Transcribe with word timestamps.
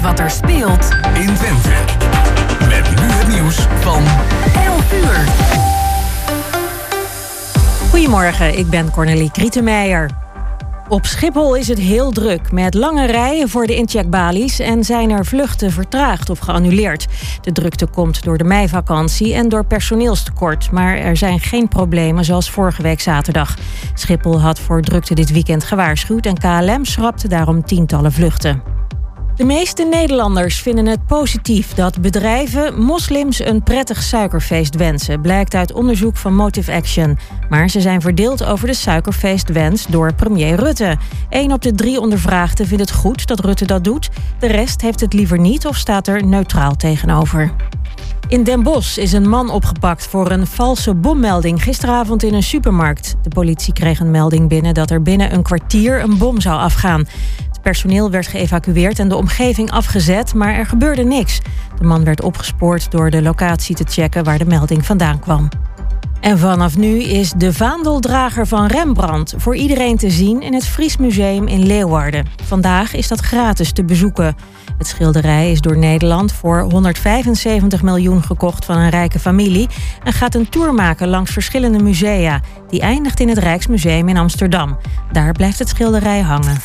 weet 0.00 0.06
wat 0.06 0.18
er 0.18 0.30
speelt 0.30 0.88
in 1.14 1.34
Twente. 1.34 1.70
Met 2.68 2.90
nu 3.00 3.06
het 3.06 3.28
nieuws 3.28 3.56
van 3.80 4.02
11 4.64 4.92
uur. 4.92 5.24
Goedemorgen, 7.90 8.58
ik 8.58 8.70
ben 8.70 8.90
Cornelie 8.90 9.30
Krietenmeijer. 9.30 10.10
Op 10.88 11.06
Schiphol 11.06 11.54
is 11.54 11.68
het 11.68 11.78
heel 11.78 12.10
druk 12.10 12.52
met 12.52 12.74
lange 12.74 13.06
rijen 13.06 13.48
voor 13.48 13.66
de 13.66 13.76
incheckbalies 13.76 14.58
en 14.58 14.84
zijn 14.84 15.10
er 15.10 15.26
vluchten 15.26 15.70
vertraagd 15.70 16.30
of 16.30 16.38
geannuleerd. 16.38 17.06
De 17.40 17.52
drukte 17.52 17.86
komt 17.86 18.22
door 18.22 18.38
de 18.38 18.44
meivakantie 18.44 19.34
en 19.34 19.48
door 19.48 19.64
personeelstekort, 19.64 20.70
maar 20.70 20.96
er 20.96 21.16
zijn 21.16 21.40
geen 21.40 21.68
problemen 21.68 22.24
zoals 22.24 22.50
vorige 22.50 22.82
week 22.82 23.00
zaterdag. 23.00 23.56
Schiphol 23.94 24.40
had 24.40 24.60
voor 24.60 24.82
drukte 24.82 25.14
dit 25.14 25.32
weekend 25.32 25.64
gewaarschuwd 25.64 26.26
en 26.26 26.38
KLM 26.38 26.84
schrapte 26.84 27.28
daarom 27.28 27.64
tientallen 27.64 28.12
vluchten. 28.12 28.77
De 29.38 29.44
meeste 29.44 29.84
Nederlanders 29.84 30.60
vinden 30.60 30.86
het 30.86 31.06
positief 31.06 31.74
dat 31.74 32.00
bedrijven 32.00 32.82
moslims 32.82 33.44
een 33.44 33.62
prettig 33.62 34.02
suikerfeest 34.02 34.74
wensen, 34.74 35.20
blijkt 35.20 35.54
uit 35.54 35.72
onderzoek 35.72 36.16
van 36.16 36.34
Motive 36.34 36.72
Action. 36.72 37.18
Maar 37.48 37.68
ze 37.68 37.80
zijn 37.80 38.00
verdeeld 38.00 38.44
over 38.44 38.66
de 38.66 38.74
suikerfeestwens 38.74 39.86
door 39.86 40.14
premier 40.14 40.54
Rutte. 40.54 40.96
Eén 41.30 41.52
op 41.52 41.62
de 41.62 41.72
drie 41.72 42.00
ondervraagden 42.00 42.66
vindt 42.66 42.82
het 42.82 42.98
goed 42.98 43.26
dat 43.26 43.40
Rutte 43.40 43.64
dat 43.64 43.84
doet. 43.84 44.08
De 44.38 44.46
rest 44.46 44.80
heeft 44.80 45.00
het 45.00 45.12
liever 45.12 45.38
niet 45.38 45.66
of 45.66 45.76
staat 45.76 46.06
er 46.06 46.26
neutraal 46.26 46.76
tegenover. 46.76 47.54
In 48.28 48.44
Den 48.44 48.62
Bosch 48.62 48.98
is 48.98 49.12
een 49.12 49.28
man 49.28 49.50
opgepakt 49.50 50.06
voor 50.06 50.30
een 50.30 50.46
valse 50.46 50.94
bommelding 50.94 51.62
gisteravond 51.62 52.22
in 52.22 52.34
een 52.34 52.42
supermarkt. 52.42 53.14
De 53.22 53.28
politie 53.28 53.72
kreeg 53.72 54.00
een 54.00 54.10
melding 54.10 54.48
binnen 54.48 54.74
dat 54.74 54.90
er 54.90 55.02
binnen 55.02 55.32
een 55.32 55.42
kwartier 55.42 56.02
een 56.02 56.18
bom 56.18 56.40
zou 56.40 56.58
afgaan. 56.58 57.06
Personeel 57.68 58.10
werd 58.10 58.26
geëvacueerd 58.26 58.98
en 58.98 59.08
de 59.08 59.16
omgeving 59.16 59.70
afgezet, 59.70 60.34
maar 60.34 60.54
er 60.54 60.66
gebeurde 60.66 61.04
niks. 61.04 61.40
De 61.78 61.84
man 61.84 62.04
werd 62.04 62.22
opgespoord 62.22 62.90
door 62.90 63.10
de 63.10 63.22
locatie 63.22 63.74
te 63.74 63.84
checken 63.88 64.24
waar 64.24 64.38
de 64.38 64.44
melding 64.44 64.86
vandaan 64.86 65.18
kwam. 65.18 65.48
En 66.20 66.38
vanaf 66.38 66.76
nu 66.76 67.02
is 67.02 67.32
de 67.36 67.52
vaandeldrager 67.52 68.46
van 68.46 68.66
Rembrandt 68.66 69.34
voor 69.36 69.56
iedereen 69.56 69.96
te 69.96 70.10
zien 70.10 70.42
in 70.42 70.54
het 70.54 70.66
Fries 70.66 70.96
Museum 70.96 71.46
in 71.46 71.66
Leeuwarden. 71.66 72.26
Vandaag 72.44 72.94
is 72.94 73.08
dat 73.08 73.20
gratis 73.20 73.72
te 73.72 73.84
bezoeken. 73.84 74.36
Het 74.78 74.86
schilderij 74.86 75.50
is 75.50 75.60
door 75.60 75.78
Nederland 75.78 76.32
voor 76.32 76.60
175 76.60 77.82
miljoen 77.82 78.22
gekocht 78.22 78.64
van 78.64 78.76
een 78.78 78.90
rijke 78.90 79.18
familie 79.18 79.68
en 80.04 80.12
gaat 80.12 80.34
een 80.34 80.48
tour 80.48 80.74
maken 80.74 81.08
langs 81.08 81.30
verschillende 81.30 81.82
musea. 81.82 82.40
Die 82.68 82.80
eindigt 82.80 83.20
in 83.20 83.28
het 83.28 83.38
Rijksmuseum 83.38 84.08
in 84.08 84.16
Amsterdam. 84.16 84.78
Daar 85.12 85.32
blijft 85.32 85.58
het 85.58 85.68
schilderij 85.68 86.20
hangen. 86.20 86.56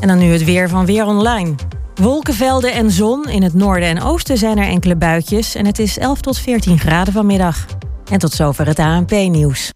En 0.00 0.08
dan 0.08 0.18
nu 0.18 0.32
het 0.32 0.44
weer 0.44 0.68
van 0.68 0.86
Weer 0.86 1.06
Online. 1.06 1.54
Wolkenvelden 1.94 2.72
en 2.72 2.90
zon. 2.90 3.28
In 3.28 3.42
het 3.42 3.54
noorden 3.54 3.88
en 3.88 4.02
oosten 4.02 4.38
zijn 4.38 4.58
er 4.58 4.68
enkele 4.68 4.96
buitjes. 4.96 5.54
En 5.54 5.66
het 5.66 5.78
is 5.78 5.98
11 5.98 6.20
tot 6.20 6.38
14 6.38 6.78
graden 6.78 7.12
vanmiddag. 7.12 7.66
En 8.10 8.18
tot 8.18 8.32
zover 8.32 8.66
het 8.66 8.78
ANP-nieuws. 8.78 9.72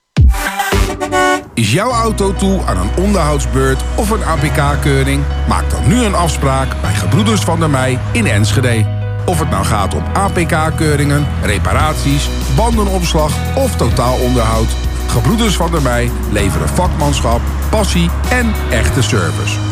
Is 1.55 1.73
jouw 1.73 1.91
auto 1.91 2.35
toe 2.35 2.61
aan 2.67 2.77
een 2.77 3.05
onderhoudsbeurt 3.05 3.83
of 3.97 4.11
een 4.11 4.25
APK-keuring? 4.25 5.23
Maak 5.49 5.71
dan 5.71 5.89
nu 5.89 6.03
een 6.03 6.15
afspraak 6.15 6.81
bij 6.81 6.95
Gebroeders 6.95 7.41
van 7.41 7.59
der 7.59 7.71
Mei 7.71 7.99
in 8.13 8.27
Enschede. 8.27 8.87
Of 9.27 9.39
het 9.39 9.51
nou 9.51 9.65
gaat 9.65 9.95
om 9.95 10.03
APK-keuringen, 10.13 11.27
reparaties, 11.43 12.29
bandenopslag 12.57 13.57
of 13.57 13.77
totaalonderhoud. 13.77 14.69
Gebroeders 15.07 15.57
van 15.57 15.71
der 15.71 15.83
Mei 15.83 16.11
leveren 16.31 16.69
vakmanschap, 16.69 17.41
passie 17.71 18.11
en 18.31 18.53
echte 18.71 19.03
service. 19.03 19.72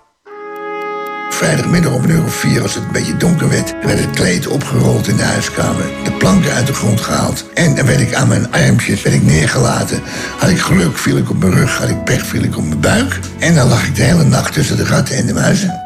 vrijdagmiddag 1.33 1.93
om 1.93 2.03
een 2.03 2.09
uur 2.09 2.23
of 2.23 2.33
vier, 2.33 2.61
als 2.61 2.75
het 2.75 2.83
een 2.83 2.91
beetje 2.91 3.17
donker 3.17 3.49
werd, 3.49 3.75
werd 3.85 3.99
het 3.99 4.09
kleed 4.09 4.47
opgerold 4.47 5.07
in 5.07 5.15
de 5.15 5.23
huiskamer. 5.23 5.83
De 6.03 6.11
planken 6.11 6.53
uit 6.53 6.67
de 6.67 6.73
grond 6.73 7.01
gehaald. 7.01 7.45
En 7.53 7.75
dan 7.75 7.85
werd 7.85 7.99
ik 7.99 8.13
aan 8.13 8.27
mijn 8.27 8.51
armpjes 8.51 9.01
werd 9.01 9.15
ik 9.15 9.23
neergelaten. 9.23 10.01
Had 10.37 10.49
ik 10.49 10.59
geluk, 10.59 10.97
viel 10.97 11.17
ik 11.17 11.29
op 11.29 11.39
mijn 11.39 11.53
rug. 11.53 11.77
Had 11.77 11.89
ik 11.89 12.03
pech, 12.03 12.25
viel 12.25 12.43
ik 12.43 12.57
op 12.57 12.63
mijn 12.63 12.79
buik. 12.79 13.19
En 13.39 13.55
dan 13.55 13.67
lag 13.67 13.87
ik 13.87 13.95
de 13.95 14.03
hele 14.03 14.23
nacht 14.23 14.53
tussen 14.53 14.77
de 14.77 14.85
ratten 14.85 15.15
en 15.15 15.25
de 15.25 15.33
muizen. 15.33 15.79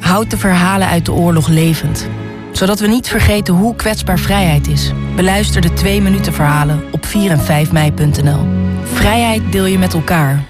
Houd 0.00 0.30
de 0.30 0.38
verhalen 0.38 0.88
uit 0.88 1.04
de 1.04 1.12
oorlog 1.12 1.48
levend. 1.48 2.06
Zodat 2.52 2.80
we 2.80 2.86
niet 2.86 3.08
vergeten 3.08 3.54
hoe 3.54 3.76
kwetsbaar 3.76 4.18
vrijheid 4.18 4.68
is. 4.68 4.92
Beluister 5.16 5.60
de 5.60 5.72
2 5.72 6.02
minuten 6.02 6.32
verhalen 6.32 6.82
op 6.90 7.06
4 7.06 7.30
en 7.30 7.40
5 7.40 7.72
mei.nl. 7.72 8.46
Vrijheid 8.92 9.42
deel 9.52 9.66
je 9.66 9.78
met 9.78 9.92
elkaar. 9.92 10.49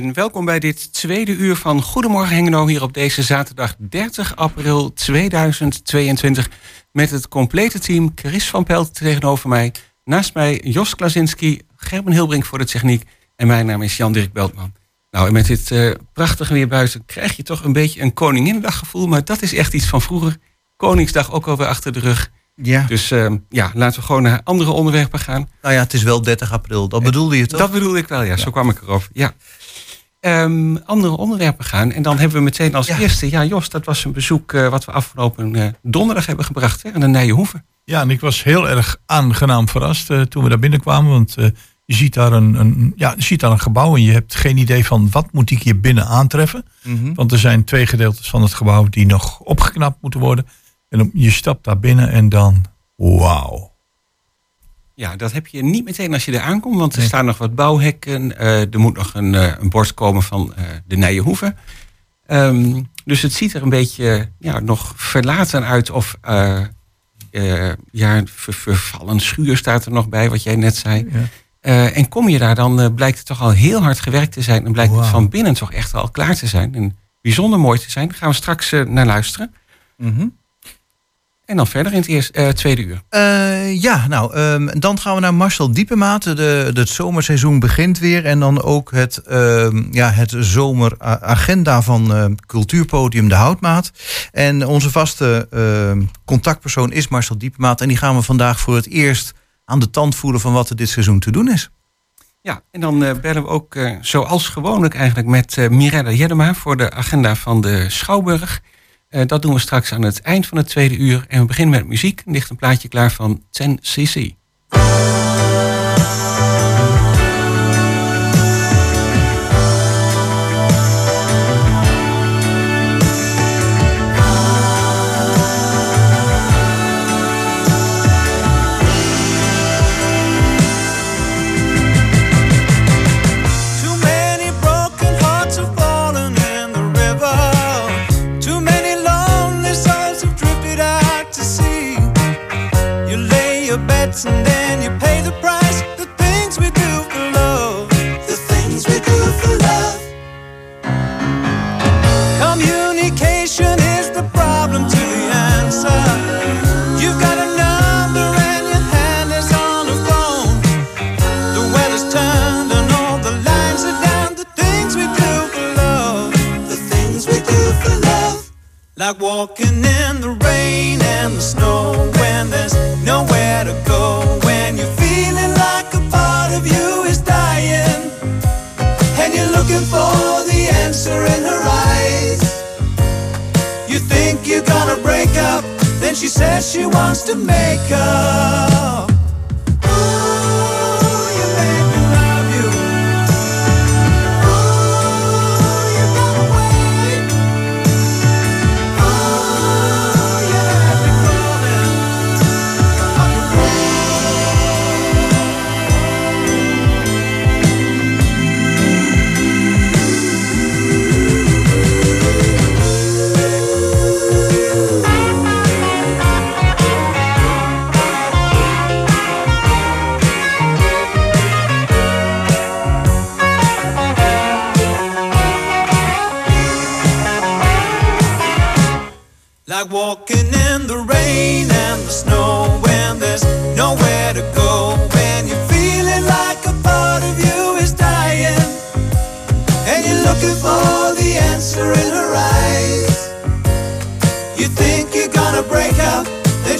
En 0.00 0.12
welkom 0.12 0.44
bij 0.44 0.58
dit 0.58 0.92
tweede 0.92 1.32
uur 1.32 1.56
van 1.56 1.82
Goedemorgen 1.82 2.36
Hengelo 2.36 2.66
hier 2.66 2.82
op 2.82 2.92
deze 2.92 3.22
zaterdag 3.22 3.74
30 3.78 4.36
april 4.36 4.92
2022 4.92 6.50
met 6.92 7.10
het 7.10 7.28
complete 7.28 7.78
team 7.78 8.12
Chris 8.14 8.48
van 8.48 8.64
Pelt 8.64 8.94
tegenover 8.94 9.48
mij. 9.48 9.72
Naast 10.04 10.34
mij 10.34 10.60
Jos 10.64 10.94
Klasinski, 10.94 11.60
Gerben 11.76 12.12
Hilbrink 12.12 12.44
voor 12.44 12.58
de 12.58 12.64
techniek 12.64 13.02
en 13.36 13.46
mijn 13.46 13.66
naam 13.66 13.82
is 13.82 13.96
Jan-Dirk 13.96 14.32
Beltman. 14.32 14.72
Nou, 15.10 15.26
en 15.26 15.32
met 15.32 15.46
dit 15.46 15.70
uh, 15.70 15.94
prachtige 16.12 16.52
weer 16.52 16.68
buiten 16.68 17.06
krijg 17.06 17.36
je 17.36 17.42
toch 17.42 17.64
een 17.64 17.72
beetje 17.72 18.00
een 18.02 18.12
Koninginnedaggevoel, 18.12 19.06
maar 19.06 19.24
dat 19.24 19.42
is 19.42 19.54
echt 19.54 19.74
iets 19.74 19.86
van 19.86 20.02
vroeger. 20.02 20.36
Koningsdag 20.76 21.32
ook 21.32 21.46
alweer 21.46 21.66
achter 21.66 21.92
de 21.92 22.00
rug. 22.00 22.30
Ja. 22.54 22.84
Dus 22.88 23.10
uh, 23.10 23.32
ja, 23.48 23.70
laten 23.74 24.00
we 24.00 24.06
gewoon 24.06 24.22
naar 24.22 24.40
andere 24.44 24.70
onderwerpen 24.70 25.18
gaan. 25.18 25.48
Nou 25.62 25.74
ja, 25.74 25.80
het 25.80 25.92
is 25.92 26.02
wel 26.02 26.22
30 26.22 26.52
april. 26.52 26.88
Dat 26.88 27.02
bedoelde 27.02 27.36
je 27.36 27.46
toch? 27.46 27.60
Dat 27.60 27.72
bedoelde 27.72 27.98
ik 27.98 28.08
wel, 28.08 28.22
ja. 28.22 28.26
ja. 28.26 28.36
Zo 28.36 28.50
kwam 28.50 28.70
ik 28.70 28.80
erop. 28.82 29.08
Ja 29.12 29.34
um, 30.20 30.78
andere 30.84 31.16
onderwerpen 31.16 31.64
gaan. 31.64 31.92
En 31.92 32.02
dan 32.02 32.18
hebben 32.18 32.36
we 32.36 32.44
meteen 32.44 32.74
als 32.74 32.88
eerste, 32.88 33.30
ja 33.30 33.44
Jos, 33.44 33.68
dat 33.68 33.84
was 33.84 34.04
een 34.04 34.12
bezoek 34.12 34.52
uh, 34.52 34.68
wat 34.68 34.84
we 34.84 34.92
afgelopen 34.92 35.54
uh, 35.54 35.66
donderdag 35.82 36.26
hebben 36.26 36.44
gebracht 36.44 36.82
hè, 36.82 36.92
aan 36.92 37.00
de 37.00 37.06
Nijenhoeve. 37.06 37.62
Ja, 37.84 38.00
en 38.00 38.10
ik 38.10 38.20
was 38.20 38.42
heel 38.42 38.68
erg 38.68 38.96
aangenaam 39.06 39.68
verrast 39.68 40.10
uh, 40.10 40.20
toen 40.20 40.42
we 40.42 40.48
daar 40.48 40.58
binnenkwamen. 40.58 41.10
Want 41.10 41.34
je, 41.34 41.94
ziet 41.94 42.14
daar 42.14 42.32
een, 42.32 42.54
een, 42.54 42.92
ja, 42.96 43.14
je 43.16 43.22
ziet 43.22 43.40
daar 43.40 43.50
een 43.50 43.60
gebouw 43.60 43.96
en 43.96 44.02
je 44.02 44.12
hebt 44.12 44.34
geen 44.34 44.56
idee 44.56 44.86
van 44.86 45.08
wat 45.10 45.32
moet 45.32 45.50
ik 45.50 45.62
hier 45.62 45.80
binnen 45.80 46.06
aantreffen. 46.06 46.64
Mm 46.82 46.96
-hmm. 46.96 47.14
Want 47.14 47.32
er 47.32 47.38
zijn 47.38 47.64
twee 47.64 47.86
gedeeltes 47.86 48.30
van 48.30 48.42
het 48.42 48.54
gebouw 48.54 48.84
die 48.84 49.06
nog 49.06 49.40
opgeknapt 49.40 49.98
moeten 50.00 50.20
worden. 50.20 50.46
En 50.88 51.10
je 51.14 51.30
stapt 51.30 51.64
daar 51.64 51.78
binnen 51.78 52.10
en 52.10 52.28
dan, 52.28 52.64
wauw. 52.96 53.69
Ja, 55.00 55.16
dat 55.16 55.32
heb 55.32 55.46
je 55.46 55.62
niet 55.62 55.84
meteen 55.84 56.12
als 56.12 56.24
je 56.24 56.32
er 56.32 56.40
aankomt, 56.40 56.78
want 56.78 56.96
er 56.96 57.02
staan 57.02 57.24
nog 57.24 57.38
wat 57.38 57.54
bouwhekken. 57.54 58.32
Uh, 58.40 58.60
er 58.60 58.78
moet 58.78 58.96
nog 58.96 59.14
een, 59.14 59.32
uh, 59.32 59.52
een 59.58 59.68
bord 59.68 59.94
komen 59.94 60.22
van 60.22 60.54
uh, 60.58 60.64
de 60.86 60.96
Nijenhoeve. 60.96 61.54
Um, 62.26 62.88
dus 63.04 63.22
het 63.22 63.32
ziet 63.32 63.54
er 63.54 63.62
een 63.62 63.68
beetje 63.68 64.28
ja, 64.38 64.58
nog 64.58 64.92
verlaten 64.96 65.64
uit. 65.64 65.90
Of 65.90 66.16
ja, 67.90 68.22
ver, 68.24 68.54
vervallen 68.54 69.20
schuur 69.20 69.56
staat 69.56 69.84
er 69.84 69.92
nog 69.92 70.08
bij, 70.08 70.30
wat 70.30 70.42
jij 70.42 70.56
net 70.56 70.76
zei. 70.76 71.08
Ja. 71.60 71.90
en 71.90 72.08
kom 72.08 72.28
je 72.28 72.38
daar, 72.38 72.54
dan 72.54 72.94
blijkt 72.94 73.18
het 73.18 73.26
toch 73.26 73.42
al 73.42 73.50
heel 73.50 73.82
hard 73.82 74.00
gewerkt 74.00 74.32
te 74.32 74.42
zijn. 74.42 74.66
En 74.66 74.72
blijkt 74.72 74.92
wow. 74.92 75.00
het 75.00 75.10
van 75.10 75.28
binnen 75.28 75.54
toch 75.54 75.72
echt 75.72 75.94
al 75.94 76.10
klaar 76.10 76.34
te 76.34 76.46
zijn. 76.46 76.74
En 76.74 76.96
bijzonder 77.22 77.58
mooi 77.58 77.78
te 77.78 77.90
zijn. 77.90 78.08
Daar 78.08 78.16
gaan 78.16 78.30
we 78.30 78.34
straks 78.34 78.70
naar 78.86 79.06
luisteren. 79.06 79.54
Mm 79.96 80.14
-hmm. 80.16 80.36
En 81.50 81.56
dan 81.56 81.66
verder 81.66 81.92
in 81.92 81.98
het 81.98 82.08
eerste, 82.08 82.32
eh, 82.32 82.48
tweede 82.48 82.82
uur. 82.82 83.02
Eh, 83.08 83.82
ja, 83.82 84.06
nou, 84.06 84.34
ehm, 84.34 84.78
dan 84.78 84.98
gaan 84.98 85.14
we 85.14 85.20
naar 85.20 85.34
Marcel 85.34 85.72
Diepemaat. 85.72 86.22
De, 86.22 86.70
het 86.74 86.88
zomerseizoen 86.88 87.58
begint 87.58 87.98
weer. 87.98 88.24
En 88.24 88.40
dan 88.40 88.62
ook 88.62 88.90
het, 88.90 89.16
ehm, 89.16 89.82
ja, 89.90 90.10
het 90.10 90.34
zomeragenda 90.38 91.82
van 91.82 92.14
eh, 92.14 92.24
Cultuurpodium 92.46 93.28
De 93.28 93.34
Houtmaat. 93.34 93.92
En 94.32 94.66
onze 94.66 94.90
vaste 94.90 95.46
ehm, 95.50 96.02
contactpersoon 96.24 96.92
is 96.92 97.08
Marcel 97.08 97.38
Diepemaat. 97.38 97.80
En 97.80 97.88
die 97.88 97.96
gaan 97.96 98.16
we 98.16 98.22
vandaag 98.22 98.60
voor 98.60 98.74
het 98.74 98.88
eerst 98.88 99.32
aan 99.64 99.78
de 99.78 99.90
tand 99.90 100.14
voelen 100.14 100.40
van 100.40 100.52
wat 100.52 100.70
er 100.70 100.76
dit 100.76 100.88
seizoen 100.88 101.18
te 101.18 101.30
doen 101.30 101.50
is. 101.50 101.70
Ja, 102.42 102.62
en 102.70 102.80
dan 102.80 102.98
bellen 102.98 103.42
we 103.42 103.48
ook 103.48 103.78
zoals 104.00 104.48
gewoonlijk 104.48 104.94
eigenlijk 104.94 105.28
met 105.28 105.70
Mirella 105.70 106.10
Jeddema 106.10 106.54
voor 106.54 106.76
de 106.76 106.90
agenda 106.90 107.34
van 107.34 107.60
de 107.60 107.84
Schouwburg. 107.88 108.60
Eh, 109.10 109.26
dat 109.26 109.42
doen 109.42 109.54
we 109.54 109.60
straks 109.60 109.92
aan 109.92 110.02
het 110.02 110.20
eind 110.20 110.46
van 110.46 110.58
het 110.58 110.66
tweede 110.66 110.96
uur. 110.96 111.24
En 111.28 111.40
we 111.40 111.46
beginnen 111.46 111.78
met 111.78 111.88
muziek. 111.88 112.22
Er 112.26 112.32
ligt 112.32 112.50
een 112.50 112.56
plaatje 112.56 112.88
klaar 112.88 113.12
van 113.12 113.42
10cc. 113.50 114.38
Too 114.68 115.09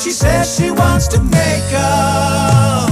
she 0.00 0.10
says 0.10 0.56
she 0.56 0.70
wants 0.70 1.08
to 1.08 1.22
make 1.22 1.74
up. 1.74 2.89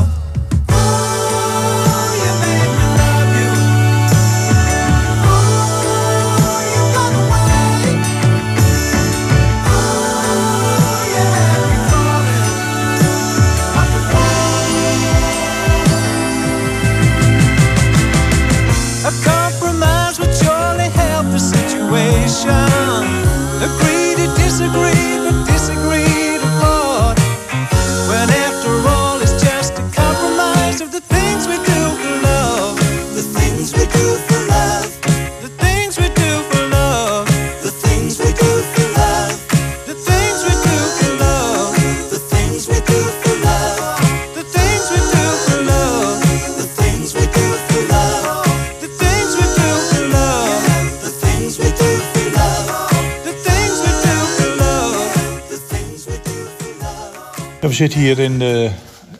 Zitten 57.78 58.00
hier 58.00 58.18
in 58.18 58.38
de, 58.38 58.70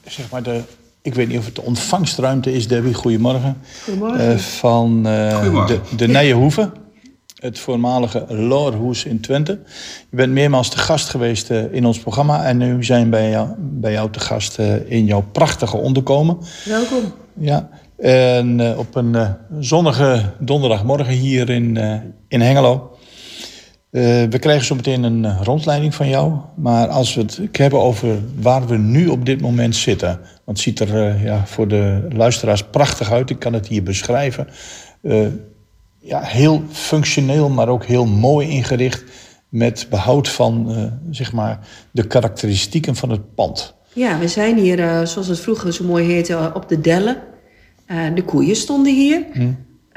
zeg 0.07 0.31
maar 0.31 0.43
de, 0.43 0.61
ik 1.03 1.15
weet 1.15 1.29
niet 1.29 1.39
of 1.39 1.45
het 1.45 1.55
de 1.55 1.63
ontvangstruimte 1.63 2.53
is, 2.53 2.69
Debbie. 2.69 2.95
Goedemorgen. 2.95 3.57
Goedemorgen. 3.85 4.33
Eh, 4.33 4.37
van 4.37 5.07
eh, 5.07 5.35
Goedemorgen. 5.35 5.81
de, 5.91 5.97
de 5.97 6.09
Nijenhoeve, 6.09 6.73
het 7.35 7.59
voormalige 7.59 8.25
Loorhoes 8.29 9.05
in 9.05 9.21
Twente. 9.21 9.59
Je 10.11 10.17
bent 10.17 10.33
meermaals 10.33 10.69
te 10.69 10.79
gast 10.79 11.09
geweest 11.09 11.51
eh, 11.51 11.73
in 11.73 11.87
ons 11.87 11.99
programma. 11.99 12.45
En 12.45 12.57
nu 12.57 12.85
zijn 12.85 13.05
we 13.05 13.11
bij 13.11 13.31
jou, 13.31 13.49
bij 13.59 13.93
jou 13.93 14.11
te 14.11 14.21
gast 14.21 14.59
eh, 14.59 14.91
in 14.91 15.05
jouw 15.05 15.25
prachtige 15.33 15.77
onderkomen. 15.77 16.39
Welkom. 16.65 17.13
Ja, 17.35 17.69
en 17.99 18.61
eh, 18.61 18.79
op 18.79 18.95
een 18.95 19.37
zonnige 19.61 20.23
donderdagmorgen 20.39 21.13
hier 21.13 21.51
in, 21.51 21.77
eh, 21.77 21.95
in 22.29 22.41
Hengelo. 22.41 22.98
Eh, 23.91 24.03
we 24.31 24.39
krijgen 24.39 24.67
zo 24.67 24.75
meteen 24.75 25.03
een 25.03 25.25
eh, 25.25 25.41
rondleiding 25.43 25.95
van 25.95 26.09
jou. 26.09 26.33
Maar 26.55 26.89
als 26.89 27.15
we 27.15 27.21
het 27.21 27.57
hebben 27.57 27.81
over 27.81 28.19
waar 28.41 28.67
we 28.67 28.77
nu 28.77 29.09
op 29.09 29.27
dit 29.27 29.41
moment 29.41 29.77
zitten. 29.77 30.09
Want 30.45 30.45
het 30.45 30.59
ziet 30.59 30.81
er 30.81 31.07
eh, 31.07 31.25
ja, 31.25 31.47
voor 31.47 31.69
de 31.69 32.07
luisteraars 32.13 32.65
prachtig 32.65 33.13
uit. 33.13 33.31
Ik 33.31 33.39
kan 33.39 33.53
het 33.53 33.67
hier 33.67 33.83
beschrijven. 33.83 34.49
Ja, 36.01 36.21
heel 36.21 36.63
functioneel, 36.71 37.49
maar 37.49 37.69
ook 37.69 37.85
heel 37.85 38.07
mooi 38.07 38.49
ingericht. 38.49 39.05
Met 39.49 39.87
behoud 39.91 40.29
van 40.29 40.77
zeg 41.11 41.33
maar 41.33 41.59
de 41.91 42.07
karakteristieken 42.07 42.97
van 42.97 43.11
het 43.11 43.35
pand. 43.35 43.75
Ja, 43.93 44.19
we 44.19 44.29
zijn 44.29 44.59
hier, 44.59 45.07
zoals 45.07 45.29
het 45.29 45.41
vroeger 45.41 45.73
zo 45.73 45.85
mooi 45.85 46.05
heette, 46.05 46.51
op 46.55 46.69
de 46.69 46.81
Dellen. 46.81 47.17
De 48.15 48.23
koeien 48.25 48.57
stonden 48.57 48.95
hier. 48.95 49.25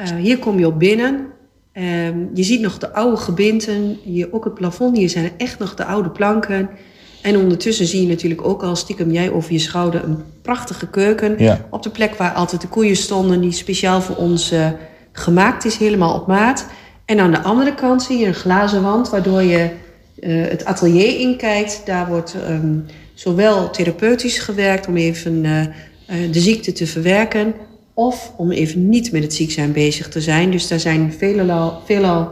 Eh, 0.02 0.16
hier 0.16 0.40
kom 0.40 0.60
je 0.60 0.68
op 0.68 0.80
binnen. 0.80 1.26
Ehm, 1.74 2.18
je 2.34 2.44
ziet 2.44 2.62
nog 2.62 2.78
de 2.78 2.94
oude 2.94 3.18
gebinten. 3.18 4.00
Hier 4.04 4.28
ook 4.32 4.44
het 4.44 4.54
plafond. 4.54 4.98
Hier 4.98 5.10
zijn 5.10 5.32
echt 5.38 5.60
nog 5.60 5.76
de 5.76 5.86
oude 5.86 6.10
planken. 6.10 6.70
En 7.22 7.38
ondertussen 7.38 7.86
zie 7.86 8.02
je 8.02 8.08
natuurlijk 8.08 8.48
ook 8.48 8.64
al 8.64 8.76
stiekem 8.76 9.12
jij 9.12 9.32
over 9.32 9.52
je 9.52 9.60
schouder 9.60 10.04
een 10.04 10.24
prachtige 10.42 10.88
keuken. 10.88 11.36
Ja. 11.38 11.66
Op 11.70 11.84
de 11.84 11.90
plek 11.90 12.16
waar 12.16 12.32
altijd 12.32 12.62
de 12.62 12.68
koeien 12.68 12.96
stonden, 12.96 13.42
die 13.42 13.52
speciaal 13.52 14.02
voor 14.02 14.16
ons 14.16 14.52
eh, 14.52 14.68
gemaakt 15.12 15.66
is, 15.66 15.78
helemaal 15.78 16.16
op 16.16 16.28
maat. 16.28 16.66
En 17.06 17.20
aan 17.20 17.32
de 17.32 17.42
andere 17.42 17.76
kant 17.76 18.04
zie 18.04 18.18
je 18.18 18.26
een 18.26 18.34
glazen 18.34 18.82
wand, 18.82 19.10
waardoor 19.10 19.42
je 19.42 19.70
eh, 20.20 20.42
het 20.50 20.66
atelier 20.66 21.20
inkijkt, 21.20 21.82
daar 21.86 22.08
wordt 22.08 22.36
ehm, 22.48 22.78
zowel 23.14 23.70
therapeutisch 23.70 24.40
gewerkt 24.40 24.88
om 24.88 24.98
even 24.98 25.46
eh, 25.46 26.32
de 26.32 26.40
ziekte 26.40 26.72
te 26.72 26.88
verwerken, 26.88 27.54
of 28.02 28.34
om 28.38 28.52
even 28.52 28.90
niet 28.90 29.12
met 29.12 29.24
het 29.24 29.34
ziek 29.34 29.52
zijn 29.52 29.72
bezig 29.72 30.10
te 30.10 30.22
zijn. 30.22 30.52
Dus 30.52 30.68
daar 30.68 30.80
zijn 30.80 31.14
veelal, 31.18 31.82
veelal 31.86 32.30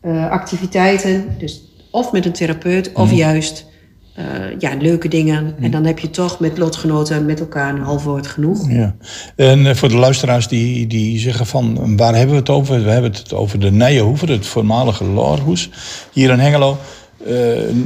eh, 0.00 0.30
activiteiten, 0.30 1.34
dus 1.38 1.62
of 1.90 2.12
met 2.12 2.24
een 2.26 2.32
therapeut, 2.32 2.90
of 2.94 3.06
Mhm. 3.06 3.14
juist 3.16 3.68
eh, 4.14 4.24
ja, 4.58 4.74
leuke 4.78 5.08
dingen. 5.08 5.54
En 5.60 5.70
dan 5.70 5.84
heb 5.84 5.98
je 5.98 6.10
toch 6.10 6.40
met 6.40 6.58
lotgenoten 6.58 7.26
met 7.26 7.40
elkaar 7.40 7.74
een 7.74 7.80
half 7.82 8.04
woord 8.04 8.26
genoeg. 8.26 8.70
Ja. 8.70 8.96
En 9.36 9.66
eh, 9.66 9.74
voor 9.74 9.88
de 9.88 9.96
luisteraars 9.96 10.48
die, 10.48 10.86
die 10.86 11.18
zeggen 11.18 11.46
van 11.46 11.96
waar 11.96 12.14
hebben 12.14 12.34
we 12.34 12.40
het 12.40 12.50
over? 12.50 12.84
We 12.84 12.90
hebben 12.90 13.10
het 13.12 13.32
over 13.34 13.60
de 13.60 13.70
Nijenhoeve, 13.70 14.26
het 14.26 14.46
voormalige 14.46 15.04
Loorhoes 15.04 15.70
hier 16.12 16.30
in 16.30 16.38
Hengelo. 16.38 16.78
Eh, 17.26 17.34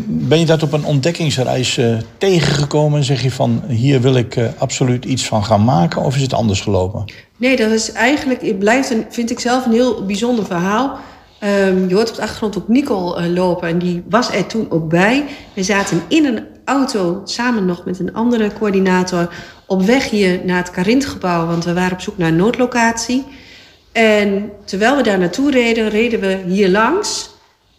ben 0.06 0.38
je 0.38 0.46
dat 0.46 0.62
op 0.62 0.72
een 0.72 0.84
ontdekkingsreis 0.84 1.76
eh, 1.76 1.96
tegengekomen 2.18 2.98
en 2.98 3.04
zeg 3.04 3.22
je 3.22 3.30
van 3.30 3.62
hier 3.68 4.00
wil 4.00 4.16
ik 4.16 4.36
eh, 4.36 4.48
absoluut 4.58 5.04
iets 5.04 5.26
van 5.26 5.44
gaan 5.44 5.64
maken 5.64 6.02
of 6.02 6.16
is 6.16 6.22
het 6.22 6.32
anders 6.34 6.60
gelopen? 6.60 7.04
Nee, 7.36 7.56
dat 7.56 7.70
is 7.70 7.92
eigenlijk, 7.92 8.42
het 8.42 8.58
blijft 8.58 8.90
een, 8.90 9.04
vind 9.10 9.30
ik 9.30 9.40
zelf 9.40 9.66
een 9.66 9.72
heel 9.72 10.04
bijzonder 10.04 10.44
verhaal. 10.44 10.98
Ehm, 11.38 11.88
je 11.88 11.94
hoort 11.94 12.10
op 12.10 12.16
de 12.16 12.22
achtergrond 12.22 12.58
ook 12.58 12.68
Nicole 12.68 13.28
lopen 13.28 13.68
en 13.68 13.78
die 13.78 14.02
was 14.08 14.32
er 14.32 14.46
toen 14.46 14.66
ook 14.70 14.88
bij. 14.88 15.24
We 15.54 15.62
zaten 15.62 16.02
in 16.08 16.24
een 16.24 16.40
auto 16.64 17.20
samen 17.24 17.66
nog 17.66 17.84
met 17.84 17.98
een 17.98 18.14
andere 18.14 18.52
coördinator 18.58 19.34
op 19.66 19.82
weg 19.82 20.10
hier 20.10 20.40
naar 20.44 20.56
het 20.56 20.70
Karintgebouw, 20.70 21.46
want 21.46 21.64
we 21.64 21.72
waren 21.72 21.92
op 21.92 22.00
zoek 22.00 22.18
naar 22.18 22.28
een 22.28 22.36
noodlocatie. 22.36 23.24
En 23.92 24.50
terwijl 24.64 24.96
we 24.96 25.02
daar 25.02 25.18
naartoe 25.18 25.50
reden, 25.50 25.88
reden 25.88 26.20
we 26.20 26.42
hier 26.46 26.68
langs. 26.68 27.33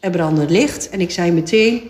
Er 0.06 0.12
brandde 0.12 0.46
licht 0.50 0.90
en 0.90 1.02
ik 1.02 1.12
zei 1.12 1.32
meteen, 1.32 1.82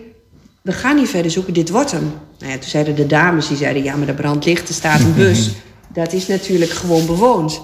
we 0.61 0.71
gaan 0.71 0.95
niet 0.95 1.09
verder 1.09 1.31
zoeken, 1.31 1.53
dit 1.53 1.69
wordt 1.69 1.91
hem. 1.91 2.13
Nou 2.39 2.51
ja, 2.51 2.57
toen 2.57 2.69
zeiden 2.69 2.95
de 2.95 3.05
dames, 3.05 3.47
die 3.47 3.57
zeiden, 3.57 3.83
ja, 3.83 3.95
maar 3.95 4.07
er 4.07 4.13
brandt 4.13 4.45
licht, 4.45 4.67
er 4.67 4.73
staat 4.73 4.99
een 4.99 5.13
bus. 5.23 5.51
Dat 5.93 6.13
is 6.13 6.27
natuurlijk 6.27 6.71
gewoon 6.71 7.05
bewoond. 7.05 7.61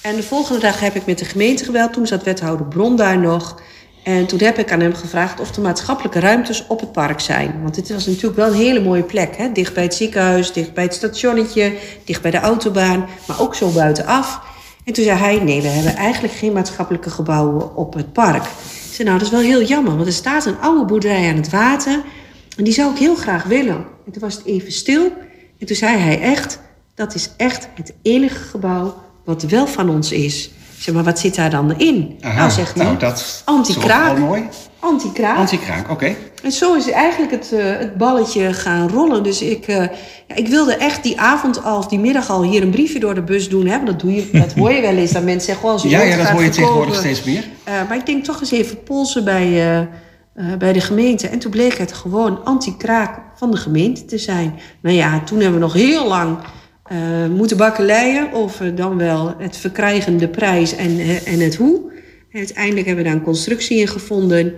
En 0.00 0.16
de 0.16 0.22
volgende 0.22 0.60
dag 0.60 0.80
heb 0.80 0.94
ik 0.94 1.06
met 1.06 1.18
de 1.18 1.24
gemeente 1.24 1.64
gebeld. 1.64 1.92
Toen 1.92 2.06
zat 2.06 2.22
wethouder 2.22 2.66
Bron 2.66 2.96
daar 2.96 3.18
nog. 3.18 3.60
En 4.04 4.26
toen 4.26 4.38
heb 4.38 4.58
ik 4.58 4.72
aan 4.72 4.80
hem 4.80 4.94
gevraagd 4.94 5.40
of 5.40 5.56
er 5.56 5.62
maatschappelijke 5.62 6.20
ruimtes 6.20 6.66
op 6.66 6.80
het 6.80 6.92
park 6.92 7.20
zijn. 7.20 7.62
Want 7.62 7.74
dit 7.74 7.92
was 7.92 8.06
natuurlijk 8.06 8.36
wel 8.36 8.46
een 8.46 8.54
hele 8.54 8.80
mooie 8.80 9.02
plek. 9.02 9.36
Hè? 9.36 9.52
Dicht 9.52 9.74
bij 9.74 9.82
het 9.82 9.94
ziekenhuis, 9.94 10.52
dicht 10.52 10.74
bij 10.74 10.84
het 10.84 10.94
stationnetje, 10.94 11.72
dicht 12.04 12.22
bij 12.22 12.30
de 12.30 12.40
autobaan. 12.40 13.08
Maar 13.26 13.40
ook 13.40 13.54
zo 13.54 13.68
buitenaf. 13.68 14.40
En 14.84 14.92
toen 14.92 15.04
zei 15.04 15.18
hij, 15.18 15.38
nee, 15.38 15.62
we 15.62 15.68
hebben 15.68 15.96
eigenlijk 15.96 16.34
geen 16.34 16.52
maatschappelijke 16.52 17.10
gebouwen 17.10 17.76
op 17.76 17.94
het 17.94 18.12
park. 18.12 18.44
Ik 18.92 18.98
zei, 18.98 19.08
nou, 19.08 19.20
dat 19.22 19.32
is 19.32 19.34
wel 19.34 19.58
heel 19.58 19.68
jammer. 19.68 19.94
Want 19.94 20.06
er 20.06 20.12
staat 20.12 20.46
een 20.46 20.60
oude 20.60 20.84
boerderij 20.84 21.30
aan 21.30 21.36
het 21.36 21.50
water. 21.50 22.02
En 22.56 22.64
die 22.64 22.72
zou 22.72 22.92
ik 22.92 22.98
heel 22.98 23.14
graag 23.14 23.44
willen. 23.44 23.76
En 24.06 24.12
toen 24.12 24.22
was 24.22 24.34
het 24.34 24.44
even 24.44 24.72
stil. 24.72 25.12
En 25.58 25.66
toen 25.66 25.76
zei 25.76 25.96
hij 25.96 26.20
echt, 26.20 26.60
dat 26.94 27.14
is 27.14 27.30
echt 27.36 27.68
het 27.74 27.94
enige 28.02 28.38
gebouw 28.38 29.02
wat 29.24 29.42
wel 29.42 29.66
van 29.66 29.90
ons 29.90 30.12
is. 30.12 30.50
Zeg, 30.82 30.94
maar 30.94 31.04
wat 31.04 31.18
zit 31.18 31.34
daar 31.34 31.50
dan 31.50 31.78
in? 31.78 32.18
Aha, 32.20 32.38
nou, 32.38 32.50
zegt 32.50 32.74
hij, 32.74 32.84
nou, 32.84 32.98
dat 32.98 33.42
anti-kraak. 33.44 34.16
wel 34.16 34.26
mooi. 34.26 34.48
Anti-kraak. 34.78 35.36
Anti-kraak, 35.36 35.90
oké. 35.90 36.14
En 36.42 36.52
zo 36.52 36.74
is 36.74 36.90
eigenlijk 36.90 37.32
het, 37.32 37.52
eh, 37.52 37.64
het 37.64 37.96
balletje 37.96 38.52
gaan 38.52 38.88
rollen. 38.88 39.22
Dus 39.22 39.42
ik, 39.42 39.66
eh, 39.66 39.76
ja, 40.28 40.34
ik 40.34 40.48
wilde 40.48 40.76
echt 40.76 41.02
die 41.02 41.20
avond 41.20 41.64
al, 41.64 41.78
of 41.78 41.86
die 41.86 41.98
middag 41.98 42.30
al, 42.30 42.42
hier 42.42 42.62
een 42.62 42.70
briefje 42.70 43.00
door 43.00 43.14
de 43.14 43.22
bus 43.22 43.48
doen. 43.48 43.66
Hè? 43.66 43.74
Want 43.74 43.86
dat, 43.86 44.00
doe 44.00 44.14
je, 44.14 44.28
dat 44.32 44.52
hoor 44.58 44.72
je 44.72 44.80
wel 44.80 44.96
eens, 44.96 45.12
dat 45.12 45.22
mensen 45.22 45.46
zeggen... 45.46 45.64
Oh, 45.64 45.72
als 45.72 45.82
je 45.82 45.88
Ja, 45.88 46.00
ja, 46.00 46.16
dat 46.16 46.28
hoor 46.28 46.42
je 46.42 46.48
tegenwoordig 46.48 46.94
steeds 46.94 47.22
meer. 47.22 47.48
Eh, 47.64 47.74
maar 47.88 47.96
ik 47.96 48.06
denk 48.06 48.24
toch 48.24 48.40
eens 48.40 48.50
even 48.50 48.82
polsen 48.82 49.24
bij, 49.24 49.88
bij 50.58 50.72
de 50.72 50.80
gemeente. 50.80 51.28
En 51.28 51.38
toen 51.38 51.50
bleek 51.50 51.78
het 51.78 51.92
gewoon 51.92 52.44
anti-kraak 52.44 53.20
van 53.36 53.50
de 53.50 53.56
gemeente 53.56 54.04
te 54.04 54.18
zijn. 54.18 54.58
Nou 54.80 54.96
ja, 54.96 55.20
toen 55.24 55.40
hebben 55.40 55.60
we 55.60 55.64
nog 55.64 55.72
heel 55.74 56.08
lang 56.08 56.38
eh, 56.92 57.28
moeten 57.28 57.56
bakkeleien... 57.56 58.32
over 58.32 58.74
dan 58.74 58.96
wel 58.96 59.34
het 59.38 59.56
verkrijgen, 59.56 60.16
de 60.18 60.28
prijs 60.28 60.76
en, 60.76 60.98
eh, 60.98 61.32
en 61.32 61.40
het 61.40 61.56
hoe. 61.56 61.90
En 62.30 62.38
uiteindelijk 62.38 62.86
hebben 62.86 63.04
we 63.04 63.10
daar 63.10 63.18
een 63.18 63.26
constructie 63.26 63.78
in 63.78 63.88
gevonden... 63.88 64.54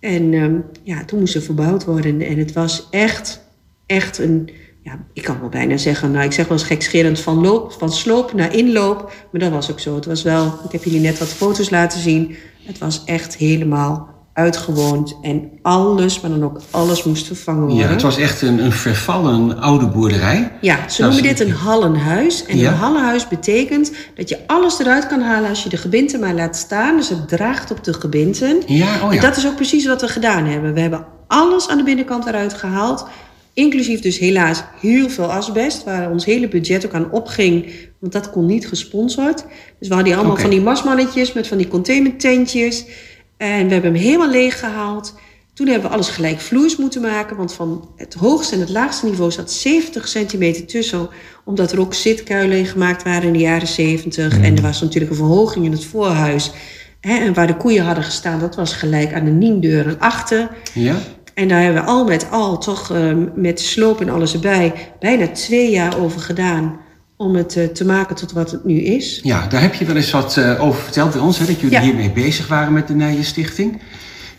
En 0.00 0.34
ehm, 0.34 0.56
ja, 0.82 1.04
toen 1.04 1.18
moest 1.18 1.34
er 1.34 1.42
verbouwd 1.42 1.84
worden. 1.84 2.20
En 2.20 2.38
het 2.38 2.52
was 2.52 2.86
echt, 2.90 3.40
echt 3.86 4.18
een... 4.18 4.50
Ja, 4.82 5.04
ik 5.12 5.22
kan 5.22 5.40
wel 5.40 5.48
bijna 5.48 5.76
zeggen, 5.76 6.10
nou 6.10 6.24
ik 6.24 6.32
zeg 6.32 6.48
wel 6.48 6.58
eens 6.58 6.66
gekscherend 6.66 7.20
van, 7.20 7.40
loop, 7.40 7.72
van 7.72 7.92
sloop 7.92 8.32
naar 8.32 8.54
inloop. 8.54 9.12
Maar 9.30 9.40
dat 9.40 9.50
was 9.50 9.70
ook 9.70 9.80
zo. 9.80 9.94
Het 9.94 10.04
was 10.04 10.22
wel, 10.22 10.46
ik 10.46 10.72
heb 10.72 10.84
jullie 10.84 11.00
net 11.00 11.18
wat 11.18 11.28
foto's 11.28 11.70
laten 11.70 12.00
zien. 12.00 12.36
Het 12.62 12.78
was 12.78 13.04
echt 13.04 13.36
helemaal 13.36 14.17
uitgewoond. 14.38 15.16
En 15.22 15.50
alles, 15.62 16.20
maar 16.20 16.30
dan 16.30 16.44
ook 16.44 16.60
alles 16.70 17.04
moest 17.04 17.26
vervangen 17.26 17.60
worden. 17.60 17.78
Ja, 17.78 17.88
het 17.88 18.02
was 18.02 18.18
echt 18.18 18.42
een, 18.42 18.64
een 18.64 18.72
vervallen 18.72 19.58
oude 19.58 19.86
boerderij. 19.86 20.52
Ja, 20.60 20.88
ze 20.88 21.00
Nou, 21.02 21.12
noemen 21.14 21.30
dit 21.30 21.40
een 21.46 21.52
hallenhuis. 21.54 22.44
En 22.46 22.56
Ja. 22.56 22.70
een 22.70 22.76
hallenhuis 22.76 23.28
betekent 23.28 23.92
dat 24.14 24.28
je 24.28 24.38
alles 24.46 24.78
eruit 24.78 25.06
kan 25.06 25.20
halen 25.20 25.48
als 25.48 25.62
je 25.62 25.68
de 25.68 25.76
gebinten 25.76 26.20
maar 26.20 26.34
laat 26.34 26.56
staan. 26.56 26.96
Dus 26.96 27.08
het 27.08 27.28
draagt 27.28 27.70
op 27.70 27.84
de 27.84 27.92
gebinten. 27.92 28.62
Ja, 28.66 28.94
oh 29.04 29.12
ja. 29.12 29.16
En 29.18 29.20
dat 29.20 29.36
is 29.36 29.46
ook 29.46 29.56
precies 29.56 29.86
wat 29.86 30.00
we 30.00 30.08
gedaan 30.08 30.44
hebben. 30.44 30.74
We 30.74 30.80
hebben 30.80 31.06
alles 31.26 31.68
aan 31.68 31.76
de 31.78 31.84
binnenkant 31.84 32.26
eruit 32.26 32.54
gehaald. 32.54 33.06
Inclusief 33.52 34.00
dus 34.00 34.18
helaas 34.18 34.62
heel 34.80 35.08
veel 35.08 35.32
asbest, 35.32 35.84
waar 35.84 36.10
ons 36.10 36.24
hele 36.24 36.48
budget 36.48 36.86
ook 36.86 36.94
aan 36.94 37.10
opging. 37.10 37.72
Want 38.00 38.12
dat 38.12 38.30
kon 38.30 38.46
niet 38.46 38.68
gesponsord. 38.68 39.44
Dus 39.78 39.88
we 39.88 39.94
hadden 39.94 40.12
hier 40.12 40.16
allemaal 40.20 40.36
van 40.36 40.50
die 40.50 40.60
masmannetjes 40.60 41.32
met 41.32 41.46
van 41.46 41.56
die 41.58 41.68
containertentjes. 41.68 42.84
En 43.38 43.66
we 43.66 43.72
hebben 43.72 43.92
hem 43.92 44.02
helemaal 44.02 44.30
leeg 44.30 44.58
gehaald. 44.58 45.14
Toen 45.54 45.66
hebben 45.66 45.88
we 45.88 45.94
alles 45.94 46.08
gelijkvloers 46.08 46.76
moeten 46.76 47.00
maken. 47.00 47.36
Want 47.36 47.52
van 47.52 47.88
het 47.96 48.14
hoogste 48.14 48.54
en 48.54 48.60
het 48.60 48.68
laagste 48.68 49.06
niveau 49.06 49.30
zat 49.30 49.52
70 49.52 50.08
centimeter 50.08 50.66
tussen. 50.66 51.08
Omdat 51.44 51.72
er 51.72 51.80
ook 51.80 51.94
zitkuilen 51.94 52.58
in 52.58 52.66
gemaakt 52.66 53.02
waren 53.02 53.22
in 53.22 53.32
de 53.32 53.38
jaren 53.38 53.68
70. 53.68 54.40
En 54.40 54.56
er 54.56 54.62
was 54.62 54.80
natuurlijk 54.80 55.10
een 55.10 55.18
verhoging 55.18 55.64
in 55.64 55.72
het 55.72 55.84
voorhuis. 55.84 56.52
Hè, 57.00 57.16
en 57.16 57.34
waar 57.34 57.46
de 57.46 57.56
koeien 57.56 57.84
hadden 57.84 58.04
gestaan, 58.04 58.40
dat 58.40 58.56
was 58.56 58.72
gelijk 58.72 59.12
aan 59.12 59.24
de 59.24 59.30
niendeuren 59.30 59.98
achter. 59.98 60.50
Ja? 60.74 60.96
En 61.34 61.48
daar 61.48 61.62
hebben 61.62 61.82
we 61.82 61.88
al 61.88 62.04
met 62.04 62.30
al, 62.30 62.58
toch 62.58 62.90
eh, 62.90 63.12
met 63.34 63.60
sloop 63.60 64.00
en 64.00 64.08
alles 64.08 64.34
erbij, 64.34 64.92
bijna 65.00 65.28
twee 65.28 65.70
jaar 65.70 66.00
over 66.00 66.20
gedaan. 66.20 66.80
Om 67.20 67.34
het 67.36 67.56
eh, 67.56 67.64
te 67.64 67.84
maken 67.84 68.16
tot 68.16 68.32
wat 68.32 68.50
het 68.50 68.64
nu 68.64 68.80
is. 68.80 69.20
Ja, 69.22 69.46
daar 69.46 69.60
heb 69.60 69.74
je 69.74 69.84
wel 69.84 69.96
eens 69.96 70.10
wat 70.10 70.36
eh, 70.36 70.64
over 70.64 70.82
verteld 70.82 71.12
bij 71.12 71.20
ons, 71.20 71.38
hè, 71.38 71.46
dat 71.46 71.60
jullie 71.60 71.76
Ja. 71.76 71.82
hiermee 71.82 72.10
bezig 72.10 72.46
waren 72.48 72.72
met 72.72 72.86
de 72.88 72.94
Nijen 72.94 73.24
Stichting. 73.24 73.80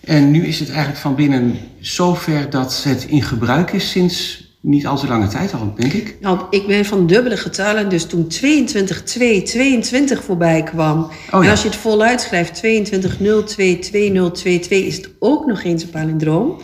En 0.03 0.31
nu 0.31 0.45
is 0.45 0.59
het 0.59 0.69
eigenlijk 0.69 0.99
van 0.99 1.15
binnen 1.15 1.57
zover 1.79 2.49
dat 2.49 2.83
het 2.83 3.05
in 3.07 3.21
gebruik 3.23 3.71
is 3.71 3.89
sinds 3.89 4.47
niet 4.61 4.87
al 4.87 4.97
te 4.97 5.07
lange 5.07 5.27
tijd 5.27 5.53
al, 5.53 5.73
denk 5.75 5.93
ik. 5.93 6.17
Nou, 6.21 6.39
ik 6.49 6.67
ben 6.67 6.85
van 6.85 7.07
dubbele 7.07 7.37
getallen, 7.37 7.89
dus 7.89 8.05
toen 8.05 8.27
22 8.27 9.03
2 9.03 9.41
22 9.41 10.23
voorbij 10.23 10.63
kwam. 10.63 11.09
ja. 11.31 11.41
En 11.41 11.49
als 11.49 11.61
je 11.61 11.67
het 11.67 11.77
voluit 11.77 12.21
schrijft, 12.21 12.53
22 12.55 13.17
02 13.45 13.79
2022, 13.79 14.87
is 14.87 14.95
het 14.95 15.09
ook 15.19 15.45
nog 15.45 15.63
eens 15.63 15.83
een 15.83 15.89
palindroom. 15.89 16.61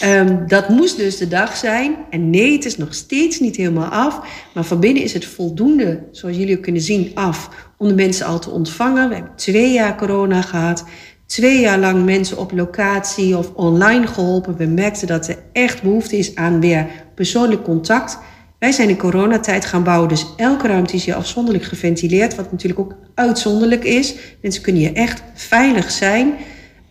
Ehm, 0.00 0.46
dat 0.46 0.68
moest 0.68 0.96
dus 0.96 1.16
de 1.16 1.28
dag 1.28 1.56
zijn. 1.56 1.96
En 2.10 2.30
nee, 2.30 2.52
het 2.52 2.64
is 2.64 2.76
nog 2.76 2.94
steeds 2.94 3.40
niet 3.40 3.56
helemaal 3.56 3.88
af. 3.88 4.20
Maar 4.54 4.64
van 4.64 4.80
binnen 4.80 5.02
is 5.02 5.12
het 5.12 5.24
voldoende, 5.24 6.02
zoals 6.10 6.36
jullie 6.36 6.56
ook 6.56 6.62
kunnen 6.62 6.82
zien, 6.82 7.10
af. 7.14 7.50
Om 7.78 7.88
de 7.88 7.94
mensen 7.94 8.26
al 8.26 8.38
te 8.38 8.50
ontvangen. 8.50 9.08
We 9.08 9.14
hebben 9.14 9.36
twee 9.36 9.72
jaar 9.72 9.96
corona 9.96 10.42
gehad. 10.42 10.84
Twee 11.26 11.60
jaar 11.60 11.78
lang 11.78 12.04
mensen 12.04 12.38
op 12.38 12.52
locatie 12.52 13.36
of 13.36 13.52
online 13.54 14.06
geholpen. 14.06 14.56
We 14.56 14.66
merkten 14.66 15.06
dat 15.06 15.28
er 15.28 15.38
echt 15.52 15.82
behoefte 15.82 16.18
is 16.18 16.34
aan 16.34 16.60
weer 16.60 16.86
persoonlijk 17.14 17.62
contact. 17.62 18.18
Wij 18.58 18.72
zijn 18.72 18.88
in 18.88 18.96
coronatijd 18.96 19.64
gaan 19.64 19.84
bouwen, 19.84 20.08
dus 20.08 20.26
elke 20.36 20.66
ruimte 20.66 20.94
is 20.94 21.04
hier 21.04 21.14
afzonderlijk 21.14 21.64
geventileerd. 21.64 22.34
Wat 22.34 22.52
natuurlijk 22.52 22.80
ook 22.80 22.94
uitzonderlijk 23.14 23.84
is. 23.84 24.14
Mensen 24.42 24.62
kunnen 24.62 24.82
hier 24.82 24.94
echt 24.94 25.22
veilig 25.34 25.90
zijn. 25.90 26.34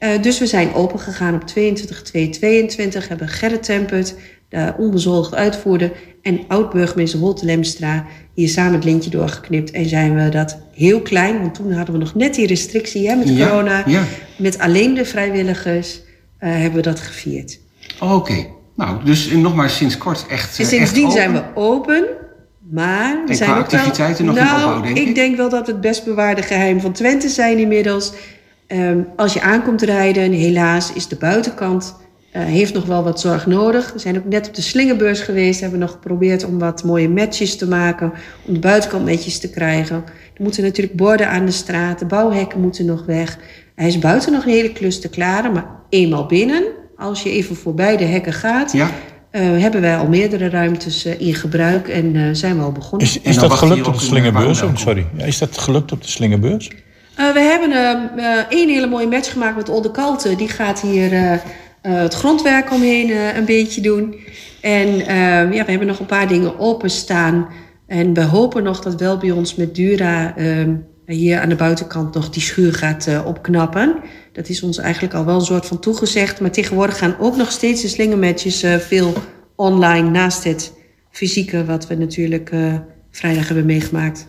Eh, 0.05 0.21
dus 0.21 0.39
we 0.39 0.45
zijn 0.47 0.73
open 0.73 0.99
gegaan 0.99 1.33
op 1.33 1.43
22 1.43 2.01
222 2.01 3.07
hebben 3.07 3.27
Gerrit 3.27 3.63
Tempert 3.63 4.15
daar 4.49 4.75
onbezoldigd 4.77 5.35
uitvoerde. 5.35 5.91
En 6.21 6.39
oud-burgemeester 6.47 7.19
Holte 7.19 7.45
Lemstra 7.45 8.05
hier 8.33 8.49
samen 8.49 8.73
het 8.73 8.83
lintje 8.83 9.09
doorgeknipt. 9.09 9.71
En 9.71 9.89
zijn 9.89 10.15
we 10.15 10.29
dat 10.29 10.57
heel 10.73 11.01
klein, 11.01 11.39
want 11.41 11.53
toen 11.55 11.71
hadden 11.71 11.93
we 11.93 11.99
nog 11.99 12.15
net 12.15 12.35
die 12.35 12.47
restrictie 12.47 13.09
hè, 13.09 13.15
met 13.15 13.29
Ja, 13.29 13.47
corona. 13.47 13.83
ja. 13.85 14.03
Met 14.37 14.59
alleen 14.59 14.93
de 14.93 15.05
vrijwilligers 15.05 16.01
eh, 16.37 16.49
hebben 16.51 16.73
we 16.73 16.81
dat 16.81 16.99
gevierd. 16.99 17.59
Oké. 17.99 18.45
Nou, 18.75 19.03
dus 19.03 19.29
nog 19.31 19.55
maar 19.55 19.69
sinds 19.69 19.97
kort 19.97 20.25
echt. 20.29 20.57
En 20.57 20.63
eh, 20.63 20.69
sindsdien 20.69 21.03
echt 21.05 21.13
zijn 21.13 21.33
we 21.33 21.43
open. 21.55 22.05
Maar 22.71 23.23
we 23.25 23.33
zijn 23.33 23.49
qua 23.49 23.59
ook 23.59 23.69
wel- 23.69 23.79
activiteiten 23.79 24.25
nog 24.25 24.37
in 24.37 24.43
nou, 24.43 24.75
opbouw, 24.75 24.93
denk 24.93 25.07
ik? 25.07 25.15
denk 25.15 25.35
wel 25.37 25.49
dat 25.49 25.65
we 25.65 25.71
het 25.71 25.81
best 25.81 26.05
bewaarde 26.05 26.41
geheim 26.41 26.81
van 26.81 26.91
Twente 26.91 27.29
zijn 27.29 27.57
inmiddels. 27.57 28.11
Ehm, 28.67 28.99
als 29.15 29.33
je 29.33 29.41
aankomt 29.41 29.81
rijden, 29.81 30.31
helaas 30.31 30.93
is 30.93 31.07
de 31.07 31.15
buitenkant... 31.15 31.95
eh, 32.31 32.43
heeft 32.43 32.73
nog 32.73 32.85
wel 32.85 33.03
wat 33.03 33.19
zorg 33.19 33.45
nodig. 33.45 33.93
We 33.93 33.99
zijn 33.99 34.17
ook 34.17 34.25
net 34.25 34.47
op 34.47 34.53
de 34.55 34.61
slingerbeurs 34.61 35.19
geweest. 35.19 35.59
Hebben 35.61 35.79
nog 35.79 35.91
geprobeerd 35.91 36.45
om 36.45 36.59
wat 36.59 36.83
mooie 36.83 37.09
matches 37.09 37.57
te 37.57 37.67
maken. 37.67 38.13
Om 38.47 38.53
de 38.53 38.59
buitenkant 38.59 39.05
netjes 39.05 39.39
te 39.39 39.49
krijgen. 39.49 39.95
Er 40.35 40.41
moeten 40.43 40.63
natuurlijk 40.63 40.95
borden 40.95 41.29
aan 41.29 41.45
de 41.45 41.51
straat. 41.51 41.99
De 41.99 42.05
bouwhekken 42.05 42.61
moeten 42.61 42.85
nog 42.85 43.05
weg. 43.05 43.37
Hij 43.75 43.87
is 43.87 43.99
buiten 43.99 44.31
nog 44.31 44.43
een 44.45 44.51
hele 44.51 44.71
klus 44.71 44.99
te 45.01 45.09
klaren. 45.09 45.51
Maar 45.51 45.65
eenmaal 45.89 46.25
binnen 46.25 46.63
als 46.97 47.23
je 47.23 47.29
even 47.29 47.55
voorbij 47.55 47.97
de 47.97 48.03
hekken 48.03 48.33
gaat, 48.33 48.71
Ja. 48.71 48.89
eh, 49.31 49.41
hebben 49.41 49.81
wij 49.81 49.97
al 49.97 50.07
meerdere 50.07 50.49
ruimtes 50.49 51.05
eh, 51.05 51.19
in 51.21 51.33
gebruik 51.35 51.87
en 51.87 52.15
eh, 52.15 52.21
zijn 52.31 52.57
we 52.57 52.63
al 52.63 52.71
begonnen. 52.71 53.07
Is, 53.07 53.19
is 53.21 53.37
dat 53.37 53.51
gelukt 53.53 53.87
op 53.87 53.93
de 53.93 53.99
slingerbeurs? 54.05 54.61
Oh, 54.61 54.75
sorry. 54.75 55.05
Ja, 55.17 55.25
is 55.25 55.37
dat 55.37 55.57
gelukt 55.57 55.91
op 55.91 56.01
de 56.01 56.07
slingerbeurs? 56.07 56.71
Eh, 57.15 57.33
we 57.33 57.39
hebben 57.39 57.71
eh, 57.71 58.39
eh, 58.39 58.45
één 58.49 58.69
hele 58.69 58.87
mooie 58.87 59.07
match 59.07 59.31
gemaakt 59.31 59.55
met 59.55 59.69
Olde 59.69 59.91
Kalte. 59.91 60.35
Die 60.35 60.49
gaat 60.49 60.81
hier 60.81 61.13
eh, 61.13 61.33
eh, 61.33 61.41
het 61.81 62.13
grondwerk 62.13 62.71
omheen 62.71 63.09
eh, 63.09 63.35
een 63.35 63.45
beetje 63.45 63.81
doen. 63.81 64.15
En 64.61 64.87
eh, 64.87 65.53
ja, 65.53 65.65
we 65.65 65.69
hebben 65.69 65.87
nog 65.87 65.99
een 65.99 66.05
paar 66.05 66.27
dingen 66.27 66.59
openstaan. 66.59 67.47
En 67.87 68.13
we 68.13 68.23
hopen 68.23 68.63
nog 68.63 68.79
dat 68.79 68.99
wel 68.99 69.17
bij 69.17 69.31
ons 69.31 69.55
met 69.55 69.75
Dura 69.75 70.35
eh, 70.35 70.67
hier 71.05 71.39
aan 71.39 71.49
de 71.49 71.55
buitenkant 71.55 72.13
nog 72.13 72.29
die 72.29 72.41
schuur 72.41 72.73
gaat 72.73 73.07
eh, 73.07 73.25
opknappen. 73.25 73.95
Dat 74.31 74.49
is 74.49 74.63
ons 74.63 74.77
eigenlijk 74.77 75.13
al 75.13 75.25
wel 75.25 75.35
een 75.35 75.41
soort 75.41 75.65
van 75.65 75.79
toegezegd. 75.79 76.39
Maar 76.39 76.51
tegenwoordig 76.51 76.97
gaan 76.97 77.15
ook 77.19 77.35
nog 77.35 77.51
steeds 77.51 77.81
de 77.81 77.87
slingermatches 77.87 78.63
eh, 78.63 78.75
veel 78.75 79.13
online 79.55 80.09
naast 80.09 80.43
het 80.43 80.73
fysieke 81.11 81.65
wat 81.65 81.87
we 81.87 81.95
natuurlijk 81.95 82.51
eh, 82.51 82.73
vrijdag 83.11 83.47
hebben 83.47 83.65
meegemaakt. 83.65 84.27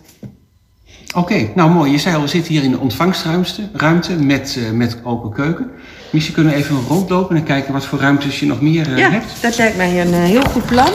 Oké, 1.15 1.49
nou 1.55 1.69
mooi. 1.71 1.91
Je 1.91 1.97
zei 1.97 2.15
al, 2.15 2.21
we 2.21 2.27
zitten 2.27 2.53
hier 2.53 2.63
in 2.63 2.71
de 2.71 2.79
ontvangstruimte 2.79 3.61
ruimte 3.73 4.13
met, 4.13 4.57
eh, 4.65 4.71
met 4.71 4.97
open 5.03 5.31
keuken. 5.33 5.71
Misschien 6.11 6.33
kunnen 6.35 6.53
we 6.53 6.59
even 6.59 6.83
rondlopen 6.87 7.35
en 7.35 7.43
kijken 7.43 7.73
wat 7.73 7.85
voor 7.85 7.99
ruimtes 7.99 8.39
je 8.39 8.45
nog 8.45 8.61
meer 8.61 8.91
eh, 8.91 8.97
Ja, 8.97 9.09
hebt. 9.09 9.41
dat 9.41 9.57
lijkt 9.57 9.77
mij 9.77 10.01
een 10.01 10.13
eh, 10.13 10.19
heel 10.23 10.41
goed 10.51 10.65
plan. 10.65 10.89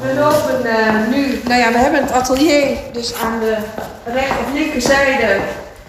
We 0.00 0.14
lopen 0.18 0.64
eh, 0.76 1.08
nu, 1.10 1.40
nou 1.44 1.60
ja, 1.60 1.72
we 1.72 1.78
hebben 1.78 2.00
het 2.02 2.12
atelier 2.12 2.66
dus 2.92 3.14
aan 3.14 3.40
de 3.40 3.56
recht 4.04 4.30
of 4.30 4.52
linkerzijde. 4.54 5.38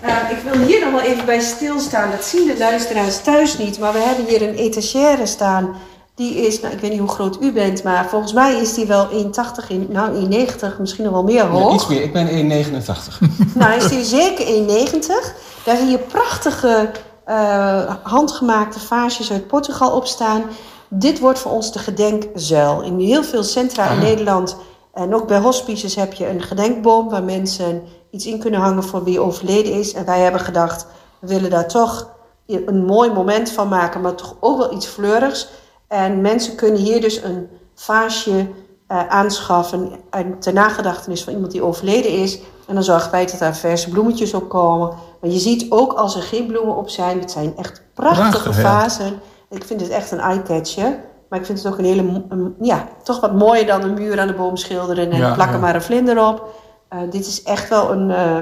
Eh, 0.01 0.15
ik 0.29 0.37
wil 0.51 0.65
hier 0.65 0.79
nog 0.79 0.91
wel 0.91 1.01
even 1.11 1.25
bij 1.25 1.39
stilstaan. 1.39 2.11
Dat 2.11 2.25
zien 2.25 2.47
de 2.47 2.55
luisteraars 2.57 3.21
thuis 3.21 3.57
niet. 3.57 3.79
Maar 3.79 3.93
we 3.93 3.99
hebben 3.99 4.25
hier 4.25 4.41
een 4.49 4.55
etagère 4.55 5.25
staan. 5.25 5.75
Die 6.17 6.35
is, 6.35 6.59
nou, 6.61 6.73
ik 6.73 6.79
weet 6.79 6.91
niet 6.91 6.99
hoe 6.99 7.09
groot 7.09 7.37
u 7.41 7.51
bent, 7.53 7.83
maar 7.83 8.05
volgens 8.09 8.33
mij 8.33 8.55
is 8.55 8.73
die 8.73 8.85
wel 8.85 9.07
1,80, 9.09 9.67
in, 9.67 9.87
nou 9.89 10.29
1,90, 10.31 10.79
misschien 10.79 11.03
nog 11.03 11.13
wel 11.13 11.23
meer 11.23 11.35
Ja, 11.35 11.47
hoog. 11.49 11.73
iets 11.73 11.87
meer. 11.87 12.01
Ik 12.03 12.13
ben 12.13 12.27
1,89. 12.27 13.19
Nou, 13.55 13.73
is 13.73 13.87
die 13.87 14.03
zeker 14.03 14.45
1,90. 14.45 15.05
Daar 15.65 15.77
zie 15.77 15.85
je 15.87 15.97
prachtige 15.97 16.89
eh, 17.25 17.95
handgemaakte 18.03 18.79
vaasjes 18.79 19.31
uit 19.31 19.47
Portugal 19.47 19.91
op 19.95 20.05
staan. 20.05 20.43
Dit 20.89 21.19
wordt 21.19 21.39
voor 21.39 21.51
ons 21.51 21.71
de 21.71 21.79
gedenkzuil. 21.79 22.81
In 22.81 22.99
heel 22.99 23.23
veel 23.23 23.43
centra 23.43 23.85
in 23.89 23.97
Ah. 23.97 24.03
Nederland 24.03 24.57
en 24.93 25.15
ook 25.15 25.27
bij 25.27 25.39
hospices 25.39 25.95
heb 25.95 26.13
je 26.13 26.29
een 26.29 26.41
gedenkboom 26.41 27.09
waar 27.09 27.23
mensen 27.23 27.81
iets 28.11 28.25
in 28.25 28.39
kunnen 28.39 28.59
hangen 28.59 28.83
voor 28.83 29.03
wie 29.03 29.19
overleden 29.19 29.73
is. 29.73 29.93
En 29.93 30.05
wij 30.05 30.19
hebben 30.19 30.41
gedacht, 30.41 30.85
we 31.19 31.27
willen 31.27 31.49
daar 31.49 31.67
toch 31.67 32.09
een 32.47 32.85
mooi 32.85 33.11
moment 33.11 33.51
van 33.51 33.67
maken, 33.67 34.01
maar 34.01 34.15
toch 34.15 34.35
ook 34.39 34.57
wel 34.57 34.73
iets 34.73 34.85
fleurigs. 34.85 35.47
En 35.87 36.21
mensen 36.21 36.55
kunnen 36.55 36.79
hier 36.81 37.01
dus 37.01 37.23
een 37.23 37.49
vaasje 37.75 38.47
eh, 38.87 39.07
aanschaffen 39.07 39.91
en 40.09 40.39
ter 40.39 40.53
nagedachtenis 40.53 41.23
van 41.23 41.33
iemand 41.33 41.51
die 41.51 41.63
overleden 41.63 42.11
is. 42.11 42.39
En 42.67 42.73
dan 42.73 42.83
zorgen 42.83 43.11
wij 43.11 43.25
dat 43.25 43.39
daar 43.39 43.55
verse 43.55 43.89
bloemetjes 43.89 44.33
op 44.33 44.49
komen. 44.49 44.87
Maar 45.21 45.29
je 45.29 45.39
ziet 45.39 45.65
ook 45.69 45.93
als 45.93 46.15
er 46.15 46.21
geen 46.21 46.45
bloemen 46.47 46.75
op 46.75 46.89
zijn, 46.89 47.19
het 47.19 47.31
zijn 47.31 47.53
echt 47.57 47.81
prachtige 47.93 48.29
Prachtig, 48.29 48.55
ja. 48.55 48.61
vazen. 48.61 49.19
Ik 49.49 49.63
vind 49.63 49.81
het 49.81 49.89
echt 49.89 50.11
een 50.11 50.19
eye-catcher. 50.19 50.99
Maar 51.29 51.39
ik 51.39 51.45
vind 51.45 51.57
het 51.63 51.67
ook 51.73 51.77
een 51.77 51.85
hele, 51.85 52.23
een- 52.29 52.55
ja, 52.61 52.87
toch 53.03 53.19
wat 53.19 53.33
mooier 53.33 53.65
dan 53.65 53.81
een 53.81 53.93
muur 53.93 54.19
aan 54.19 54.27
de 54.27 54.33
boom 54.33 54.57
schilderen 54.57 55.11
en 55.11 55.17
Ja, 55.17 55.33
plakken 55.33 55.55
ja. 55.55 55.61
maar 55.61 55.75
een 55.75 55.81
vlinder 55.81 56.27
op. 56.27 56.49
Eh, 56.89 56.99
dit 57.09 57.27
is 57.27 57.43
echt 57.43 57.69
wel 57.69 57.91
een, 57.91 58.11
eh, 58.11 58.37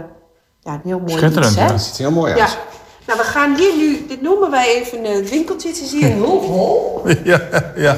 ja, 0.60 0.74
een 0.74 0.82
heel 0.84 1.00
mooi 1.00 1.12
Schitterend, 1.12 1.46
iets, 1.52 1.56
hè? 1.60 1.66
ja. 1.66 1.72
Het 1.72 1.82
ziet 1.82 1.94
er 1.98 2.00
heel 2.06 2.12
mooi 2.12 2.34
uit. 2.34 2.58
Nou, 3.08 3.20
we 3.20 3.26
gaan 3.26 3.56
hier 3.56 3.78
nu, 3.78 4.06
dit 4.08 4.22
noemen 4.22 4.52
wij 4.52 4.76
even 4.76 5.04
het 5.04 5.30
winkeltje. 5.30 5.68
Het 5.68 5.82
is 5.82 5.92
hier 5.92 6.12
een 6.12 6.18
hulphol. 6.18 7.02
ja, 7.24 7.42
ja. 7.76 7.98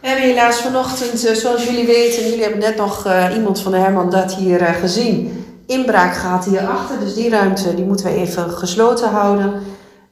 We 0.00 0.08
hebben 0.08 0.24
helaas 0.24 0.60
vanochtend, 0.60 1.26
eh, 1.26 1.34
zoals 1.34 1.64
jullie 1.64 1.86
weten, 1.86 2.22
jullie 2.22 2.42
hebben 2.42 2.60
net 2.60 2.76
nog 2.76 3.06
eh, 3.06 3.26
iemand 3.34 3.60
van 3.60 3.72
de 3.72 3.78
Herman 3.78 4.10
dat 4.10 4.34
hier 4.34 4.60
eh, 4.60 4.74
gezien. 4.74 5.44
Inbraak 5.66 6.14
gehad 6.14 6.44
hierachter, 6.44 6.98
dus 7.00 7.14
die 7.14 7.28
ruimte 7.28 7.74
die 7.74 7.84
moeten 7.84 8.06
we 8.06 8.12
even 8.12 8.50
gesloten 8.50 9.08
houden. 9.08 9.52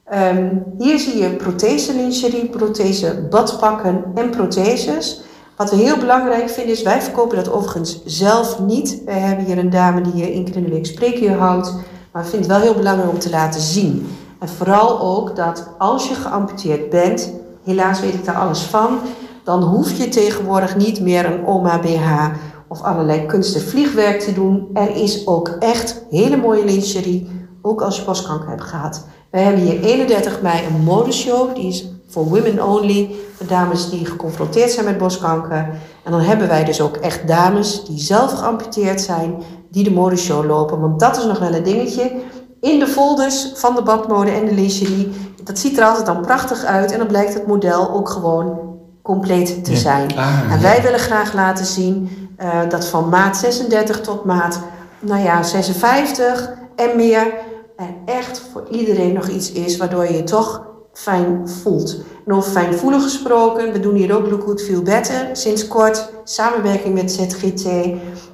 Ehm, 0.05 0.49
hier 0.79 0.99
zie 0.99 1.19
je 1.19 1.29
prothese 1.29 1.95
lingerie, 1.95 2.49
prothese 2.49 3.27
badpakken 3.31 4.05
en 4.15 4.31
protheses. 4.31 5.21
Wat 5.57 5.71
we 5.71 5.77
heel 5.77 5.97
belangrijk 5.97 6.51
vinden 6.51 6.73
is, 6.75 6.83
wij 6.83 7.03
verkopen 7.03 7.37
dat 7.37 7.53
overigens 7.53 8.01
zelf 8.05 8.61
niet. 8.61 9.03
Wij 9.05 9.19
hebben 9.19 9.45
hier 9.45 9.59
een 9.59 9.71
dame 9.71 10.01
die 10.01 10.13
hier 10.13 10.33
één 10.33 10.45
keer 10.45 10.57
in 10.57 10.65
de 10.65 10.71
week 10.71 10.87
spreekuur 10.87 11.33
houdt. 11.33 11.75
Maar 12.17 12.25
we 12.25 12.31
vinden 12.31 12.51
het 12.51 12.59
wel 12.59 12.69
heel 12.69 12.79
belangrijk 12.79 13.11
om 13.11 13.19
te 13.19 13.31
laten 13.31 13.61
zien. 13.61 14.09
En 14.39 14.49
vooral 14.49 15.01
ook 15.01 15.37
dat 15.37 15.69
als 15.79 16.09
je 16.09 16.15
geamputeerd 16.15 16.91
bent, 16.91 17.33
helaas 17.65 18.01
weet 18.01 18.15
ik 18.15 18.25
daar 18.25 18.37
alles 18.37 18.61
van, 18.61 18.99
dan 19.45 19.63
hoef 19.63 19.99
je 19.99 20.09
tegenwoordig 20.09 20.77
niet 20.77 21.01
meer 21.01 21.27
een 21.27 21.47
oma 21.47 21.79
BH 21.79 22.29
of 22.69 22.83
allerlei 22.83 23.27
kunst- 23.27 23.55
en 23.55 23.61
vliegwerk 23.61 24.21
te 24.21 24.33
doen. 24.33 24.71
Er 24.75 24.97
is 24.97 25.27
ook 25.27 25.49
echt 25.49 26.05
hele 26.11 26.37
mooie 26.37 26.65
lingerie, 26.65 27.31
ook 27.63 27.83
als 27.83 27.97
je 27.97 28.05
borstkanker 28.05 28.49
hebt 28.49 28.63
gehad. 28.63 29.07
Wij 29.31 29.43
hebben 29.43 29.63
hier 29.63 29.81
31 29.81 30.43
mei 30.43 30.67
een 30.67 30.85
modeshow, 30.85 31.55
die 31.55 31.67
is 31.67 31.89
voor 32.09 32.25
women 32.25 32.67
only, 32.67 33.15
voor 33.37 33.47
dames 33.47 33.91
die 33.91 34.07
geconfronteerd 34.07 34.71
zijn 34.71 34.85
met 34.85 34.99
borstkanker. 34.99 35.69
En 36.05 36.11
dan 36.11 36.21
hebben 36.21 36.49
wij 36.49 36.65
dus 36.65 36.81
ook 36.81 36.97
echt 36.97 37.29
dames 37.29 37.85
die 37.85 37.99
zelf 37.99 38.33
geamputeerd 38.33 39.01
zijn, 39.01 39.35
die 39.77 39.85
de 39.85 39.91
modeshow 39.91 40.45
lopen. 40.47 40.81
Want 40.81 41.01
dat 41.01 41.17
is 41.17 41.25
nog 41.25 41.39
wel 41.39 41.55
een 41.55 41.63
dingetje. 41.63 42.13
In 42.61 42.79
de 42.79 42.87
folders 42.87 43.53
van 43.55 43.75
de 43.75 43.83
badmode 43.83 44.31
en 44.31 44.45
de 44.47 44.55
lingerie, 44.55 45.13
dat 45.45 45.59
ziet 45.59 45.79
er 45.79 45.85
altijd 45.85 46.07
dan 46.07 46.21
prachtig 46.21 46.65
uit. 46.65 46.93
En 46.93 46.99
dan 46.99 47.07
blijkt 47.07 47.35
het 47.35 47.47
model 47.47 47.91
ook 47.91 48.09
gewoon 48.09 48.59
compleet 49.03 49.65
te 49.65 49.71
Ja. 49.71 49.77
zijn. 49.77 50.17
Ah, 50.17 50.41
en 50.51 50.57
ja. 50.57 50.61
wij 50.63 50.83
willen 50.83 50.99
graag 50.99 51.33
laten 51.35 51.65
zien 51.65 52.11
eh, 52.37 52.49
dat 52.69 52.87
van 52.87 53.09
maat 53.09 53.37
36 53.37 54.01
tot 54.01 54.25
maat 54.25 54.61
nou 55.01 55.23
ja, 55.23 55.43
56 55.43 56.51
en 56.77 56.97
meer 56.97 57.33
er 57.77 57.95
echt 58.05 58.43
voor 58.53 58.67
iedereen 58.71 59.13
nog 59.13 59.29
iets 59.29 59.53
is 59.53 59.77
waardoor 59.77 60.05
je 60.05 60.13
je 60.17 60.25
toch 60.25 60.67
fijn 61.01 61.49
voelt. 61.63 61.97
En 62.27 62.33
over 62.33 62.51
fijnvoelig 62.51 63.03
gesproken, 63.03 63.73
we 63.73 63.81
doen 63.81 63.95
hier 63.95 64.17
ook 64.17 64.31
Look 64.31 64.43
Good 64.43 64.63
Feel 64.63 64.83
Better 64.83 65.29
sinds 65.33 65.69
kort, 65.69 66.09
samenwerking 66.25 66.95
met 66.95 67.13
ZGT. 67.13 67.65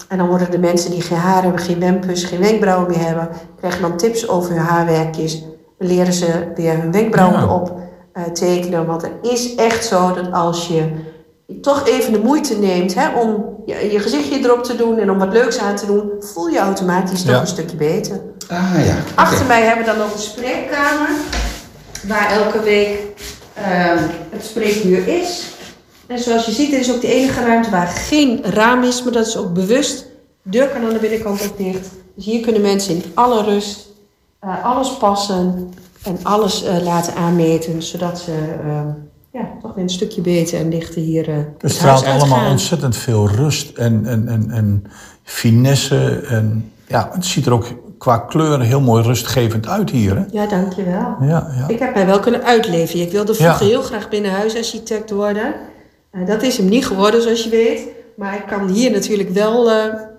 En 0.08 0.18
dan 0.18 0.28
worden 0.28 0.50
de 0.50 0.58
mensen 0.58 0.90
die 0.90 1.00
geen 1.02 1.18
haar 1.18 1.42
hebben, 1.42 1.60
geen 1.60 1.80
wempus, 1.80 2.24
geen 2.24 2.40
wenkbrauwen 2.40 2.88
meer 2.90 3.06
hebben, 3.06 3.28
krijgen 3.58 3.82
dan 3.82 3.96
tips 3.96 4.28
over 4.28 4.50
hun 4.50 4.60
haarwerkjes. 4.62 5.44
We 5.78 5.86
leren 5.86 6.12
ze 6.12 6.52
weer 6.54 6.80
hun 6.80 6.92
wenkbrauwen 6.92 7.40
Ja. 7.40 7.54
op 7.54 7.72
eh, 8.12 8.22
tekenen. 8.22 8.86
Want 8.86 9.02
het 9.02 9.12
is 9.22 9.54
echt 9.54 9.84
zo 9.84 10.12
dat 10.14 10.32
als 10.32 10.68
je 10.68 10.90
toch 11.60 11.86
even 11.86 12.12
de 12.12 12.18
moeite 12.18 12.58
neemt 12.58 12.94
hè, 12.94 13.20
om 13.20 13.44
je, 13.66 13.92
je 13.92 13.98
gezichtje 13.98 14.38
erop 14.38 14.64
te 14.64 14.76
doen 14.76 14.98
en 14.98 15.10
om 15.10 15.18
wat 15.18 15.32
leuks 15.32 15.58
aan 15.58 15.76
te 15.76 15.86
doen, 15.86 16.10
voel 16.20 16.48
je 16.48 16.58
automatisch 16.58 17.22
toch 17.22 17.30
Ja. 17.34 17.40
een 17.40 17.46
stukje 17.46 17.76
beter. 17.76 18.20
Ah 18.48 18.86
ja. 18.86 18.94
Achter 19.14 19.46
mij 19.46 19.62
hebben 19.62 19.84
we 19.84 19.90
dan 19.90 19.98
nog 20.00 20.12
een 20.12 20.18
spreekkamer, 20.20 21.08
waar 22.06 22.30
elke 22.30 22.60
week 22.60 22.98
ehm, 23.54 23.98
het 24.30 24.44
spreekuur 24.44 25.08
is. 25.08 25.50
En 26.06 26.18
zoals 26.18 26.46
je 26.46 26.52
ziet, 26.52 26.72
is 26.72 26.92
ook 26.92 27.00
de 27.00 27.12
enige 27.12 27.44
ruimte 27.44 27.70
waar 27.70 27.86
geen 27.86 28.44
raam 28.44 28.82
is, 28.82 29.02
maar 29.02 29.12
dat 29.12 29.26
is 29.26 29.36
ook 29.36 29.52
bewust. 29.52 30.06
De 30.42 30.50
deur 30.50 30.68
kan 30.68 30.84
aan 30.84 30.92
de 30.92 30.98
binnenkant 30.98 31.42
ook 31.42 31.56
dicht. 31.56 31.88
Dus 32.14 32.24
hier 32.24 32.40
kunnen 32.40 32.62
mensen 32.62 32.94
in 32.94 33.04
alle 33.14 33.42
rust 33.42 33.90
eh, 34.38 34.64
alles 34.64 34.96
passen 34.96 35.70
en 36.02 36.18
alles 36.22 36.62
eh, 36.62 36.82
laten 36.82 37.14
aanmeten, 37.14 37.82
zodat 37.82 38.18
ze 38.18 38.32
ehm, 38.62 38.88
ja, 39.32 39.48
toch 39.62 39.74
weer 39.74 39.84
een 39.84 39.90
stukje 39.90 40.20
beter 40.20 40.58
en 40.58 40.68
lichter 40.68 41.02
hier 41.02 41.28
eh 41.28 41.36
Het 41.36 41.46
het 41.58 41.72
straalt 41.72 42.04
allemaal 42.04 42.50
ontzettend 42.50 42.96
veel 42.96 43.28
rust 43.28 43.76
en, 43.76 44.06
en, 44.06 44.28
en, 44.28 44.50
en 44.50 44.84
finesse. 45.22 46.20
En 46.28 46.72
ja, 46.86 47.10
het 47.12 47.26
ziet 47.26 47.46
er 47.46 47.52
ook 47.52 47.66
qua 48.02 48.18
kleuren 48.18 48.60
heel 48.60 48.80
mooi 48.80 49.02
rustgevend 49.02 49.68
uit 49.68 49.90
hier. 49.90 50.16
Hè? 50.16 50.22
Ja, 50.30 50.46
dankjewel. 50.46 51.16
Ja, 51.20 51.46
ja. 51.58 51.64
Ik 51.68 51.78
heb 51.78 51.94
mij 51.94 52.06
wel 52.06 52.20
kunnen 52.20 52.44
uitleven. 52.44 53.00
Ik 53.00 53.10
wilde 53.12 53.32
Ja. 53.32 53.38
vroeger 53.38 53.66
heel 53.66 53.82
graag 53.82 54.08
binnenhuisarchitect 54.08 55.10
worden. 55.10 55.54
Eh, 56.10 56.26
dat 56.26 56.42
is 56.42 56.56
hem 56.56 56.68
niet 56.68 56.86
geworden, 56.86 57.22
zoals 57.22 57.44
je 57.44 57.50
weet. 57.50 57.80
Maar 58.16 58.34
ik 58.34 58.46
kan 58.46 58.68
hier 58.68 58.90
natuurlijk 58.90 59.28
wel 59.30 59.70
eh, 59.70 59.76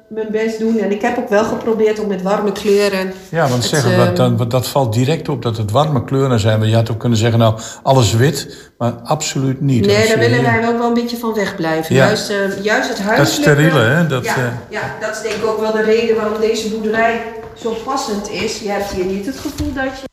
mijn 0.09 0.27
best 0.31 0.59
doen. 0.59 0.77
En 0.79 0.91
ik 0.91 1.01
heb 1.01 1.17
ook 1.17 1.29
wel 1.29 1.43
geprobeerd 1.43 1.99
om 1.99 2.07
met 2.07 2.21
warme 2.21 2.51
kleuren... 2.51 3.13
Ja, 3.29 3.47
want 3.47 3.63
zeggen, 3.63 3.91
eh, 3.91 3.97
wat, 4.05 4.15
dan, 4.15 4.37
wat- 4.37 4.51
dat 4.51 4.67
valt 4.67 4.93
direct 4.93 5.29
op 5.29 5.41
dat 5.41 5.57
het 5.57 5.71
warme 5.71 6.03
kleuren 6.03 6.39
zijn. 6.39 6.57
Want 6.59 6.69
je 6.69 6.75
had 6.75 6.91
ook 6.91 6.99
kunnen 6.99 7.17
zeggen, 7.17 7.39
nou, 7.39 7.59
alles 7.83 8.13
wit, 8.13 8.71
maar 8.77 8.91
absoluut 9.03 9.61
niet. 9.61 9.85
Nee, 9.85 10.07
daar 10.07 10.19
willen 10.19 10.43
wij 10.43 10.61
wel 10.61 10.87
een 10.87 10.93
beetje 10.93 11.17
van 11.17 11.33
wegblijven. 11.33 11.95
Ja. 11.95 12.05
Juist, 12.05 12.29
eh, 12.29 12.63
juist 12.63 12.87
het 12.89 12.97
Dat 12.97 13.05
huiselijke... 13.05 13.51
steriele, 13.51 13.79
hè? 13.79 14.07
Dat, 14.07 14.23
ja, 14.25 14.35
eh, 14.35 14.43
ja, 14.69 14.81
dat 14.99 15.15
is 15.15 15.21
denk 15.21 15.35
ik 15.35 15.45
ook 15.45 15.59
wel 15.59 15.71
de 15.71 15.81
reden 15.83 16.15
waarom 16.15 16.39
deze 16.39 16.69
boerderij 16.69 17.21
zo 17.55 17.73
passend 17.73 18.29
is. 18.29 18.59
Je 18.59 18.69
hebt 18.69 18.91
hier 18.91 19.05
niet 19.05 19.25
het 19.25 19.37
gevoel 19.37 19.73
dat 19.73 19.99
je... 19.99 20.12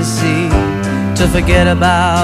to 0.00 1.28
forget 1.28 1.66
about. 1.68 2.19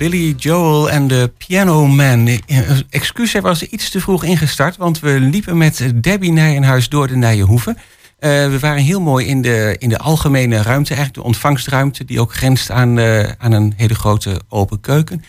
Billy 0.00 0.34
Joel 0.36 0.90
en 0.90 1.08
de 1.08 1.32
Piano 1.46 1.86
Man. 1.86 2.26
Eh, 2.26 2.58
Excuus, 2.90 3.32
hij 3.32 3.42
was 3.42 3.62
iets 3.62 3.90
te 3.90 4.00
vroeg 4.00 4.24
ingestart, 4.24 4.76
want 4.76 5.00
we 5.00 5.20
liepen 5.20 5.56
met 5.56 5.92
Debbie 5.94 6.32
Nijenhuis 6.32 6.88
door 6.88 7.06
de 7.08 7.16
Nijenhoeven. 7.16 7.76
Eh, 8.18 8.30
we 8.30 8.58
waren 8.58 8.82
heel 8.82 9.00
mooi 9.00 9.26
in 9.26 9.42
de, 9.42 9.76
in 9.78 9.88
de 9.88 9.98
algemene 9.98 10.62
ruimte, 10.62 10.94
eigenlijk 10.94 11.14
de 11.14 11.22
ontvangstruimte, 11.22 12.04
die 12.04 12.20
ook 12.20 12.34
grenst 12.34 12.70
aan, 12.70 12.98
eh, 12.98 13.28
aan 13.38 13.52
een 13.52 13.72
hele 13.76 13.94
grote 13.94 14.40
open 14.48 14.80
keuken. 14.80 15.24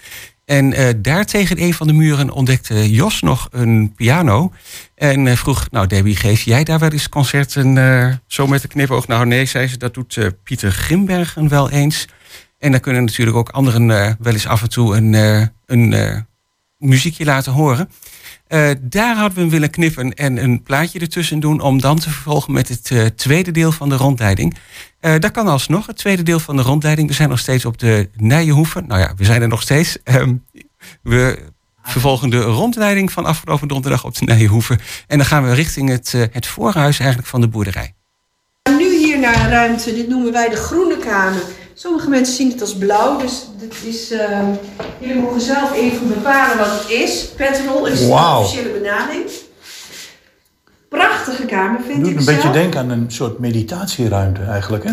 En 0.46 0.74
eh, 0.74 0.94
daar 0.98 1.26
tegen 1.26 1.62
een 1.62 1.74
van 1.74 1.88
de 1.88 1.94
muren 1.94 2.30
ontdekte 2.30 2.92
Jos 2.92 3.22
nog 3.22 3.48
een 3.52 3.94
piano. 3.96 4.52
En 4.96 5.38
vroeg, 5.38 5.68
nou 5.72 5.88
Debbie, 5.88 6.16
geef 6.16 6.42
jij 6.42 6.64
daar 6.64 6.80
wel 6.80 6.92
eens 6.92 7.10
concerten 7.10 8.22
zo 8.28 8.48
met 8.48 8.62
de 8.62 8.68
knipoog? 8.68 9.08
Nou 9.08 9.26
nee, 9.26 9.46
zei 9.46 9.68
ze, 9.68 9.78
dat 9.78 9.94
doet 9.94 10.18
Pieter 10.44 10.72
Grimbergen 10.72 11.48
wel 11.48 11.70
eens. 11.70 12.08
En 12.62 12.72
dan 12.72 12.80
kunnen 12.80 13.04
natuurlijk 13.04 13.38
ook 13.38 13.50
anderen 13.50 13.92
eh, 13.92 14.12
wel 14.20 14.34
eens 14.34 14.48
af 14.48 14.62
en 14.62 14.70
toe 14.70 14.96
een, 14.96 15.14
eh, 15.14 15.46
een 15.66 15.94
eh, 15.94 16.18
muziekje 16.78 17.26
laten 17.26 17.52
horen. 17.52 17.90
Daar 18.82 19.16
hadden 19.16 19.44
we 19.44 19.50
willen 19.50 19.70
knippen 19.70 20.14
en 20.14 20.38
een 20.44 20.64
plaatje 20.64 21.00
ertussen 21.00 21.40
doen... 21.40 21.60
om 21.60 21.82
dan 21.82 22.00
te 22.00 22.10
vervolgen 22.10 22.54
met 22.54 22.68
het 22.68 23.18
tweede 23.18 23.52
deel 23.52 23.72
van 23.72 23.90
de 23.90 23.96
rondleiding. 23.96 24.58
Dat 25.00 25.32
kan 25.32 25.48
alsnog, 25.48 25.88
het 25.88 25.98
tweede 25.98 26.24
deel 26.24 26.40
van 26.40 26.56
de 26.56 26.62
rondleiding. 26.62 27.08
We 27.08 27.14
zijn 27.14 27.30
nog 27.30 27.40
steeds 27.40 27.66
op 27.66 27.78
de 27.78 28.10
Nijenhoeven. 28.16 28.88
Nou 28.88 29.02
ja, 29.02 29.14
we 29.16 29.26
zijn 29.26 29.42
er 29.42 29.48
nog 29.48 29.62
steeds. 29.62 29.98
Ehm, 30.04 30.34
we 31.02 31.40
vervolgen 31.84 32.30
de 32.30 32.42
rondleiding 32.42 33.12
van 33.12 33.26
afgelopen 33.26 33.68
donderdag 33.68 34.06
op 34.06 34.16
de 34.16 34.26
Nijenhoeven. 34.26 34.80
En 35.08 35.18
dan 35.18 35.28
gaan 35.28 35.44
we 35.44 35.54
richting 35.54 35.90
het, 35.90 36.12
het 36.32 36.48
voorhuis 36.48 37.00
eigenlijk 37.00 37.30
van 37.30 37.42
de 37.42 37.48
boerderij. 37.48 37.94
nu 38.78 38.98
hier 38.98 39.20
naar 39.20 39.44
een 39.44 39.50
ruimte, 39.50 39.94
dit 39.94 40.08
noemen 40.08 40.32
wij 40.32 40.50
de 40.50 40.56
groene 40.56 40.98
kamer. 40.98 41.44
Sommige 41.82 42.10
mensen 42.10 42.36
zien 42.36 42.52
het 42.52 42.62
als 42.62 42.76
blauw, 42.76 43.18
dus 43.18 43.48
dit 43.60 43.76
is, 43.86 44.12
ehm, 44.12 44.46
jullie 45.00 45.22
mogen 45.22 45.42
zelf 45.42 45.74
even 45.74 46.08
bepalen 46.08 46.58
wat 46.58 46.68
het 46.68 46.90
is. 46.90 47.26
Petrol 47.36 47.86
is 47.86 48.06
de 48.06 48.12
officiële 48.12 48.70
benaming. 48.70 49.24
Prachtige 50.90 51.46
kamer 51.46 51.82
vind 51.82 52.00
Doet 52.00 52.12
ik 52.12 52.18
een 52.18 52.22
zelf. 52.22 52.36
beetje 52.36 52.52
denken 52.52 52.80
aan 52.80 52.90
een 52.90 53.12
soort 53.12 53.40
meditatieruimte 53.40 54.42
eigenlijk, 54.42 54.84
hè? 54.84 54.92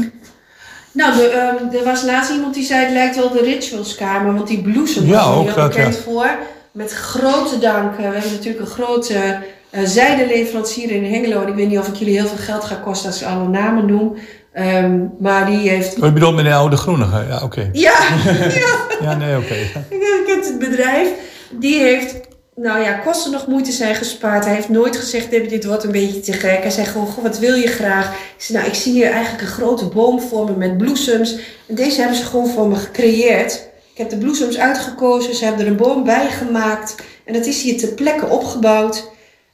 Nou, 0.92 1.16
de, 1.16 1.28
ehm, 1.28 1.76
er 1.76 1.84
was 1.84 2.02
laatst 2.04 2.30
iemand 2.30 2.54
die 2.54 2.64
zei 2.64 2.84
het 2.84 2.92
lijkt 2.92 3.16
wel 3.16 3.30
de 3.30 3.42
ritualskamer, 3.42 4.34
want 4.34 4.48
die 4.48 4.62
bloesem 4.62 5.06
Ja, 5.06 5.12
was 5.26 5.36
ook 5.36 5.54
heel 5.54 5.68
bekend 5.68 5.94
ja. 5.94 6.00
voor. 6.00 6.38
Met 6.72 6.92
grote 6.92 7.58
dank. 7.58 7.96
We 7.96 8.02
hebben 8.02 8.32
natuurlijk 8.32 8.60
een 8.60 8.72
grote 8.72 9.38
eh 9.70 9.84
zijdeleverancier 9.84 10.90
in 10.90 11.04
Hengelo. 11.04 11.42
En 11.42 11.48
ik 11.48 11.54
weet 11.54 11.68
niet 11.68 11.78
of 11.78 11.88
ik 11.88 11.94
jullie 11.94 12.18
heel 12.18 12.26
veel 12.26 12.44
geld 12.44 12.64
ga 12.64 12.74
kosten 12.74 13.10
als 13.10 13.20
ik 13.20 13.28
alle 13.28 13.48
namen 13.48 13.86
noem. 13.86 14.16
Ehm, 14.58 15.00
maar 15.18 15.46
die 15.46 15.68
heeft... 15.68 15.98
Oh, 15.98 16.04
je 16.04 16.12
bedoelt 16.12 16.34
meneer 16.34 16.54
Oude 16.54 16.76
Groenige? 16.76 17.24
Ja, 17.28 17.40
oké. 17.42 17.70
Ja, 17.72 17.98
ja. 18.64 18.76
Ja, 19.00 19.14
nee, 19.16 19.36
oké. 19.36 19.54
Ik 19.88 20.22
ken 20.26 20.40
het 20.40 20.58
bedrijf. 20.58 21.08
Die 21.50 21.80
heeft, 21.80 22.14
nou 22.54 22.80
ja, 22.82 22.92
kosten 22.92 23.32
nog 23.32 23.46
moeite 23.46 23.72
zijn 23.72 23.94
gespaard. 23.94 24.44
Hij 24.44 24.54
heeft 24.54 24.68
nooit 24.68 24.96
gezegd, 24.96 25.30
Debbie, 25.30 25.50
dit 25.50 25.64
wordt 25.64 25.84
een 25.84 25.92
beetje 25.92 26.20
te 26.20 26.32
gek. 26.32 26.62
Hij 26.62 26.70
zei 26.70 26.86
gewoon, 26.86 27.06
goh, 27.06 27.22
wat 27.22 27.38
wil 27.38 27.54
je 27.54 27.66
graag? 27.66 28.12
Ik 28.12 28.42
zei, 28.44 28.58
nou, 28.58 28.70
ik 28.70 28.76
zie 28.76 28.92
hier 28.92 29.10
eigenlijk 29.10 29.42
een 29.42 29.48
grote 29.48 29.84
boom 29.86 30.20
voor 30.20 30.44
me 30.44 30.56
met 30.56 30.78
bloesems. 30.78 31.38
En 31.66 31.74
deze 31.74 32.00
hebben 32.00 32.18
ze 32.18 32.24
gewoon 32.24 32.48
voor 32.48 32.68
me 32.68 32.74
gecreëerd. 32.74 33.68
Ik 33.92 33.98
heb 33.98 34.10
de 34.10 34.18
bloesems 34.18 34.58
uitgekozen. 34.58 35.34
Ze 35.34 35.44
hebben 35.44 35.64
er 35.64 35.70
een 35.70 35.76
boom 35.76 36.04
bij 36.04 36.30
gemaakt. 36.30 36.94
En 37.24 37.32
dat 37.32 37.46
is 37.46 37.62
hier 37.62 37.78
ter 37.78 37.88
plekke 37.88 38.26
opgebouwd. 38.26 39.10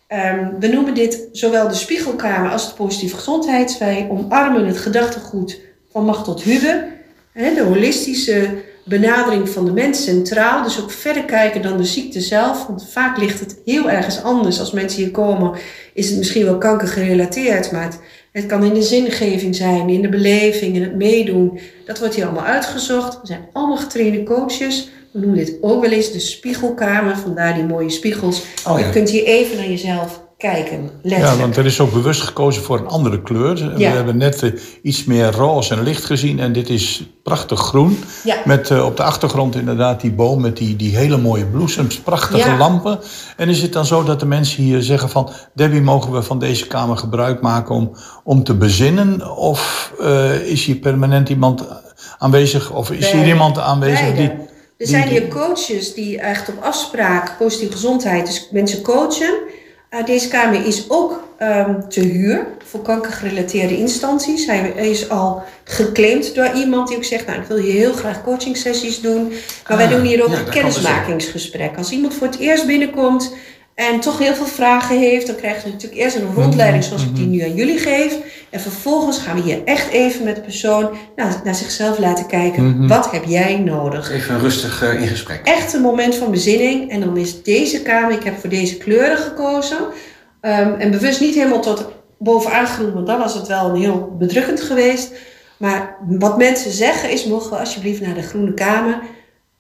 Ehm, 0.07 0.49
we 0.59 0.67
noemen 0.67 0.95
dit 0.95 1.29
zowel 1.33 1.69
de 1.69 1.75
spiegelkamer 1.75 2.51
als 2.51 2.69
de 2.69 2.75
positieve 2.75 3.17
gezondheid. 3.17 3.79
Wij 3.79 4.09
omarmen 4.11 4.67
het 4.67 4.79
gedachtegoed 4.79 5.61
van 5.91 6.05
Macht 6.05 6.25
tot 6.25 6.43
Hubbe. 6.43 6.93
Hè, 7.33 7.55
de 7.55 7.63
holistische 7.63 8.63
benadering 8.85 9.49
van 9.49 9.65
de 9.65 9.73
mens 9.73 10.05
centraal. 10.05 10.63
Dus 10.63 10.83
ook 10.83 10.91
verder 10.91 11.25
kijken 11.25 11.63
dan 11.63 11.77
de 11.77 11.85
ziekte 11.85 12.21
zelf. 12.21 12.67
Want 12.67 12.91
vaak 12.91 13.19
ligt 13.19 13.41
het 13.41 13.57
heel 13.65 13.91
ergens 13.91 14.23
anders. 14.23 14.61
Als 14.61 14.73
mensen 14.73 15.03
hier 15.03 15.11
komen, 15.11 15.53
is 15.95 16.09
het 16.09 16.19
misschien 16.19 16.45
wel 16.45 16.59
kanker 16.59 16.89
gerelateerd. 16.89 17.73
Maar 17.73 17.85
het, 17.85 17.99
het 18.33 18.47
kan 18.47 18.65
in 18.65 18.75
de 18.75 18.83
zingeving 18.83 19.57
zijn, 19.57 19.89
in 19.89 20.03
de 20.03 20.09
beleving, 20.09 20.75
in 20.75 20.83
het 20.83 20.95
meedoen. 20.95 21.59
Dat 21.87 21.99
wordt 21.99 22.15
hier 22.15 22.25
allemaal 22.25 22.45
uitgezocht. 22.45 23.21
We 23.21 23.27
zijn 23.27 23.49
allemaal 23.53 23.77
getrainde 23.77 24.23
coaches. 24.23 24.91
We 25.15 25.21
noemen 25.21 25.39
dit 25.39 25.59
ook 25.61 25.81
wel 25.81 25.91
eens 25.91 26.13
de 26.13 26.21
spiegelkamer. 26.21 27.17
Vandaar 27.17 27.55
die 27.55 27.65
mooie 27.65 27.91
spiegels. 27.91 28.43
Oh 28.69 28.79
ja. 28.79 28.87
Je 28.87 28.93
kunt 28.93 29.11
hier 29.11 29.25
even 29.25 29.57
naar 29.57 29.69
jezelf 29.69 30.23
kijken. 30.39 30.91
Letterlijk. 31.03 31.35
Ja, 31.35 31.41
want 31.41 31.57
er 31.57 31.67
is 31.67 31.81
ook 31.81 31.93
bewust 31.93 32.21
gekozen 32.21 32.63
voor 32.63 32.79
een 32.79 32.87
andere 32.87 33.23
kleur. 33.23 33.75
We 33.77 33.85
hebben 33.85 34.17
net 34.17 34.43
eh, 34.43 34.51
iets 34.83 35.05
meer 35.05 35.33
roze 35.33 35.75
en 35.75 35.83
licht 35.83 36.05
gezien 36.05 36.39
en 36.39 36.53
dit 36.53 36.69
is 36.69 37.09
prachtig 37.23 37.61
groen. 37.61 37.99
Ja. 38.25 38.37
Met 38.45 38.71
eh, 38.71 38.85
op 38.85 38.97
de 38.97 39.03
achtergrond 39.03 39.57
inderdaad 39.57 40.01
die 40.01 40.13
boom 40.13 40.41
met 40.41 40.57
die, 40.57 40.77
die 40.77 40.97
hele 40.97 41.17
mooie 41.17 41.47
bloesems, 41.47 41.99
prachtige 42.01 42.49
Ja. 42.49 42.57
lampen. 42.57 42.99
En 43.37 43.49
is 43.49 43.63
het 43.63 43.73
dan 43.73 43.87
zo 43.87 44.03
dat 44.05 44.21
de 44.21 44.27
mensen 44.27 44.63
hier 44.63 44.83
zeggen 44.83 45.09
van... 45.09 45.31
Debbie, 45.55 45.81
mogen 45.81 46.13
we 46.13 46.23
van 46.23 46.39
deze 46.39 46.67
kamer 46.67 46.97
gebruik 46.97 47.41
maken 47.41 47.75
om, 47.75 47.97
om 48.25 48.45
te 48.45 48.55
bezinnen? 48.55 49.37
Of 49.37 49.93
eh, 50.01 50.41
is 50.47 50.65
hier 50.65 50.77
permanent 50.77 51.29
iemand 51.29 51.65
aanwezig? 52.19 52.71
Of 52.71 52.91
is 52.91 53.11
hier 53.11 53.27
iemand 53.27 53.59
aanwezig 53.59 54.15
Beide. 54.15 54.17
die... 54.37 54.53
Er 54.77 54.87
zijn 54.87 55.09
hier 55.09 55.29
coaches 55.29 55.95
die 55.95 56.19
echt 56.19 56.49
op 56.49 56.63
afspraak, 56.63 57.39
positieve 57.39 57.73
gezondheid, 57.73 58.27
dus 58.27 58.49
mensen 58.51 58.83
coachen. 58.83 59.35
Uh, 59.91 60.05
deze 60.05 60.29
kamer 60.29 60.67
is 60.67 60.91
ook 60.91 61.23
ehm, 61.39 61.89
te 61.89 62.01
huur 62.01 62.47
voor 62.65 62.83
kankergerelateerde 62.83 63.77
instanties. 63.77 64.47
Hij 64.47 64.71
is 64.71 65.09
al 65.09 65.43
geclaimd 65.65 66.35
door 66.35 66.51
iemand 66.55 66.89
die 66.89 66.97
ook 66.97 67.05
zegt, 67.05 67.27
nou 67.27 67.41
ik 67.41 67.47
wil 67.47 67.57
hier 67.57 67.73
heel 67.73 67.93
graag 67.93 68.23
coaching 68.23 68.57
sessies 68.57 69.01
doen. 69.01 69.33
Maar 69.69 69.77
wij 69.77 69.87
Ah, 69.87 69.93
doen 69.93 70.03
hier 70.03 70.23
ook 70.23 70.31
ja, 70.31 70.39
een 70.39 70.45
kan 70.45 70.53
dus 70.53 70.63
kennismakingsgesprek. 70.63 71.77
Als 71.77 71.91
iemand 71.91 72.15
voor 72.15 72.27
het 72.27 72.39
eerst 72.39 72.67
binnenkomt 72.67 73.35
en 73.75 74.01
toch 74.01 74.19
heel 74.19 74.35
veel 74.35 74.47
vragen 74.47 74.99
heeft, 74.99 75.27
dan 75.27 75.37
krijgt 75.37 75.63
hij 75.63 75.73
natuurlijk 75.73 76.01
eerst 76.01 76.17
een 76.17 76.35
rondleiding 76.35 76.85
zoals 76.85 77.03
ik 77.03 77.17
die 77.17 77.27
nu 77.27 77.41
aan 77.41 77.55
jullie 77.55 77.79
geef. 77.79 78.17
En 78.51 78.61
vervolgens 78.61 79.19
gaan 79.19 79.37
we 79.37 79.43
hier 79.43 79.65
echt 79.65 79.89
even 79.89 80.25
met 80.25 80.37
de 80.37 80.41
persoon 80.41 80.91
naar, 81.17 81.41
naar 81.45 81.55
zichzelf 81.55 81.99
laten 81.99 82.27
kijken. 82.27 82.65
Mhm. 82.65 82.89
Wat 82.89 83.11
heb 83.11 83.25
jij 83.25 83.59
nodig? 83.59 84.11
Even 84.11 84.41
rustig 84.41 84.83
eh, 84.83 85.01
in 85.01 85.09
gesprek. 85.09 85.41
Echt 85.45 85.73
een 85.73 85.81
moment 85.81 86.15
van 86.15 86.31
bezinning. 86.31 86.91
En 86.91 87.01
dan 87.01 87.17
is 87.17 87.43
deze 87.43 87.83
kamer, 87.83 88.17
ik 88.17 88.25
heb 88.25 88.39
voor 88.41 88.51
deze 88.51 88.77
kleuren 88.77 89.19
gekozen. 89.19 89.79
Ehm, 90.41 90.73
en 90.79 90.91
bewust 90.91 91.21
niet 91.21 91.35
helemaal 91.35 91.63
tot 91.63 91.89
bovenaan 92.19 92.67
groen, 92.67 92.93
want 92.93 93.07
dan 93.07 93.19
was 93.19 93.35
het 93.35 93.47
wel 93.47 93.69
een 93.69 93.81
heel 93.81 94.17
bedrukkend 94.19 94.61
geweest. 94.61 95.13
Maar 95.57 95.97
wat 96.09 96.39
mensen 96.39 96.71
zeggen 96.71 97.11
is, 97.11 97.25
mogen 97.25 97.51
we 97.51 97.59
alsjeblieft 97.59 98.01
naar 98.01 98.15
de 98.15 98.23
groene 98.23 98.55
kamer. 98.55 98.99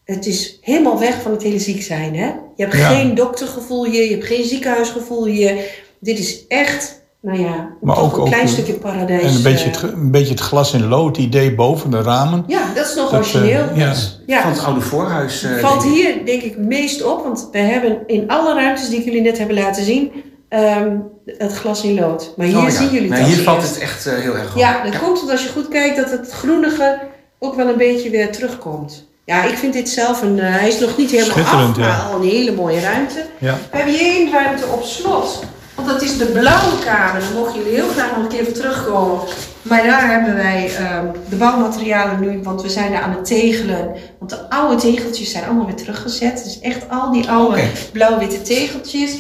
Het 0.05 0.27
is 0.27 0.59
helemaal 0.61 0.99
weg 0.99 1.23
van 1.23 1.31
het 1.31 1.43
hele 1.43 1.59
ziek 1.59 1.83
zijn. 1.83 2.17
Hè? 2.17 2.27
Je 2.57 2.63
hebt 2.65 2.77
Ja. 2.77 2.89
geen 2.89 3.15
doktergevoel 3.15 3.85
hier, 3.85 4.05
je 4.05 4.11
hebt 4.11 4.25
geen 4.27 4.45
ziekenhuisgevoel 4.45 5.27
hier. 5.27 5.57
Dit 6.01 6.19
is 6.19 6.47
echt, 6.49 7.03
nou 7.21 7.41
ja, 7.41 7.69
Maar 7.81 7.97
toch 7.97 8.05
ook, 8.19 8.25
een 8.25 8.33
klein 8.33 8.49
stukje 8.49 8.73
paradijs. 8.73 9.23
En 9.23 9.35
een 9.35 9.43
beetje, 9.43 9.67
het, 9.67 9.75
eh. 9.77 9.81
ge- 9.81 9.93
een 9.93 10.11
beetje 10.11 10.31
het 10.31 10.41
glas 10.41 10.73
in 10.73 10.89
lood 10.89 11.17
idee 11.19 11.55
boven 11.55 11.91
de 11.91 12.03
ramen. 12.03 12.45
Ja, 12.47 12.63
dat 12.75 12.87
is 12.87 12.95
nog 12.95 13.11
Dat, 13.11 13.19
origineel. 13.21 13.69
eh, 13.69 13.77
ja. 13.77 13.95
Ja. 14.27 14.43
Van 14.43 14.51
het 14.51 14.65
oude 14.65 14.81
voorhuis. 14.81 15.43
eh, 15.43 15.57
valt 15.57 15.83
denk 15.83 15.95
hier 15.95 16.27
denk 16.27 16.43
ik 16.43 16.59
meest 16.59 17.03
op, 17.05 17.23
want 17.23 17.49
we 17.53 17.59
hebben 17.59 17.99
in 18.07 18.29
alle 18.29 18.55
ruimtes 18.55 18.89
die 18.89 18.99
ik 18.99 19.05
jullie 19.05 19.21
net 19.23 19.39
hebben 19.39 19.57
laten 19.57 19.85
zien, 19.85 20.13
ehm, 20.49 20.97
het 21.27 21.53
glas 21.53 21.83
in 21.85 21.95
lood. 21.95 22.35
Maar 22.37 22.47
hier 22.47 22.57
Oh 22.57 22.63
ja. 22.63 22.71
zien 22.71 22.85
jullie 22.91 23.01
het 23.01 23.11
Nee, 23.11 23.21
als 23.23 23.35
hier 23.35 23.43
valt 23.45 23.63
het 23.63 23.79
echt 23.79 24.05
heel 24.05 24.37
erg 24.37 24.53
op. 24.53 24.59
Ja, 24.61 24.85
dat 24.85 24.99
komt 24.99 25.21
omdat 25.21 25.31
als 25.31 25.43
je 25.45 25.49
goed 25.51 25.69
kijkt 25.69 25.97
dat 25.97 26.11
het 26.11 26.31
groenige 26.31 26.99
ook 27.39 27.55
wel 27.55 27.69
een 27.69 27.77
beetje 27.77 28.11
weer 28.11 28.33
terugkomt. 28.33 29.13
Ja, 29.25 29.45
ik 29.45 29.57
vind 29.57 29.73
dit 29.73 29.89
zelf 29.89 30.23
een... 30.23 30.39
eh, 30.39 30.55
hij 30.55 30.69
is 30.69 30.79
nog 30.79 30.97
niet 30.97 31.11
helemaal 31.11 31.45
af, 31.45 31.77
maar 31.77 31.87
ja. 31.87 32.09
al 32.13 32.17
een 32.21 32.29
hele 32.29 32.53
mooie 32.53 32.81
ruimte. 32.81 33.27
Ja. 33.39 33.59
We 33.71 33.77
hebben 33.77 33.95
hier 33.95 34.15
één 34.15 34.33
ruimte 34.33 34.67
op 34.67 34.83
slot. 34.83 35.45
Want 35.75 35.89
dat 35.89 36.03
is 36.03 36.19
de 36.19 36.25
blauwe 36.25 36.79
kamer. 36.85 37.21
Daar 37.21 37.33
mogen 37.35 37.59
jullie 37.59 37.75
heel 37.75 37.89
graag 37.89 38.11
nog 38.17 38.19
een 38.25 38.29
keer 38.29 38.45
voor 38.45 38.53
terugkomen. 38.53 39.19
Maar 39.63 39.83
daar 39.83 40.11
hebben 40.11 40.35
wij 40.35 40.71
ehm, 40.77 41.07
de 41.29 41.37
bouwmaterialen 41.37 42.21
nu, 42.21 42.41
want 42.43 42.63
we 42.63 42.69
zijn 42.69 42.93
daar 42.93 43.01
aan 43.03 43.11
het 43.11 43.25
tegelen. 43.25 43.95
Want 44.19 44.31
de 44.31 44.51
oude 44.51 44.81
tegeltjes 44.81 45.31
zijn 45.31 45.45
allemaal 45.45 45.67
weer 45.67 45.75
teruggezet. 45.75 46.45
Dus 46.45 46.61
echt 46.61 46.91
al 46.91 47.13
die 47.13 47.29
oude 47.29 47.63
blauw-witte 47.93 48.43
tegeltjes. 48.43 49.17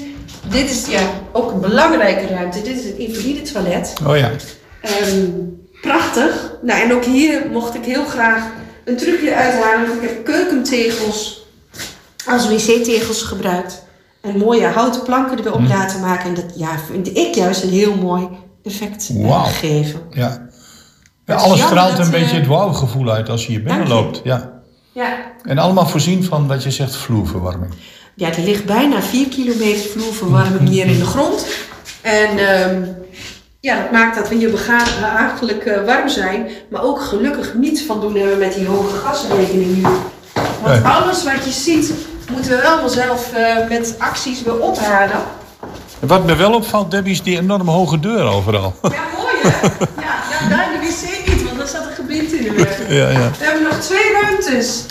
Dit 0.48 0.70
is 0.70 0.86
ja, 0.86 1.00
ook 1.32 1.50
een 1.52 1.60
belangrijke 1.60 2.34
ruimte. 2.34 2.62
Dit 2.62 2.78
is 2.78 2.84
het 2.84 2.96
invalide 2.96 3.42
toilet. 3.42 3.92
Oh 4.06 4.16
ja. 4.16 4.30
Ehm, 4.80 5.30
prachtig. 5.80 6.52
Nou, 6.62 6.80
en 6.80 6.92
ook 6.92 7.04
hier 7.04 7.46
mocht 7.52 7.74
ik 7.74 7.84
heel 7.84 8.04
graag 8.04 8.42
een 8.84 8.96
trucje 8.96 9.34
uithalen. 9.34 9.88
Want 9.88 10.02
ik 10.02 10.08
heb 10.08 10.24
keukentegels 10.24 11.46
als 12.26 12.48
wc-tegels 12.48 13.22
gebruikt. 13.22 13.82
En 14.20 14.38
mooie 14.38 14.66
houten 14.66 15.02
planken 15.02 15.38
erop 15.46 15.60
Mhm. 15.60 15.68
laten 15.68 16.00
maken. 16.00 16.28
En 16.28 16.34
dat 16.34 16.52
ja, 16.56 16.78
vind 16.90 17.16
ik 17.16 17.34
juist 17.34 17.62
een 17.62 17.70
heel 17.70 17.94
mooi 17.94 18.28
effect 18.64 19.08
eh, 19.08 19.26
Wauw. 19.28 19.44
geven. 19.44 20.00
Ja. 20.10 20.48
ja 21.26 21.34
alles 21.34 21.60
straalt 21.60 21.98
een 21.98 22.04
eh, 22.04 22.10
beetje 22.10 22.36
het 22.36 22.46
wauwgevoel 22.46 23.10
uit 23.10 23.28
als 23.28 23.42
je 23.46 23.52
hier 23.52 23.62
binnenloopt. 23.62 24.20
Ja. 24.24 24.52
Ja. 24.92 25.16
En 25.42 25.58
allemaal 25.58 25.86
voorzien 25.86 26.24
van 26.24 26.46
wat 26.46 26.62
je 26.62 26.70
zegt 26.70 26.96
vloerverwarming. 26.96 27.72
ja, 28.14 28.32
er 28.32 28.42
ligt 28.42 28.64
bijna 28.64 29.02
4 29.02 29.28
kilometer 29.28 29.90
vloerverwarming 29.90 30.68
hier 30.68 30.86
in 30.86 30.98
de 30.98 31.04
grond. 31.04 31.46
En 32.00 32.38
ehm, 32.38 32.82
ja, 33.64 33.80
dat 33.82 33.90
maakt 33.90 34.16
dat 34.16 34.28
we 34.28 34.34
hier 34.34 34.50
behagelijk 34.50 35.64
eh, 35.64 35.84
warm 35.84 36.08
zijn. 36.08 36.48
Maar 36.70 36.82
ook 36.82 37.00
gelukkig 37.00 37.54
niet 37.54 37.82
van 37.86 38.00
doen 38.00 38.16
hebben 38.16 38.38
met 38.38 38.54
die 38.54 38.66
hoge 38.66 38.96
gasrekening 38.96 39.76
nu. 39.76 39.82
Want 40.62 40.82
Nee. 40.82 40.92
alles 40.92 41.24
wat 41.24 41.44
je 41.44 41.50
ziet, 41.50 41.92
moeten 42.30 42.50
we 42.50 42.60
wel 42.60 42.88
zelf 42.88 43.32
eh, 43.32 43.68
met 43.68 43.94
acties 43.98 44.42
weer 44.42 44.58
ophalen. 44.60 45.22
Wat 46.00 46.24
me 46.26 46.36
wel 46.36 46.52
opvalt, 46.54 46.90
Debbie, 46.90 47.12
is 47.12 47.22
die 47.22 47.38
enorme 47.38 47.70
hoge 47.70 48.00
deur 48.00 48.22
overal. 48.24 48.74
Ja, 48.82 48.88
mooi 48.88 49.34
hè? 49.42 49.66
Ja, 50.02 50.48
daar 50.48 50.68
de 50.72 50.78
wc 50.86 51.26
niet, 51.26 51.44
want 51.44 51.58
daar 51.58 51.68
zat 51.68 51.84
een 51.86 51.94
gebind 51.94 52.32
in 52.32 52.42
de 52.42 52.52
weg. 52.52 52.78
Ja, 52.98 53.08
ja. 53.10 53.30
We 53.38 53.44
hebben 53.44 53.62
nog 53.62 53.80
twee 53.80 54.12
ruimtes. 54.22 54.84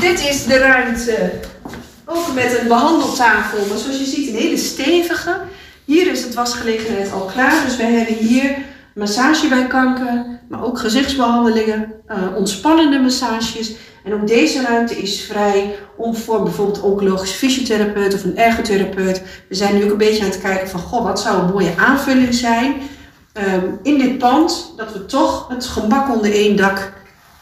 Dit 0.00 0.20
is 0.28 0.44
de 0.44 0.58
ruimte. 0.58 1.30
Ook 2.04 2.34
met 2.34 2.58
een 2.60 2.68
behandeltafel, 2.68 3.58
maar 3.68 3.78
zoals 3.78 3.98
je 3.98 4.04
ziet 4.04 4.28
een 4.28 4.34
hele 4.36 4.56
stevige. 4.56 5.36
Hier 5.88 6.10
is 6.10 6.24
het 6.24 6.34
wasgelegenheid 6.34 7.12
al 7.12 7.24
klaar, 7.24 7.64
dus 7.64 7.76
we 7.76 7.82
hebben 7.82 8.14
hier 8.14 8.58
massage 8.94 9.48
bij 9.48 9.66
kanker, 9.66 10.40
maar 10.48 10.64
ook 10.64 10.78
gezichtsbehandelingen, 10.78 11.92
eh, 12.06 12.16
ontspannende 12.36 12.98
massages. 12.98 13.74
En 14.04 14.14
ook 14.14 14.26
deze 14.26 14.62
ruimte 14.62 14.94
is 14.94 15.22
vrij 15.22 15.74
om 15.96 16.16
voor 16.16 16.42
bijvoorbeeld 16.42 16.80
oncologisch 16.80 17.30
fysiotherapeut 17.30 18.14
of 18.14 18.24
een 18.24 18.36
ergotherapeut. 18.36 19.22
We 19.48 19.54
zijn 19.54 19.74
nu 19.74 19.84
ook 19.84 19.90
een 19.90 19.96
beetje 19.96 20.22
aan 20.22 20.30
het 20.30 20.40
kijken 20.40 20.68
van, 20.68 20.80
goh, 20.80 21.04
wat 21.04 21.20
zou 21.20 21.38
een 21.38 21.52
mooie 21.52 21.76
aanvulling 21.76 22.34
zijn 22.34 22.74
ehm, 23.32 23.66
in 23.82 23.98
dit 23.98 24.18
pand, 24.18 24.72
dat 24.76 24.92
we 24.92 25.06
toch 25.06 25.48
het 25.48 25.66
gemak 25.66 26.14
onder 26.14 26.32
één 26.32 26.56
dak 26.56 26.92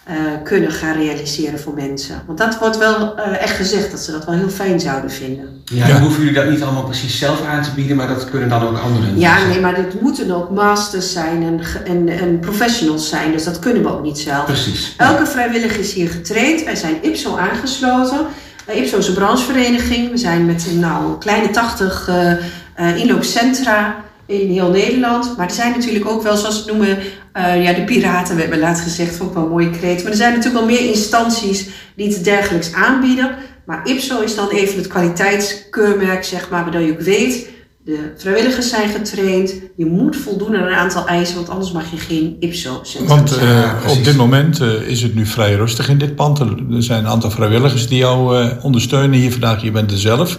eh, 0.07 0.14
kunnen 0.45 0.71
gaan 0.71 0.97
realiseren 0.97 1.61
voor 1.61 1.75
mensen. 1.75 2.23
Want 2.27 2.38
dat 2.38 2.59
wordt 2.59 2.79
wel 2.79 3.19
eh, 3.19 3.42
echt 3.42 3.57
gezegd, 3.57 3.90
dat 3.90 4.01
ze 4.01 4.12
dat 4.12 4.25
wel 4.25 4.35
heel 4.35 4.49
fijn 4.49 4.81
zouden 4.81 5.11
vinden. 5.11 5.62
Ja, 5.64 5.87
dan 5.87 6.01
hoeven 6.01 6.19
jullie 6.19 6.35
dat 6.35 6.51
niet 6.51 6.62
allemaal 6.62 6.85
precies 6.85 7.19
zelf 7.19 7.47
aan 7.47 7.62
te 7.62 7.71
bieden, 7.75 7.97
maar 7.97 8.09
dat 8.09 8.31
kunnen 8.31 8.49
dan 8.49 8.62
ook 8.62 8.79
anderen. 8.79 9.19
Ja, 9.19 9.47
nee, 9.47 9.61
maar 9.61 9.75
dit 9.75 10.01
moeten 10.01 10.31
ook 10.31 10.51
masters 10.51 11.12
zijn 11.12 11.42
en, 11.42 11.61
en, 11.85 12.09
en 12.09 12.38
professionals 12.38 13.09
zijn, 13.09 13.33
dus 13.33 13.45
dat 13.45 13.59
kunnen 13.59 13.83
we 13.83 13.88
ook 13.88 14.03
niet 14.03 14.19
zelf. 14.19 14.45
Precies. 14.45 14.95
Elke 14.97 15.27
vrijwilliger 15.27 15.81
is 15.81 15.92
hier 15.92 16.09
getraind. 16.09 16.64
Wij 16.64 16.77
zijn 16.77 16.97
IPSO 17.03 17.37
aangesloten. 17.37 18.27
Uh, 18.69 18.77
IPSO 18.77 18.99
is 18.99 19.09
een 19.09 19.14
branchevereniging. 19.14 20.11
We 20.11 20.16
zijn 20.16 20.47
met 20.47 20.66
nou, 20.75 21.05
een 21.05 21.19
kleine 21.19 21.51
80 21.51 22.09
eh, 22.09 22.33
eh, 22.75 22.97
inloopcentra 22.97 24.05
in 24.27 24.51
heel 24.51 24.71
Nederland. 24.71 25.37
Maar 25.37 25.47
er 25.47 25.55
zijn 25.55 25.73
natuurlijk 25.73 26.09
ook 26.09 26.23
wel, 26.23 26.37
zoals 26.37 26.55
ze 26.55 26.61
het 26.61 26.77
noemen, 26.77 26.99
eh, 27.33 27.62
ja, 27.65 27.73
de 27.73 27.85
piraten. 27.85 28.35
We 28.35 28.41
hebben 28.41 28.59
laatst 28.59 28.83
gezegd, 28.83 29.17
vond 29.17 29.29
ik 29.29 29.37
wel 29.37 29.45
een 29.45 29.51
mooie 29.51 29.71
kreet. 29.71 30.03
Maar 30.03 30.11
er 30.11 30.19
zijn 30.19 30.35
natuurlijk 30.35 30.65
wel 30.65 30.77
meer 30.77 30.89
instanties 30.89 31.69
die 31.97 32.07
iets 32.07 32.23
dergelijks 32.23 32.73
aanbieden. 32.73 33.37
Maar 33.65 33.89
IPSO 33.89 34.21
is 34.21 34.35
dan 34.35 34.49
even 34.49 34.77
het 34.77 34.87
kwaliteitskeurmerk, 34.87 36.25
zeg 36.25 36.51
maar, 36.51 36.62
waardoor 36.62 36.81
je 36.81 36.93
ook 36.93 37.01
weet... 37.01 37.55
De 37.87 38.12
vrijwilligers 38.16 38.68
zijn 38.68 38.88
getraind. 38.88 39.55
Je 39.77 39.87
moet 39.87 40.16
voldoen 40.16 40.57
aan 40.57 40.62
een 40.62 40.75
aantal 40.75 41.07
eisen, 41.07 41.35
want 41.37 41.49
anders 41.49 41.72
mag 41.72 41.90
je 41.90 41.96
geen 41.96 42.37
IPSO-centrum 42.40 43.16
Want 43.16 43.37
eh, 43.37 43.72
op 43.88 44.05
dit 44.05 44.16
moment 44.16 44.61
eh, 44.61 44.88
is 44.88 45.03
het 45.03 45.14
nu 45.14 45.27
vrij 45.27 45.55
rustig 45.55 45.88
in 45.88 45.99
dit 45.99 46.14
pand. 46.14 46.38
Er 46.40 46.57
zijn 46.79 47.05
een 47.05 47.11
aantal 47.11 47.31
vrijwilligers 47.31 47.88
die 47.88 47.99
jou 47.99 48.38
eh, 48.38 48.64
ondersteunen 48.64 49.18
hier 49.18 49.31
vandaag. 49.33 49.62
Je 49.62 49.70
bent 49.70 49.90
er 49.90 49.99
zelf. 49.99 50.38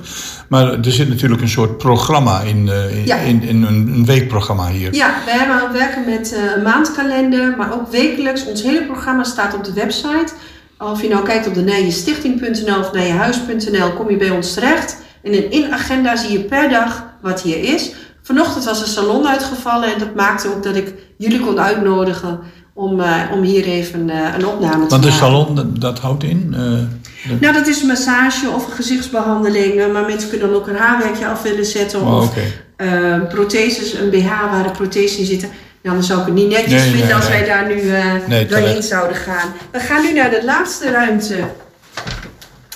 Maar 0.49 0.73
er 0.73 0.91
zit 0.91 1.09
natuurlijk 1.09 1.41
een 1.41 1.49
soort 1.49 1.77
programma 1.77 2.41
in, 2.41 2.69
eh, 2.69 2.97
in, 2.97 3.05
Ja. 3.05 3.15
in, 3.15 3.43
in 3.43 3.63
een, 3.63 3.87
een 3.93 4.05
weekprogramma 4.05 4.69
hier. 4.69 4.93
Ja, 4.93 5.13
we 5.25 5.31
hebben, 5.31 5.73
werken 5.73 6.05
met 6.05 6.37
een 6.55 6.63
maandkalender, 6.63 7.57
maar 7.57 7.73
ook 7.73 7.91
wekelijks. 7.91 8.45
Ons 8.45 8.63
hele 8.63 8.85
programma 8.85 9.23
staat 9.23 9.55
op 9.55 9.63
de 9.63 9.73
website. 9.73 10.33
Of 10.77 11.01
je 11.01 11.09
nou 11.09 11.25
kijkt 11.25 11.47
op 11.47 11.53
de 11.53 11.61
nijenstichting.nl 11.61 12.79
of 12.79 12.93
nijenhuis.nl, 12.93 13.93
kom 13.93 14.09
je 14.09 14.17
bij 14.17 14.29
ons 14.29 14.53
terecht. 14.53 14.97
En 15.23 15.33
in 15.33 15.51
in 15.51 15.73
agenda 15.73 16.15
zie 16.15 16.31
je 16.31 16.39
per 16.39 16.69
dag 16.69 17.06
wat 17.21 17.41
hier 17.41 17.63
is. 17.73 17.91
Vanochtend 18.23 18.65
was 18.65 18.81
een 18.81 18.87
salon 18.87 19.27
uitgevallen 19.27 19.93
en 19.93 19.99
dat 19.99 20.15
maakte 20.15 20.47
ook 20.47 20.63
dat 20.63 20.75
ik 20.75 20.93
jullie 21.17 21.39
kon 21.39 21.59
uitnodigen 21.59 22.39
om, 22.73 22.99
eh, 23.01 23.21
om 23.33 23.41
hier 23.41 23.65
even 23.65 24.09
eh, 24.09 24.33
een 24.37 24.47
opname 24.47 24.73
te 24.83 24.89
Want 24.89 25.03
de 25.03 25.09
maken. 25.09 25.11
salon, 25.25 25.55
dat, 25.55 25.81
dat 25.81 25.99
houdt 25.99 26.23
in. 26.23 26.49
eh, 26.53 26.59
de- 26.61 27.37
Nou, 27.39 27.53
dat 27.53 27.67
is 27.67 27.81
een 27.81 27.87
massage 27.87 28.49
of 28.49 28.65
een 28.65 28.71
gezichtsbehandeling. 28.73 29.79
eh, 29.79 29.91
Maar 29.91 30.05
mensen 30.05 30.29
kunnen 30.29 30.47
dan 30.47 30.57
ook 30.57 30.67
een 30.67 30.75
haarwerkje 30.75 31.27
af 31.27 31.41
willen 31.41 31.65
zetten. 31.65 32.01
Oh, 32.01 32.17
of 32.17 32.33
eh, 32.75 33.21
protheses, 33.29 33.93
een 33.93 34.09
BH 34.09 34.25
waar 34.51 34.63
de 34.63 34.71
prothese 34.71 35.19
in 35.19 35.25
zitten. 35.25 35.49
Nou, 35.83 35.95
dan 35.95 36.05
zou 36.05 36.19
ik 36.19 36.25
het 36.25 36.35
niet 36.35 36.49
netjes 36.49 36.71
Nee, 36.71 36.81
vinden 36.81 37.05
nee, 37.05 37.15
als 37.15 37.29
nee. 37.29 37.39
wij 37.39 37.47
daar 37.47 37.67
nu 37.67 38.47
doorheen 38.47 38.83
zouden 38.83 39.15
gaan. 39.17 39.53
We 39.71 39.79
gaan 39.79 40.03
nu 40.03 40.13
naar 40.13 40.29
de 40.29 40.41
laatste 40.45 40.89
ruimte. 40.91 41.35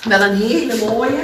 Wel 0.09 0.21
een 0.21 0.35
hele 0.35 0.73
mooie. 0.87 1.19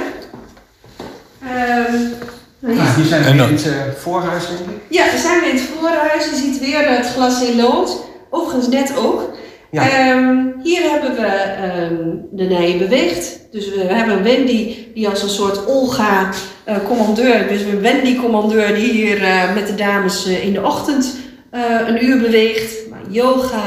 Ehm, 2.68 2.76
Nou, 2.76 2.88
hier 2.96 3.04
zijn 3.04 3.22
we 3.22 3.28
En 3.28 3.34
in 3.34 3.54
het 3.54 3.66
eh, 3.66 3.72
voorhuis, 3.96 4.46
denk 4.46 4.60
ik. 4.60 4.76
ja, 4.88 5.04
we 5.04 5.18
zijn 5.18 5.44
in 5.44 5.56
het 5.56 5.64
voorhuis. 5.78 6.24
Je 6.30 6.36
ziet 6.36 6.60
weer 6.60 6.96
het 6.96 7.06
glas 7.06 7.42
in 7.42 7.56
lood. 7.56 7.96
Overigens 8.30 8.68
net 8.68 8.92
ook. 8.98 9.30
Ja. 9.70 9.88
Ehm, 9.90 10.36
hier 10.62 10.90
hebben 10.90 11.14
we 11.16 11.26
ehm, 11.26 11.94
de 12.30 12.44
Nijen 12.44 12.78
Beweegt. 12.78 13.38
Dus 13.50 13.68
we 13.74 13.80
hebben 13.80 14.22
Wendy 14.22 14.74
die 14.94 15.08
als 15.08 15.22
een 15.22 15.28
soort 15.28 15.66
Olga 15.66 16.28
eh, 16.64 16.76
commandeur. 16.86 17.48
Dus 17.48 17.62
een 17.62 17.80
Wendy 17.80 18.16
commandeur 18.20 18.74
die 18.74 18.92
hier 18.92 19.22
eh, 19.22 19.54
met 19.54 19.66
de 19.66 19.74
dames 19.74 20.26
eh, 20.26 20.44
in 20.44 20.52
de 20.52 20.62
ochtend 20.62 21.16
eh, 21.50 21.60
een 21.86 22.04
uur 22.04 22.18
beweegt. 22.20 22.74
Maar 22.90 22.98
yoga, 23.08 23.62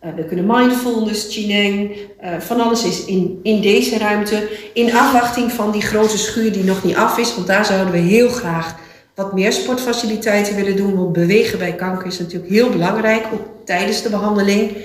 eh, 0.00 0.10
we 0.16 0.24
kunnen 0.24 0.46
mindfulness, 0.46 1.26
Chineng, 1.34 1.96
eh, 2.20 2.38
van 2.38 2.60
alles 2.60 2.84
is 2.84 3.04
in, 3.04 3.40
in 3.42 3.60
deze 3.60 3.98
ruimte. 3.98 4.48
In 4.72 4.96
afwachting 4.96 5.52
van 5.52 5.70
die 5.70 5.82
grote 5.82 6.18
schuur 6.18 6.52
die 6.52 6.64
nog 6.64 6.84
niet 6.84 6.96
af 6.96 7.18
is. 7.18 7.34
Want 7.34 7.46
daar 7.46 7.64
zouden 7.64 7.92
we 7.92 7.98
heel 7.98 8.28
graag 8.28 8.76
wat 9.14 9.32
meer 9.32 9.52
sportfaciliteiten 9.52 10.56
willen 10.56 10.76
doen. 10.76 10.96
Want 10.96 11.12
bewegen 11.12 11.58
bij 11.58 11.74
kanker 11.74 12.06
is 12.06 12.18
natuurlijk 12.18 12.52
heel 12.52 12.70
belangrijk, 12.70 13.24
tijdens 13.64 14.02
de 14.02 14.10
behandeling. 14.10 14.76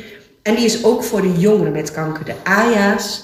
En 0.41 0.56
die 0.56 0.65
is 0.65 0.84
ook 0.84 1.04
voor 1.04 1.21
de 1.21 1.34
jongeren 1.38 1.71
met 1.71 1.91
kanker. 1.91 2.26
De 2.26 2.36
AYA's, 2.43 3.24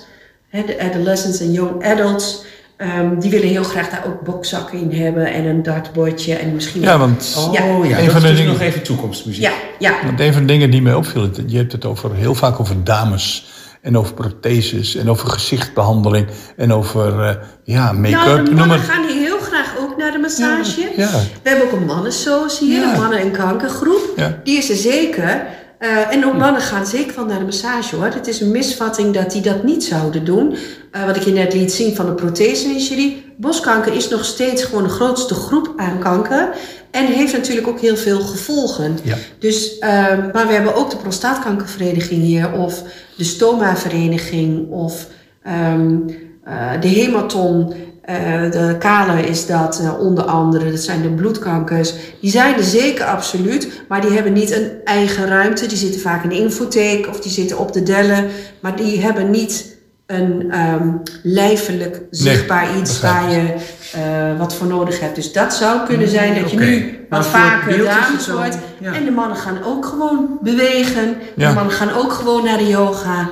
de 0.52 0.80
Adolescents 0.80 1.40
en 1.40 1.52
Young 1.52 1.84
Adults, 1.86 2.46
ehm, 2.78 3.20
die 3.20 3.32
willen 3.32 3.48
heel 3.48 3.64
graag 3.64 3.90
daar 3.90 4.04
ook 4.08 4.22
bokzakken 4.22 4.80
in 4.80 5.02
hebben 5.02 5.26
en 5.34 5.46
een 5.46 5.64
dartbordje 5.64 6.34
en 6.36 6.54
misschien... 6.54 6.82
Ja, 6.82 6.98
want 6.98 7.36
Oh 7.38 7.54
Ja. 7.54 7.64
ja, 7.64 8.00
Een 8.00 8.12
van 8.12 8.22
de 8.22 8.26
is 8.28 8.32
dus 8.32 8.38
dingen- 8.38 8.52
nog 8.54 8.62
even 8.62 8.84
toekomstmuziek. 8.84 9.44
Ja, 9.44 9.52
ja. 9.80 9.94
Want 10.06 10.20
een 10.20 10.34
van 10.34 10.42
de 10.42 10.48
dingen 10.48 10.72
die 10.72 10.82
mij 10.82 10.94
opviel, 10.94 11.30
je 11.48 11.58
hebt 11.58 11.72
het 11.72 11.86
over, 11.86 12.14
heel 12.16 12.36
vaak 12.36 12.60
over 12.60 12.84
dames. 12.84 13.56
En 13.82 13.98
over 13.98 14.14
protheses. 14.14 14.96
En 14.96 15.10
over 15.10 15.28
gezichtbehandeling. 15.30 16.28
En 16.58 16.74
over 16.74 17.20
eh, 17.24 17.36
ja, 17.64 17.92
Nou, 17.92 17.98
make-up. 17.98 18.36
de 18.46 18.52
noem 18.52 18.60
mannen 18.60 18.78
maar. 18.78 18.86
gaan 18.88 19.08
hier 19.08 19.16
heel 19.22 19.40
graag 19.40 19.74
ook 19.80 19.98
naar 19.98 20.12
de 20.12 20.18
massage. 20.18 20.82
Ja. 20.98 21.10
We 21.44 21.50
hebben 21.50 21.66
ook 21.68 21.72
een 21.80 21.86
mannensoos 21.86 22.60
hier, 22.60 22.80
Ja. 22.82 22.94
een 22.94 23.00
mannen- 23.00 23.20
en 23.20 23.32
kankergroep. 23.32 24.14
Ja. 24.16 24.40
Die 24.44 24.58
is 24.58 24.70
er 24.70 24.76
zeker. 24.76 25.48
Eh, 25.78 26.14
en 26.14 26.26
ook 26.26 26.38
mannen 26.38 26.62
gaan 26.62 26.86
zeker 26.86 27.16
wel 27.16 27.26
naar 27.26 27.40
de 27.40 27.46
massage 27.46 27.96
hoor. 27.96 28.06
Het 28.06 28.28
is 28.28 28.42
een 28.42 28.52
misvatting 28.52 29.14
dat 29.14 29.32
die 29.32 29.42
dat 29.42 29.64
niet 29.64 29.84
zouden 29.84 30.26
doen. 30.26 30.56
Eh, 30.92 31.06
wat 31.06 31.16
ik 31.16 31.22
je 31.22 31.32
net 31.32 31.54
liet 31.54 31.72
zien 31.72 31.96
van 31.96 32.06
de 32.06 32.14
prothese-industrie. 32.14 33.26
Boskanker 33.38 33.94
is 33.94 34.10
nog 34.10 34.26
steeds 34.26 34.64
gewoon 34.64 34.84
de 34.84 34.90
grootste 34.90 35.34
groep 35.34 35.74
aan 35.76 36.00
kanker. 36.00 36.56
En 36.92 37.06
heeft 37.06 37.34
natuurlijk 37.34 37.68
ook 37.68 37.80
heel 37.80 37.98
veel 37.98 38.20
gevolgen. 38.20 38.98
Ja. 39.04 39.16
Dus, 39.40 39.78
ehm, 39.78 40.30
maar 40.34 40.48
we 40.48 40.54
hebben 40.54 40.76
ook 40.76 40.90
de 40.90 40.98
prostaatkankervereniging 40.98 42.22
hier. 42.22 42.54
Of 42.54 42.84
de 43.18 43.24
stoma-vereniging. 43.24 44.70
Of 44.70 45.08
ehm, 45.44 45.98
eh, 46.44 46.82
de 46.82 46.88
hematon. 46.88 47.74
Eh, 48.08 48.52
de 48.52 48.76
kale 48.80 49.22
is 49.22 49.46
dat 49.46 49.80
eh, 49.80 50.00
onder 50.00 50.24
andere. 50.24 50.72
Dat 50.72 50.80
zijn 50.80 51.02
de 51.02 51.10
bloedkankers. 51.10 51.94
Die 52.22 52.32
zijn 52.32 52.56
er 52.56 52.64
zeker 52.64 53.06
absoluut. 53.06 53.82
Maar 53.88 54.02
die 54.02 54.12
hebben 54.12 54.34
niet 54.34 54.52
een 54.52 54.72
eigen 54.84 55.28
ruimte. 55.28 55.66
Die 55.66 55.78
zitten 55.78 56.02
vaak 56.02 56.24
in 56.24 56.30
de 56.30 56.38
infotheek. 56.38 57.08
Of 57.08 57.20
die 57.20 57.32
zitten 57.32 57.58
op 57.58 57.74
de 57.74 57.84
dellen. 57.84 58.26
Maar 58.60 58.76
die 58.76 59.02
hebben 59.02 59.32
niet 59.32 59.78
een 60.06 60.52
ehm, 60.52 60.90
lijfelijk 61.24 62.02
zichtbaar 62.12 62.78
iets 62.78 63.02
waar 63.02 63.32
je 63.32 63.54
eh, 63.94 64.38
wat 64.38 64.56
voor 64.56 64.68
nodig 64.68 65.00
hebt. 65.00 65.16
Dus 65.16 65.34
dat 65.34 65.54
zou 65.54 65.86
kunnen 65.86 66.08
zijn 66.08 66.42
dat 66.42 66.52
je 66.52 66.58
nu 66.58 67.06
wat 67.10 67.26
vaker 67.26 67.84
dames 67.84 68.28
wordt. 68.28 68.58
ja. 68.80 68.94
En 68.94 69.06
de 69.06 69.12
mannen 69.12 69.38
gaan 69.38 69.64
ook 69.64 69.86
gewoon 69.86 70.38
bewegen. 70.42 71.18
Ja. 71.36 71.48
De 71.48 71.56
mannen 71.56 71.74
gaan 71.74 71.94
ook 71.94 72.12
gewoon 72.12 72.44
naar 72.44 72.58
de 72.58 72.68
yoga. 72.68 73.30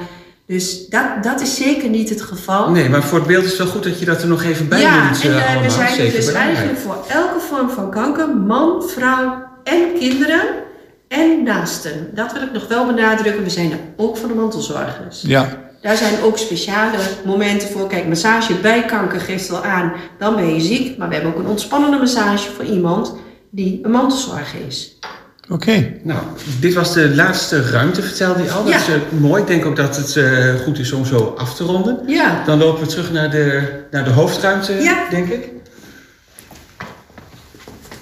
Dus 0.48 0.88
dat, 0.88 1.24
dat 1.24 1.42
is 1.42 1.56
zeker 1.56 1.90
niet 1.90 2.10
het 2.10 2.22
geval. 2.22 2.70
Nee, 2.70 2.90
maar 2.90 3.04
voor 3.04 3.18
het 3.18 3.28
beeld 3.28 3.44
is 3.44 3.50
het 3.50 3.58
wel 3.58 3.68
goed 3.68 3.84
dat 3.84 4.00
je 4.00 4.06
dat 4.06 4.22
er 4.22 4.28
nog 4.28 4.44
even 4.44 4.68
bij 4.68 4.82
ja, 4.82 5.04
noemt. 5.04 5.22
en 5.22 5.32
eh, 5.32 5.38
eh, 5.38 5.46
allemaal. 5.46 5.64
we 5.64 5.70
zijn 5.70 5.94
Zeker 5.96 6.16
dus 6.16 6.26
belangrijk. 6.26 6.58
eigenlijk 6.58 6.88
voor 6.88 7.06
elke 7.08 7.40
vorm 7.40 7.70
van 7.70 7.92
kanker, 7.92 8.38
man, 8.38 8.84
vrouw 8.88 9.44
en 9.64 9.94
kinderen 10.00 10.42
en 11.08 11.44
naasten. 11.44 12.10
Dat 12.14 12.34
wil 12.34 12.42
ik 12.42 12.52
nog 12.52 12.68
wel 12.68 12.86
benadrukken. 12.86 13.44
We 13.44 13.50
zijn 13.50 13.72
er 13.72 13.80
ook 13.96 14.18
voor 14.18 14.28
de 14.28 14.34
mantelzorgers. 14.36 15.22
Ja, 15.22 15.48
Daar 15.82 15.98
zijn 15.98 16.24
ook 16.24 16.38
speciale 16.38 16.98
momenten 17.26 17.70
voor. 17.70 17.88
Kijk, 17.88 18.08
massage 18.08 18.54
bij 18.54 18.86
kanker 18.86 19.20
geeft 19.20 19.50
wel 19.50 19.64
aan, 19.64 19.94
dan 20.20 20.36
ben 20.36 20.54
je 20.54 20.62
ziek. 20.62 20.98
Maar 20.98 21.08
we 21.08 21.14
hebben 21.14 21.34
ook 21.34 21.40
een 21.40 21.48
ontspannende 21.50 21.98
massage 21.98 22.52
voor 22.52 22.66
iemand 22.66 23.16
die 23.52 23.80
een 23.84 23.92
mantelzorger 23.92 24.60
is. 24.68 24.98
Oké. 25.50 25.92
Nou, 26.04 26.20
dit 26.60 26.74
was 26.74 26.94
de 26.94 27.16
laatste 27.16 27.70
ruimte, 27.70 28.02
vertelde 28.02 28.44
je 28.44 28.52
al. 28.52 28.64
Dat 28.64 28.74
Ja. 28.74 28.80
is 28.80 28.88
eh, 28.88 28.94
mooi. 29.20 29.42
Ik 29.42 29.48
denk 29.48 29.66
ook 29.66 29.76
dat 29.76 29.98
het 29.98 30.16
eh, 30.16 30.56
goed 30.64 30.80
is 30.80 30.92
om 30.92 31.06
zo 31.06 31.36
af 31.38 31.56
te 31.56 31.64
ronden. 31.64 32.00
Ja. 32.08 32.44
Dan 32.46 32.58
lopen 32.58 32.82
we 32.84 32.88
terug 32.90 33.12
naar 33.12 33.30
de, 33.32 33.62
naar 33.92 34.04
de 34.04 34.10
hoofdruimte, 34.12 34.74
Ja. 34.74 34.96
denk 35.10 35.28
ik. 35.30 35.48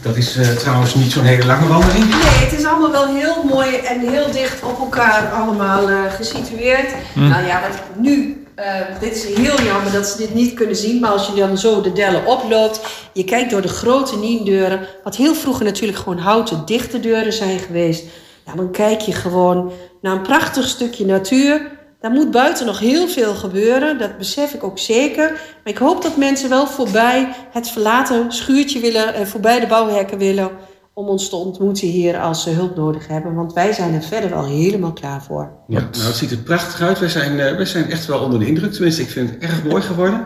Dat 0.01 0.15
is 0.17 0.35
eh, 0.37 0.47
trouwens 0.47 0.95
niet 0.95 1.11
zo'n 1.11 1.23
hele 1.23 1.45
lange 1.45 1.67
wandeling. 1.67 2.09
Nee, 2.09 2.19
het 2.21 2.59
is 2.59 2.65
allemaal 2.65 2.91
wel 2.91 3.15
heel 3.15 3.43
mooi 3.49 3.75
en 3.75 3.99
heel 3.99 4.31
dicht 4.31 4.63
op 4.63 4.79
elkaar 4.79 5.29
allemaal 5.29 5.89
eh, 5.89 5.97
gesitueerd. 6.17 6.87
Nou 7.13 7.45
ja, 7.45 7.61
wat 7.61 7.75
ik 7.75 7.81
nu 8.01 8.42
Ehm, 8.55 8.99
dit 8.99 9.15
is 9.15 9.23
heel 9.23 9.61
jammer 9.61 9.91
dat 9.91 10.07
ze 10.07 10.17
dit 10.17 10.33
niet 10.33 10.53
kunnen 10.53 10.75
zien. 10.75 10.99
Maar 10.99 11.11
als 11.11 11.27
je 11.27 11.33
dan 11.33 11.57
zo 11.57 11.81
de 11.81 11.93
dellen 11.93 12.25
oploopt. 12.25 12.81
Je 13.13 13.23
kijkt 13.23 13.51
door 13.51 13.61
de 13.61 13.67
grote 13.67 14.17
niendeuren. 14.17 14.87
Wat 15.03 15.15
heel 15.15 15.35
vroeger 15.35 15.65
natuurlijk 15.65 15.97
gewoon 15.97 16.17
houten 16.17 16.65
dichte 16.65 16.99
deuren 16.99 17.33
zijn 17.33 17.59
geweest. 17.59 18.05
Nou, 18.45 18.57
dan 18.57 18.71
kijk 18.71 19.01
je 19.01 19.11
gewoon 19.11 19.71
naar 20.01 20.15
een 20.15 20.21
prachtig 20.21 20.67
stukje 20.67 21.05
natuur. 21.05 21.71
Daar 21.99 22.11
moet 22.11 22.31
buiten 22.31 22.65
nog 22.65 22.79
heel 22.79 23.07
veel 23.07 23.33
gebeuren. 23.33 23.97
Dat 23.97 24.17
besef 24.17 24.53
ik 24.53 24.63
ook 24.63 24.79
zeker. 24.79 25.31
Maar 25.31 25.73
ik 25.73 25.77
hoop 25.77 26.01
dat 26.01 26.17
mensen 26.17 26.49
wel 26.49 26.67
voorbij 26.67 27.35
het 27.51 27.69
verlaten 27.69 28.31
schuurtje 28.31 28.79
willen. 28.79 29.13
En 29.13 29.27
voorbij 29.27 29.59
de 29.59 29.67
bouwhekken 29.67 30.17
willen 30.17 30.51
om 30.93 31.07
ons 31.07 31.29
te 31.29 31.35
ontmoeten 31.35 31.87
hier 31.87 32.19
als 32.19 32.43
ze 32.43 32.49
hulp 32.49 32.75
nodig 32.75 33.07
hebben. 33.07 33.33
Want 33.35 33.53
wij 33.53 33.73
zijn 33.73 33.93
er 33.93 34.01
verder 34.01 34.29
wel 34.29 34.45
helemaal 34.45 34.93
klaar 34.93 35.23
voor. 35.23 35.51
Ja, 35.67 35.79
nou 35.79 36.05
het 36.05 36.15
ziet 36.15 36.31
er 36.31 36.37
prachtig 36.37 36.81
uit. 36.81 36.99
Wij 36.99 37.09
zijn, 37.09 37.31
uh, 37.31 37.55
wij 37.55 37.65
zijn 37.65 37.91
echt 37.91 38.05
wel 38.05 38.19
onder 38.19 38.39
de 38.39 38.47
indruk. 38.47 38.71
Tenminste, 38.71 39.01
ik 39.01 39.09
vind 39.09 39.29
het 39.29 39.39
erg 39.39 39.63
mooi 39.63 39.81
geworden. 39.81 40.25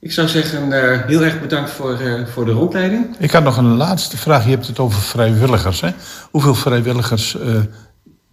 Ik 0.00 0.12
zou 0.12 0.28
zeggen, 0.28 0.72
eh, 0.72 1.06
heel 1.06 1.22
erg 1.22 1.40
bedankt 1.40 1.70
voor, 1.70 2.00
eh, 2.00 2.26
voor 2.26 2.44
de 2.44 2.52
rondleiding. 2.52 3.16
Ik 3.18 3.30
had 3.30 3.42
nog 3.42 3.56
een 3.56 3.76
laatste 3.76 4.16
vraag. 4.16 4.44
Je 4.44 4.50
hebt 4.50 4.66
het 4.66 4.78
over 4.78 5.00
vrijwilligers. 5.00 5.80
Hè? 5.80 5.90
Hoeveel 6.30 6.54
vrijwilligers 6.54 7.36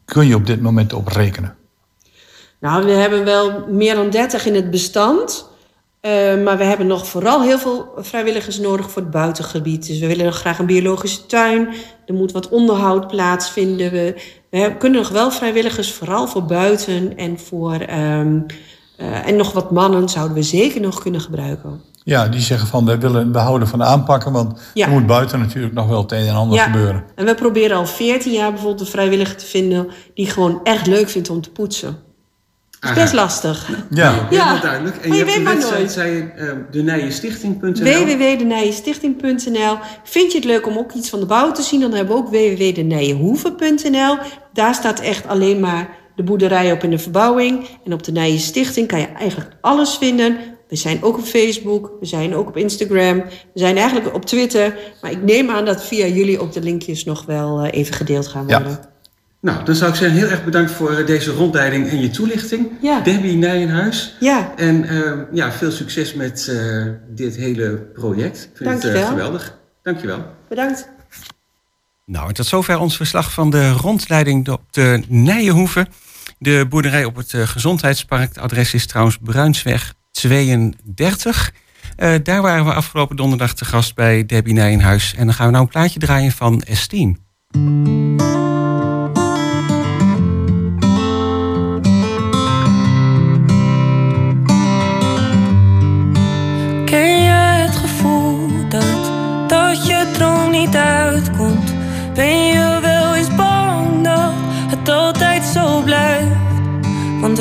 kun 0.06 0.28
je 0.28 0.36
op 0.36 0.46
dit 0.46 0.62
moment 0.62 0.94
op 0.94 1.08
rekenen? 1.08 1.56
Nou, 2.60 2.86
we 2.86 2.92
hebben 2.92 3.26
wel 3.26 3.66
meer 3.70 3.96
dan 3.96 4.10
30 4.10 4.46
in 4.46 4.56
het 4.56 4.72
bestand. 4.72 5.50
Eh, 6.06 6.44
maar 6.44 6.58
we 6.58 6.64
hebben 6.64 6.88
nog 6.88 7.08
vooral 7.08 7.42
heel 7.42 7.60
veel 7.60 7.94
vrijwilligers 7.98 8.60
nodig 8.60 8.92
voor 8.92 9.02
het 9.02 9.12
buitengebied. 9.12 9.88
Dus 9.88 10.00
we 10.00 10.08
willen 10.08 10.26
nog 10.26 10.36
graag 10.36 10.60
een 10.60 10.66
biologische 10.66 11.26
tuin. 11.26 11.68
Er 12.06 12.14
moet 12.14 12.32
wat 12.32 12.50
onderhoud 12.50 13.08
plaatsvinden. 13.08 13.92
We, 13.92 14.16
kunnen 14.80 15.02
nog 15.02 15.10
wel 15.10 15.32
vrijwilligers, 15.32 15.94
vooral 15.94 16.28
voor 16.28 16.46
buiten 16.46 17.18
en 17.18 17.40
voor. 17.40 17.74
Ehm, 17.74 18.40
eh, 18.98 19.28
en 19.28 19.36
nog 19.36 19.52
wat 19.52 19.72
mannen 19.72 20.10
zouden 20.10 20.36
we 20.36 20.44
zeker 20.44 20.82
nog 20.82 21.02
kunnen 21.02 21.22
gebruiken. 21.22 21.82
Ja, 22.04 22.28
die 22.28 22.42
zeggen 22.42 22.68
van 22.68 22.86
we 22.86 22.98
willen 22.98 23.32
behouden 23.32 23.68
van 23.68 23.84
aanpakken, 23.84 24.32
want 24.32 24.60
er 24.74 24.90
moet 24.90 25.08
buiten 25.08 25.40
natuurlijk 25.40 25.74
nog 25.74 25.88
wel 25.88 26.02
het 26.02 26.12
een 26.12 26.28
en 26.28 26.36
ander 26.36 26.58
ja. 26.58 26.64
gebeuren. 26.64 27.04
En 27.16 27.26
we 27.26 27.36
proberen 27.36 27.78
al 27.78 27.86
14 27.86 28.32
jaar 28.32 28.50
bijvoorbeeld 28.50 28.82
een 28.82 28.88
vrijwilliger 28.88 29.38
te 29.38 29.46
vinden 29.46 29.88
die 30.14 30.30
gewoon 30.30 30.60
echt 30.64 30.88
leuk 30.88 31.10
vindt 31.10 31.30
om 31.30 31.42
te 31.42 31.52
poetsen 31.52 32.05
is 32.86 32.94
best 32.94 33.14
lastig. 33.14 33.70
Ja, 33.90 34.28
ja. 34.30 34.52
Heel 34.52 34.62
duidelijk. 34.62 34.98
En 34.98 35.10
maar 35.10 35.18
je, 35.18 35.26
je 35.26 35.32
weet 35.32 35.44
maar 35.44 35.58
nooit. 35.58 35.92
Zei, 35.92 36.32
uh, 36.38 36.52
denijenstichting.nl 36.72 37.74
www.denijenstichting.nl 37.74 39.78
Vind 40.04 40.32
je 40.32 40.38
het 40.38 40.48
leuk 40.48 40.68
om 40.68 40.78
ook 40.78 40.92
iets 40.92 41.10
van 41.10 41.20
de 41.20 41.26
bouw 41.26 41.52
te 41.52 41.62
zien? 41.62 41.80
Dan 41.80 41.94
hebben 41.94 42.16
we 42.16 42.22
ook 42.22 42.30
www.denijenhoeven.nl 42.30 44.18
Daar 44.54 44.74
staat 44.74 45.00
echt 45.00 45.28
alleen 45.28 45.60
maar 45.60 45.90
de 46.16 46.24
boerderij 46.24 46.72
op 46.72 46.84
in 46.84 46.90
de 46.90 47.00
verbouwing. 47.00 47.68
En 47.86 47.94
op 47.94 48.04
de 48.04 48.12
Nijen 48.12 48.40
Stichting 48.40 48.88
kan 48.88 49.00
je 49.00 49.08
eigenlijk 49.08 49.50
alles 49.62 49.98
vinden. 49.98 50.38
We 50.68 50.76
zijn 50.76 51.04
ook 51.04 51.18
op 51.18 51.24
Facebook, 51.24 51.92
we 52.00 52.06
zijn 52.06 52.36
ook 52.36 52.48
op 52.48 52.58
Instagram, 52.58 53.24
we 53.54 53.60
zijn 53.60 53.78
eigenlijk 53.78 54.16
op 54.16 54.26
Twitter. 54.26 54.78
Maar 55.02 55.12
ik 55.12 55.24
neem 55.24 55.50
aan 55.50 55.66
dat 55.66 55.84
via 55.84 56.06
jullie 56.06 56.42
op 56.42 56.54
de 56.54 56.62
linkjes 56.62 57.04
nog 57.04 57.26
wel 57.26 57.60
eh, 57.60 57.80
even 57.80 57.94
gedeeld 57.94 58.28
gaan 58.28 58.48
worden. 58.48 58.80
Nou, 59.46 59.64
dan 59.64 59.76
zou 59.76 59.92
ik 59.92 59.96
zeggen 59.96 60.18
heel 60.18 60.30
erg 60.30 60.44
bedankt 60.44 60.72
voor 60.72 60.92
eh, 60.92 61.06
deze 61.06 61.32
rondleiding 61.32 61.90
en 61.90 62.02
je 62.02 62.10
toelichting. 62.10 62.68
Debbie 63.04 63.38
Nijenhuis. 63.38 64.16
Ja. 64.20 64.54
En 64.56 64.90
ehm, 64.90 65.20
ja, 65.32 65.52
veel 65.52 65.72
succes 65.72 66.14
met 66.14 66.48
eh, 66.48 66.86
dit 67.10 67.36
hele 67.36 67.76
project. 67.94 68.44
Ik 68.44 68.58
vind 68.58 68.60
eh, 68.60 68.66
Dankjewel. 68.70 69.00
het 69.00 69.10
geweldig. 69.10 69.58
Dankjewel. 69.82 70.26
Bedankt. 70.50 70.90
Nou, 72.06 72.28
en 72.28 72.34
tot 72.34 72.46
zover 72.46 72.80
ons 72.80 72.96
verslag 72.96 73.32
van 73.32 73.50
de 73.50 73.72
rondleiding 73.72 74.50
op 74.50 74.62
de 74.72 75.04
Nijenhoeve. 75.08 75.88
De 76.40 76.66
boerderij 76.70 77.06
op 77.06 77.16
het 77.16 77.34
gezondheidspark. 77.36 78.28
Het 78.28 78.38
adres 78.38 78.74
is 78.74 78.88
trouwens 78.88 79.18
Bruinsweg 79.22 79.94
32. 80.12 81.54
daar 82.24 82.42
waren 82.42 82.66
we 82.66 82.74
afgelopen 82.74 83.16
donderdag 83.16 83.54
te 83.54 83.66
gast 83.66 83.96
bij 83.96 84.26
Debbie 84.26 84.54
Nijenhuis. 84.54 85.14
En 85.18 85.26
dan 85.26 85.34
gaan 85.34 85.46
we 85.46 85.52
nou 85.52 85.64
een 85.64 85.72
plaatje 85.72 86.00
draaien 86.00 86.32
van 86.32 86.62
Estine. 86.62 87.16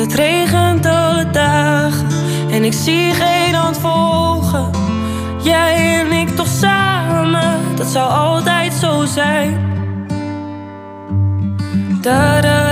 het 0.05 0.13
regent 0.13 0.85
alle 0.85 1.29
dagen 1.31 2.07
en 2.51 2.63
ik 2.63 2.73
zie 2.73 3.13
geen 3.13 3.53
hand 3.53 3.77
volgen. 3.77 4.69
Jij 5.43 5.99
en 5.99 6.11
ik 6.11 6.29
toch 6.29 6.47
samen, 6.47 7.75
dat 7.75 7.87
zou 7.87 8.11
altijd 8.11 8.73
zo 8.73 9.05
zijn. 9.05 9.59
Da. 12.01 12.64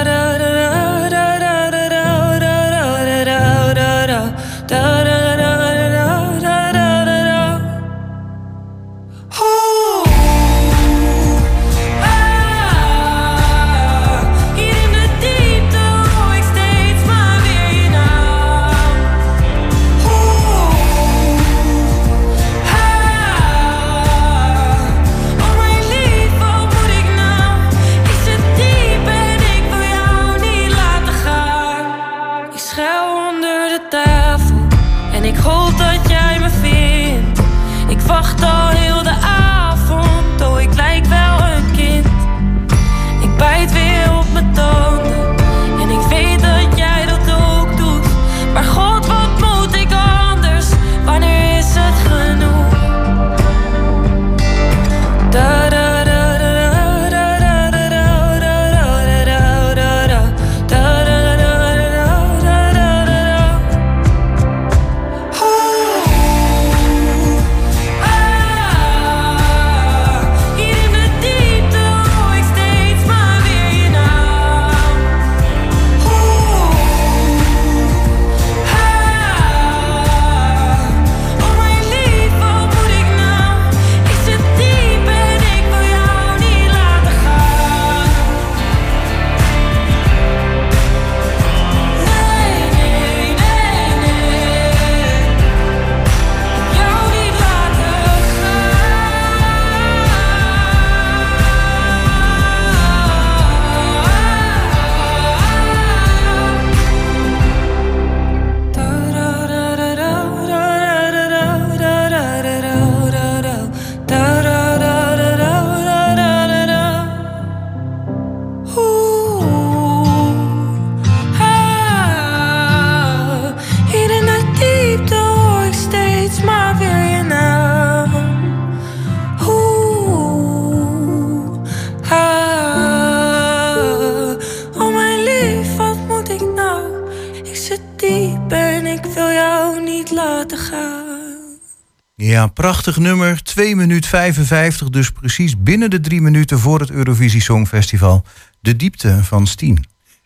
Nummer. 142.98 143.44
2 143.44 143.76
minuut 143.76 144.06
55, 144.06 144.90
dus 144.90 145.12
precies 145.12 145.58
binnen 145.58 145.90
de 145.90 146.00
drie 146.00 146.22
minuten 146.22 146.60
voor 146.60 146.80
het 146.80 146.92
Eurovisie 146.92 147.42
Songfestival. 147.42 148.24
De 148.60 148.76
diepte 148.76 149.24
van 149.24 149.48
Stien. 149.48 149.86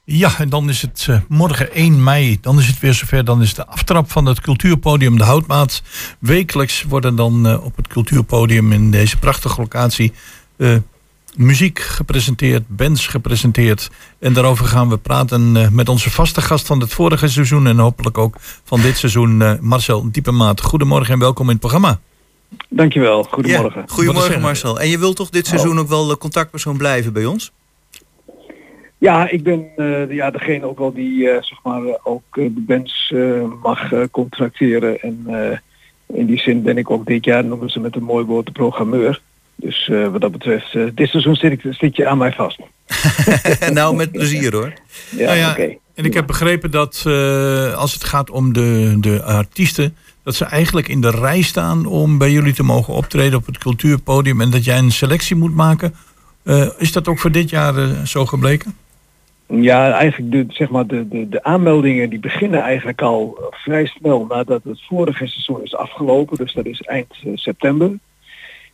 Ja, 0.09 0.37
en 0.37 0.49
dan 0.49 0.69
is 0.69 0.81
het 0.81 1.05
eh, 1.09 1.19
morgen 1.27 1.73
1 1.73 2.03
mei. 2.03 2.37
Dan 2.41 2.59
is 2.59 2.67
het 2.67 2.79
weer 2.79 2.93
zover. 2.93 3.25
Dan 3.25 3.41
is 3.41 3.53
de 3.53 3.65
aftrap 3.65 4.11
van 4.11 4.25
het 4.25 4.41
cultuurpodium 4.41 5.17
De 5.17 5.23
Houtmaat. 5.23 5.81
Wekelijks 6.19 6.83
worden 6.83 7.15
dan 7.15 7.47
eh, 7.47 7.63
op 7.63 7.75
het 7.75 7.87
cultuurpodium 7.87 8.71
in 8.71 8.91
deze 8.91 9.17
prachtige 9.17 9.61
locatie 9.61 10.13
eh, 10.57 10.75
muziek 11.35 11.79
gepresenteerd, 11.79 12.63
bands 12.67 13.07
gepresenteerd. 13.07 13.89
En 14.19 14.33
daarover 14.33 14.65
gaan 14.65 14.89
we 14.89 14.97
praten 14.97 15.75
met 15.75 15.89
onze 15.89 16.09
vaste 16.09 16.41
gast 16.41 16.65
van 16.65 16.79
het 16.79 16.93
vorige 16.93 17.27
seizoen 17.27 17.67
en 17.67 17.77
hopelijk 17.77 18.17
ook 18.17 18.35
van 18.63 18.81
dit 18.81 18.97
seizoen, 18.97 19.57
Marcel 19.61 20.11
Diepemaat. 20.11 20.61
Goedemorgen 20.61 21.13
en 21.13 21.19
welkom 21.19 21.45
in 21.45 21.51
het 21.51 21.59
programma. 21.59 21.99
Dankjewel, 22.69 23.23
goedemorgen. 23.23 23.81
Ja, 23.81 23.93
goedemorgen 23.93 24.41
Marcel. 24.41 24.79
En 24.79 24.89
je 24.89 24.99
wilt 24.99 25.15
toch 25.15 25.29
dit 25.29 25.47
seizoen 25.47 25.79
ook 25.79 25.87
wel 25.87 26.07
de 26.07 26.17
contactpersoon 26.17 26.77
blijven 26.77 27.13
bij 27.13 27.25
ons? 27.25 27.51
Ja, 28.97 29.29
ik 29.29 29.43
ben 29.43 29.67
eh, 29.75 30.11
ja, 30.11 30.31
degene 30.31 30.65
ook 30.65 30.77
wel 30.77 30.93
die 30.93 31.29
eh, 31.29 31.43
zeg 31.43 31.59
maar, 31.63 31.83
eh, 31.85 31.93
ook 32.03 32.23
de 32.31 32.63
bands 32.67 33.11
eh, 33.15 33.43
mag 33.63 33.91
eh, 33.91 34.01
contracteren. 34.11 35.01
En 35.01 35.23
eh, 35.27 35.57
in 36.17 36.25
die 36.25 36.39
zin 36.39 36.61
ben 36.61 36.77
ik 36.77 36.91
ook 36.91 37.05
dit 37.05 37.25
jaar, 37.25 37.45
noemen 37.45 37.69
ze 37.69 37.79
met 37.79 37.95
een 37.95 38.03
mooi 38.03 38.25
woord, 38.25 38.45
de 38.45 38.51
programmeur. 38.51 39.21
Dus 39.55 39.89
eh, 39.89 40.07
wat 40.07 40.21
dat 40.21 40.31
betreft, 40.31 40.73
dit 40.95 41.09
seizoen 41.09 41.35
zit, 41.35 41.51
ik, 41.51 41.61
zit 41.69 41.95
je 41.95 42.07
aan 42.07 42.17
mij 42.17 42.31
vast. 42.31 42.59
nou, 43.71 43.95
met 43.95 44.11
plezier 44.11 44.53
hoor. 44.53 44.73
Ja, 45.09 45.25
Nou 45.25 45.37
ja, 45.37 45.51
oké. 45.51 45.75
En 45.93 46.05
ik 46.05 46.13
heb 46.13 46.27
begrepen 46.27 46.71
dat 46.71 47.03
eh, 47.07 47.73
als 47.73 47.93
het 47.93 48.03
gaat 48.03 48.29
om 48.29 48.53
de, 48.53 48.97
de 48.99 49.23
artiesten, 49.23 49.95
dat 50.27 50.35
ze 50.35 50.45
eigenlijk 50.45 50.87
in 50.87 51.01
de 51.01 51.09
rij 51.09 51.41
staan 51.41 51.85
om 51.85 52.17
bij 52.17 52.31
jullie 52.31 52.53
te 52.53 52.63
mogen 52.63 52.93
optreden 52.93 53.37
op 53.39 53.45
het 53.45 53.57
cultuurpodium 53.57 54.41
en 54.41 54.49
dat 54.49 54.63
jij 54.65 54.77
een 54.77 54.91
selectie 54.91 55.35
moet 55.35 55.55
maken. 55.55 55.93
Eh, 56.43 56.67
is 56.77 56.91
dat 56.91 57.07
ook 57.07 57.19
voor 57.19 57.31
dit 57.31 57.49
jaar 57.49 57.77
eh, 57.77 58.03
zo 58.03 58.25
gebleken? 58.25 58.75
Ja, 59.45 59.91
eigenlijk 59.91 60.31
de, 60.31 60.45
zeg 60.49 60.69
maar 60.69 60.87
de, 60.87 61.07
de, 61.07 61.29
de 61.29 61.43
aanmeldingen 61.43 62.09
die 62.09 62.19
beginnen 62.19 62.61
eigenlijk 62.61 63.01
al 63.01 63.37
vrij 63.51 63.85
snel 63.85 64.25
nadat 64.25 64.63
het 64.63 64.81
vorige 64.87 65.27
seizoen 65.27 65.63
is 65.63 65.75
afgelopen. 65.75 66.37
Dus 66.37 66.53
dat 66.53 66.65
is 66.65 66.81
eind 66.81 67.13
eh, 67.23 67.31
september. 67.35 67.91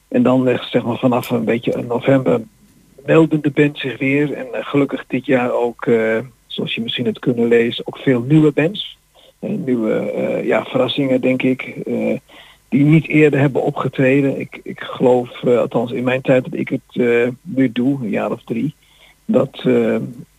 En 0.08 0.24
dan 0.24 0.48
eh, 0.48 0.60
zeg 0.62 0.84
maar 0.84 0.98
vanaf 0.98 1.30
een 1.30 1.46
beetje 1.46 1.84
november 1.88 2.42
melden 3.06 3.42
de 3.42 3.52
band 3.52 3.78
zich 3.78 3.98
weer. 3.98 4.34
En 4.34 4.48
gelukkig 4.52 5.04
dit 5.08 5.26
jaar 5.26 5.52
ook, 5.52 5.88
zoals 6.48 6.76
je 6.76 6.82
misschien 6.82 7.06
het 7.06 7.20
kunnen 7.20 7.48
lezen, 7.48 7.88
ook 7.88 7.98
veel 7.98 8.22
nieuwe 8.22 8.52
bands. 8.52 8.98
Eh, 9.44 9.50
nieuwe 9.50 9.94
eh, 9.94 10.46
ja, 10.46 10.64
verrassingen 10.64 11.22
denk 11.22 11.42
ik. 11.42 11.62
eh, 11.62 12.18
die 12.70 12.84
niet 12.84 13.08
eerder 13.08 13.40
hebben 13.40 13.64
opgetreden. 13.64 14.40
Ik, 14.40 14.60
ik 14.64 14.80
geloof, 14.80 15.46
althans 15.46 15.92
in 15.92 16.04
mijn 16.04 16.22
tijd 16.22 16.44
dat 16.44 16.54
ik 16.54 16.70
het 16.70 17.28
nu 17.42 17.72
doe, 17.72 18.00
een 18.02 18.10
jaar 18.10 18.32
of 18.32 18.44
drie, 18.44 18.76
dat 19.26 19.64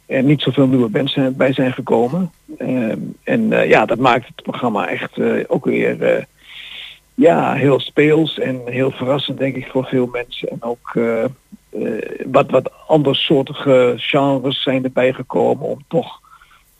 er 0.06 0.22
niet 0.22 0.42
zoveel 0.42 0.66
nieuwe 0.66 1.08
zijn, 1.08 1.36
bij 1.36 1.52
zijn 1.52 1.72
gekomen. 1.72 2.30
En 3.24 3.48
ja, 3.48 3.86
dat 3.86 3.98
maakt 3.98 4.26
het 4.26 4.42
programma 4.42 4.88
echt 4.88 5.20
ook 5.48 5.64
weer 5.64 6.26
ja, 7.14 7.52
heel 7.52 7.80
speels 7.80 8.38
en 8.38 8.60
heel 8.64 8.90
verrassend 8.90 9.38
denk 9.38 9.56
ik 9.56 9.66
voor 9.66 9.84
veel 9.84 10.08
mensen. 10.12 10.48
En 10.48 10.62
ook 10.62 10.98
wat, 12.26 12.50
wat 12.50 12.70
andersoortige 12.86 13.94
genres 13.96 14.62
zijn 14.62 14.84
erbij 14.84 15.12
gekomen 15.12 15.68
om 15.68 15.78
toch 15.88 16.20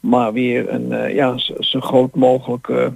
maar 0.05 0.33
weer 0.33 0.69
een 0.69 0.91
eh, 0.91 1.15
ja, 1.15 1.37
zo, 1.59 1.79
groot 1.79 2.15
mogelijke 2.15 2.93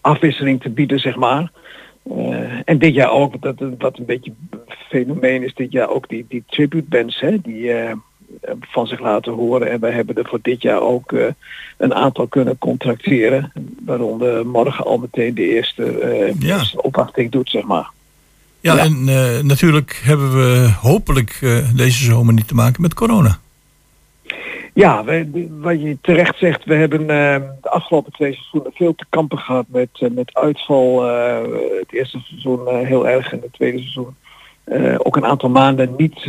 afwisseling 0.00 0.60
te 0.60 0.70
bieden, 0.70 0.98
zeg 0.98 1.16
maar. 1.16 1.52
Eh, 2.02 2.60
en 2.64 2.78
dit 2.78 2.94
jaar 2.94 3.10
ook, 3.10 3.42
dat, 3.42 3.54
wat 3.78 3.98
een 3.98 4.04
beetje 4.04 4.32
een 4.50 4.58
fenomeen 4.88 5.42
is 5.42 5.54
dit 5.54 5.72
jaar 5.72 5.88
ook 5.88 6.08
die, 6.08 6.26
die 6.28 6.44
tribute 6.46 6.88
bands, 6.88 7.20
hè, 7.20 7.40
die 7.40 7.72
eh, 7.72 7.92
van 8.60 8.86
zich 8.86 9.00
laten 9.00 9.32
horen. 9.32 9.70
En 9.70 9.80
wij 9.80 9.92
hebben 9.92 10.14
er 10.14 10.28
voor 10.28 10.38
dit 10.42 10.62
jaar 10.62 10.80
ook 10.80 11.14
een 11.76 11.94
aantal 11.94 12.26
kunnen 12.26 12.58
contracteren. 12.58 13.52
Waaronder 13.84 14.46
morgen 14.46 14.84
al 14.84 14.98
meteen 14.98 15.34
de 15.34 15.48
eerste, 15.54 16.34
Ja. 16.38 16.62
opwachting 16.76 17.30
doet, 17.30 17.50
zeg 17.50 17.64
maar. 17.64 17.90
Ja, 18.60 18.78
en 18.78 19.08
eh, 19.08 19.42
natuurlijk 19.42 20.00
hebben 20.04 20.32
we 20.32 20.70
hopelijk 20.80 21.38
deze 21.74 22.04
zomer 22.04 22.34
niet 22.34 22.48
te 22.48 22.54
maken 22.54 22.82
met 22.82 22.94
corona. 22.94 23.38
Ja, 24.80 25.04
we, 25.04 25.48
wat 25.50 25.80
je 25.80 25.98
terecht 26.00 26.38
zegt, 26.38 26.64
we 26.64 26.74
hebben 26.74 27.00
eh, 27.00 27.40
de 27.60 27.70
afgelopen 27.70 28.12
twee 28.12 28.32
seizoenen 28.32 28.72
veel 28.74 28.94
te 28.94 29.04
kampen 29.08 29.38
gehad 29.38 29.64
met, 29.68 29.88
eh, 29.92 30.10
met 30.10 30.34
uitval. 30.34 31.08
eh, 31.08 31.38
het 31.78 31.92
eerste 31.92 32.18
seizoen 32.18 32.66
eh, 32.68 32.86
heel 32.86 33.08
erg 33.08 33.32
en 33.32 33.40
het 33.42 33.52
tweede 33.52 33.78
seizoen 33.78 34.16
ook 34.98 35.16
een 35.16 35.24
aantal 35.24 35.48
maanden 35.48 35.94
niet 35.96 36.20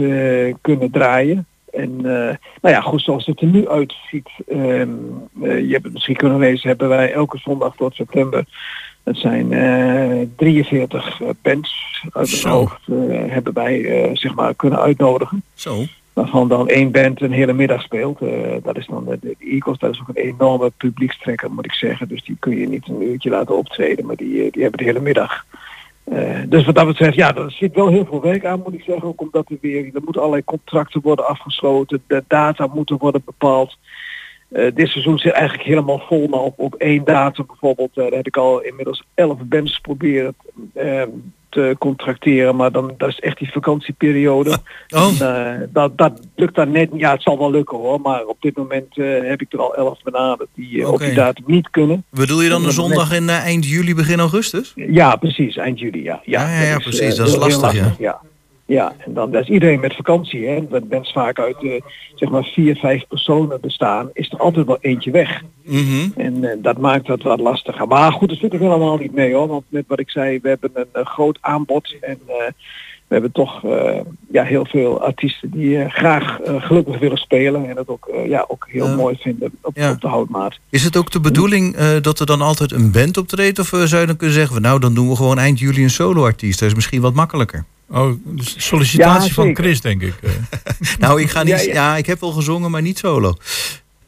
kunnen 0.62 0.92
draaien. 0.92 1.46
En 1.72 2.02
nou 2.02 2.76
ja, 2.76 2.82
goed, 2.82 3.02
zoals 3.02 3.26
het 3.26 3.42
er 3.42 3.48
nu 3.48 3.70
uitziet, 3.70 4.30
ehm, 4.48 4.90
eh, 5.42 5.60
je 5.60 5.72
hebt 5.72 5.84
het 5.84 5.94
misschien 5.94 6.16
kunnen 6.16 6.40
lezen, 6.40 6.68
hebben 6.70 6.90
wij 6.90 7.14
elke 7.14 7.38
zondag 7.38 7.76
tot 7.76 7.96
september, 7.96 8.46
het 9.04 9.18
zijn 9.18 9.54
eh 9.54 10.28
43 10.36 11.22
bands 11.42 12.04
uit 12.12 12.32
het 12.32 12.44
hoofd, 12.44 12.80
hebben 13.28 13.54
wij 13.54 14.10
zeg 14.14 14.36
maar 14.36 14.56
kunnen 14.56 14.80
uitnodigen 14.80 15.44
Zo. 15.54 15.84
Waarvan 16.14 16.48
dan 16.48 16.68
één 16.68 16.92
band 16.92 17.22
een 17.22 17.32
hele 17.32 17.54
middag 17.54 17.82
speelt. 17.82 18.22
Eh, 18.22 18.56
dat 18.64 18.78
is 18.78 18.86
dan 18.88 19.06
de, 19.06 19.18
de 19.22 19.36
Eagles, 19.40 19.78
dat 19.78 19.94
is 19.94 20.00
ook 20.00 20.08
een 20.08 20.24
enorme 20.24 20.72
publiekstrekker 20.78 21.52
moet 21.52 21.66
ik 21.66 21.74
zeggen. 21.74 22.08
Dus 22.08 22.24
die 22.24 22.38
kun 22.40 22.58
je 22.58 22.68
niet 22.68 22.88
een 22.88 23.02
uurtje 23.02 23.30
laten 23.30 23.58
optreden, 23.58 24.06
maar 24.06 24.16
die, 24.16 24.44
eh, 24.44 24.52
die 24.52 24.62
hebben 24.62 24.80
de 24.80 24.86
hele 24.86 25.00
middag. 25.00 25.46
Eh, 26.04 26.40
dus 26.48 26.66
wat 26.66 26.76
dat 26.76 26.86
betreft, 26.86 27.16
ja, 27.16 27.36
er 27.36 27.52
zit 27.52 27.76
wel 27.76 27.88
heel 27.88 28.06
veel 28.06 28.22
werk 28.22 28.46
aan 28.46 28.62
moet 28.64 28.74
ik 28.74 28.84
zeggen. 28.84 29.08
Ook 29.08 29.22
omdat 29.22 29.50
er 29.50 29.58
weer, 29.62 29.86
er 29.86 30.02
moeten 30.04 30.22
allerlei 30.22 30.44
contracten 30.44 31.02
worden 31.02 31.28
afgesloten, 31.28 32.04
de 32.08 32.24
data 32.28 32.70
moeten 32.74 32.98
worden 32.98 33.22
bepaald. 33.26 33.78
Eh, 34.52 34.66
dit 34.74 34.88
seizoen 34.88 35.18
zit 35.18 35.32
eigenlijk 35.32 35.68
helemaal 35.68 36.04
vol, 36.08 36.28
maar 36.28 36.40
op, 36.40 36.60
op 36.60 36.76
één 36.76 37.04
datum 37.04 37.46
bijvoorbeeld, 37.46 37.90
eh, 37.94 38.04
daar 38.04 38.12
heb 38.12 38.28
ik 38.28 38.38
al 38.38 38.62
inmiddels 38.62 39.04
elf 39.14 39.38
bands 39.44 39.80
proberen 39.80 40.36
eh, 40.74 41.04
te 41.50 41.76
contracteren, 41.80 42.56
maar 42.56 42.72
dan 42.72 42.94
dat 42.98 43.10
is 43.10 43.20
echt 43.20 43.38
die 43.38 43.52
vakantieperiode. 43.52 44.58
Oh. 44.96 45.22
En, 45.22 45.60
eh, 45.62 45.68
dat, 45.70 45.98
dat 45.98 46.28
lukt 46.36 46.56
dan 46.56 46.72
net, 46.72 46.90
ja 46.94 47.12
het 47.12 47.22
zal 47.22 47.38
wel 47.38 47.52
lukken 47.52 47.78
hoor, 47.78 48.02
maar 48.02 48.26
op 48.26 48.38
dit 48.40 48.58
moment 48.58 48.96
heb 49.22 49.42
ik 49.42 49.54
er 49.54 49.60
al 49.60 49.76
elf 49.76 50.04
benaderd 50.04 50.50
die 50.56 50.88
op 50.88 51.00
die 51.00 51.14
datum 51.14 51.44
niet 51.48 51.70
kunnen. 51.70 52.04
Bedoel 52.10 52.42
je 52.42 52.50
dan 52.50 52.64
dat 52.64 52.74
zondag 52.74 53.14
in 53.14 53.30
eind 53.30 53.68
juli, 53.68 53.96
begin 53.96 54.20
augustus? 54.20 54.72
Ja, 54.76 55.16
precies, 55.16 55.58
eind 55.58 55.80
juli, 55.80 56.04
ja. 56.04 56.22
Ja, 56.26 56.50
Ja, 56.52 56.62
ja, 56.62 56.78
precies, 56.78 57.16
dat 57.16 57.28
is 57.28 57.36
lastig, 57.36 57.74
ja. 57.74 57.96
ja. 58.00 58.22
Ja, 58.72 58.94
en 58.98 59.14
dan 59.14 59.36
is 59.36 59.50
iedereen 59.50 59.80
met 59.80 59.96
vakantie, 59.96 60.48
hè. 60.48 60.68
Dat 60.68 60.84
mensen 60.90 61.14
vaak 61.14 61.40
uit 61.40 61.82
zeg 62.16 62.30
maar 62.30 62.44
vier, 62.44 62.76
vijf 62.76 63.08
personen 63.08 63.62
bestaan, 63.62 64.10
is 64.14 64.32
er 64.32 64.40
altijd 64.40 64.66
wel 64.66 64.78
eentje 64.82 65.12
weg. 65.12 65.44
Mhm. 65.64 66.10
En 66.16 66.44
eh, 66.44 66.58
dat 66.58 66.78
maakt 66.78 67.08
het 67.08 67.24
wat 67.24 67.40
lastiger. 67.40 67.88
Maar 67.88 68.12
goed, 68.12 68.30
dat 68.30 68.38
zit 68.38 68.54
er 68.54 68.60
helemaal 68.60 68.98
niet 68.98 69.14
mee 69.14 69.34
hoor. 69.34 69.48
Want 69.48 69.64
net 69.68 69.84
wat 69.88 70.00
ik 70.00 70.10
zei, 70.10 70.40
we 70.42 70.50
hebben 70.50 70.70
een, 70.74 70.86
eh, 70.92 71.06
groot 71.06 71.38
aanbod 71.42 71.96
en 72.02 72.20
eh, 72.28 72.36
we 73.12 73.18
hebben 73.18 73.32
toch 73.32 73.64
eh, 73.66 74.00
ja, 74.32 74.44
heel 74.44 74.66
veel 74.66 75.02
artiesten 75.02 75.50
die 75.52 75.78
eh, 75.78 75.90
graag 75.92 76.40
eh, 76.40 76.62
gelukkig 76.62 77.00
willen 77.00 77.18
spelen 77.18 77.70
en 77.70 77.76
dat 77.76 77.88
ook, 77.88 78.08
eh, 78.08 78.28
ja, 78.28 78.46
ook 78.48 78.68
heel 78.70 78.96
mooi 78.96 79.16
vinden 79.20 79.52
op, 79.62 79.76
Ja. 79.78 79.92
op 79.92 80.02
de 80.02 80.08
houtmaat. 80.08 80.60
Is 80.70 80.84
het 80.84 80.98
ook 80.98 81.12
de 81.12 81.20
bedoeling 81.20 81.76
eh, 81.76 81.88
dat 82.02 82.20
er 82.20 82.26
dan 82.26 82.42
altijd 82.42 82.72
een 82.72 82.92
band 82.92 83.18
optreedt? 83.18 83.60
Of 83.60 83.68
zou 83.68 83.98
je 84.02 84.06
dan 84.08 84.16
kunnen 84.18 84.36
zeggen, 84.36 84.62
nou 84.62 84.80
dan 84.80 84.94
doen 84.94 85.10
we 85.10 85.16
gewoon 85.16 85.38
eind 85.38 85.60
juli 85.60 85.84
een 85.84 85.90
solo-artiest. 85.90 86.60
Dat 86.60 86.70
is 86.70 86.76
misschien 86.76 87.02
wat 87.02 87.14
makkelijker. 87.14 87.66
Oh, 87.90 88.12
dus 88.26 88.68
sollicitatie 88.68 89.28
Ja, 89.28 89.34
van. 89.34 89.56
Chris, 89.56 89.82
denk 89.82 90.02
ik. 90.02 90.14
eh. 90.22 90.32
Nou, 91.00 91.22
ik 91.22 91.30
ga 91.30 91.44
niet. 91.44 91.66
Ja, 91.66 91.74
Ja, 91.74 91.74
ja. 91.74 91.98
ik 91.98 92.06
heb 92.06 92.20
wel 92.20 92.32
gezongen, 92.32 92.72
maar 92.72 92.82
niet 92.82 92.98
solo. 92.98 93.34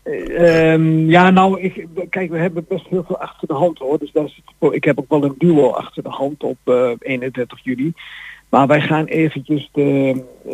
Eh, 0.04 0.74
ehm, 0.74 1.10
ja, 1.10 1.30
nou, 1.30 1.62
ik, 1.62 1.88
kijk, 2.10 2.32
we 2.32 2.38
hebben 2.38 2.66
best 2.70 2.86
heel 2.89 3.04
veel 3.08 3.18
achter 3.18 3.47
de 3.47 3.54
hand 3.54 3.78
hoor. 3.80 3.99
Dus 3.99 4.12
dat 4.12 4.26
is 4.26 4.41
ik 4.72 4.84
heb 4.84 4.99
ook 4.99 5.10
wel 5.10 5.24
een 5.24 5.36
duo 5.38 5.70
achter 5.70 6.04
de 6.04 6.10
hand 6.10 6.43
op 6.43 6.58
eh 6.64 6.89
31 6.99 7.60
juli. 7.64 7.93
Maar 8.54 8.68
wij 8.68 8.82
gaan 8.82 9.06
eventjes 9.06 9.70
de, 9.72 10.24
eh, 10.45 10.54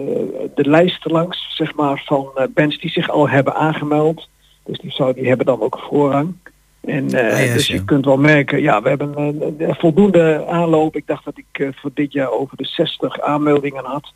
de 0.56 0.70
lijst 0.70 1.06
langs, 1.06 1.56
zeg 1.56 1.76
maar, 1.76 2.04
van 2.06 2.30
eh, 2.36 2.43
bands 2.54 2.80
die 2.80 2.89
zich 2.89 3.10
al 3.10 3.30
hebben 3.30 3.56
aangemeld. 3.56 4.30
Dus 4.66 4.80
die, 4.80 4.91
zou, 4.91 5.14
die 5.14 5.28
hebben 5.28 5.45
dan 5.45 5.62
ook 5.62 5.80
voorrang. 5.89 6.34
En 6.82 7.14
eh, 7.14 7.34
Ah, 7.34 7.39
yes, 7.39 7.54
dus 7.54 7.68
ja. 7.68 7.74
je 7.76 7.86
kunt 7.86 8.06
wel 8.06 8.18
merken, 8.18 8.62
ja, 8.62 8.82
we 8.82 8.89
hebben 8.89 9.20
een, 9.20 9.76
voldoende 9.76 10.45
aanloop. 10.47 10.95
Ik 10.95 11.08
dacht 11.08 11.26
dat 11.26 11.38
ik 11.38 11.74
voor 11.76 11.91
dit 11.93 12.12
jaar 12.12 12.32
over 12.32 12.58
de 12.58 12.66
60 12.66 13.22
aanmeldingen 13.22 13.86
had. 13.86 14.14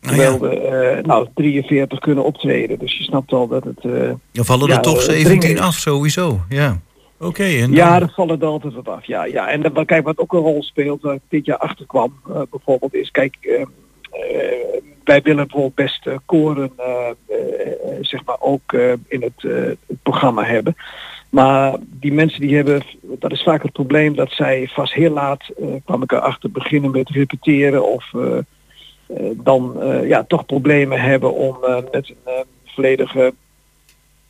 Terwijl 0.00 0.40
we 0.40 0.60
eh, 0.60 1.04
nou, 1.04 1.28
43 1.34 1.98
kunnen 1.98 2.24
optreden. 2.24 2.78
Dus 2.78 2.98
je 2.98 3.04
snapt 3.04 3.32
al 3.32 3.48
dat 3.48 3.64
het... 3.64 3.82
Dan 4.32 4.44
vallen 4.44 4.68
ja, 4.68 4.74
er 4.74 4.82
toch 4.82 4.98
eh, 4.98 5.02
17 5.02 5.24
dringend 5.24 5.58
is. 5.58 5.64
af, 5.64 5.74
sowieso. 5.74 6.40
Ja. 6.48 6.80
Oké, 7.18 7.44
en 7.44 7.72
Ja, 7.72 7.98
dat 7.98 8.14
vallen 8.14 8.40
er 8.40 8.46
altijd 8.46 8.74
wat 8.74 8.88
af. 8.88 9.04
Ja, 9.04 9.24
ja. 9.24 9.48
En 9.48 9.62
dan, 9.62 9.84
kijk, 9.84 10.04
wat 10.04 10.18
ook 10.18 10.32
een 10.32 10.40
rol 10.40 10.62
speelt, 10.62 11.02
waar 11.02 11.14
ik 11.14 11.20
dit 11.28 11.46
jaar 11.46 11.56
achterkwam, 11.58 12.12
eh, 12.28 12.40
bijvoorbeeld, 12.50 12.94
is, 12.94 13.10
kijk, 13.10 13.36
eh, 13.40 13.60
eh, 13.60 14.82
wij 15.04 15.22
willen 15.22 15.46
bijvoorbeeld 15.46 15.74
best 15.74 16.06
eh, 16.06 16.16
koren, 16.24 16.72
eh, 16.76 17.08
eh, 17.08 17.36
zeg 18.00 18.24
maar, 18.24 18.36
ook 18.40 18.72
eh, 18.72 18.92
in 19.08 19.22
het, 19.22 19.44
eh, 19.44 19.52
het 19.86 20.02
programma 20.02 20.42
hebben. 20.44 20.76
Maar 21.30 21.76
die 21.80 22.12
mensen 22.12 22.40
die 22.40 22.56
hebben, 22.56 22.82
dat 23.02 23.32
is 23.32 23.42
vaak 23.42 23.62
het 23.62 23.72
probleem 23.72 24.14
dat 24.14 24.30
zij 24.30 24.68
vast 24.72 24.92
heel 24.92 25.12
laat, 25.12 25.48
eh, 25.60 25.66
kwam 25.84 26.02
ik 26.02 26.12
erachter, 26.12 26.50
beginnen 26.50 26.90
met 26.90 27.08
repeteren 27.08 27.92
of 27.92 28.14
eh, 28.14 28.38
eh, 28.38 29.30
dan 29.36 29.82
eh, 29.82 30.08
ja, 30.08 30.24
toch 30.24 30.46
problemen 30.46 31.00
hebben 31.00 31.32
om 31.32 31.56
eh, 31.64 31.76
met 31.92 32.08
een 32.08 32.16
eh, 32.24 32.32
volledige 32.64 33.34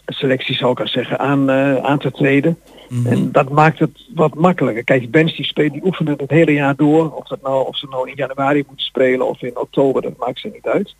selectie, 0.07 0.55
zou 0.55 0.73
ik 0.73 0.81
al 0.81 0.89
zeggen, 0.89 1.19
aan, 1.19 1.51
eh, 1.51 1.77
aan 1.77 1.99
te 1.99 2.11
treden. 2.11 2.59
En 3.05 3.33
dat 3.33 3.49
maakt 3.49 3.79
het 3.79 4.07
wat 4.15 4.35
makkelijker. 4.35 4.85
Kijk, 4.85 5.01
die 5.01 5.09
bands 5.09 5.37
die 5.37 5.45
spelen, 5.45 5.73
die 5.73 5.85
oefenen 5.85 6.15
het 6.17 6.31
hele 6.31 6.53
jaar 6.53 6.77
door. 6.77 7.13
Of, 7.13 7.29
dat 7.29 7.43
nou, 7.43 7.67
of 7.67 7.77
ze 7.77 7.87
nou 7.91 8.09
in 8.09 8.17
januari 8.17 8.65
moeten 8.67 8.87
spelen 8.87 9.29
of 9.29 9.43
in 9.43 9.59
oktober, 9.59 10.03
dat 10.03 10.17
maakt 10.19 10.41
ze 10.41 10.51
niet 10.53 10.67
uit. 10.67 10.95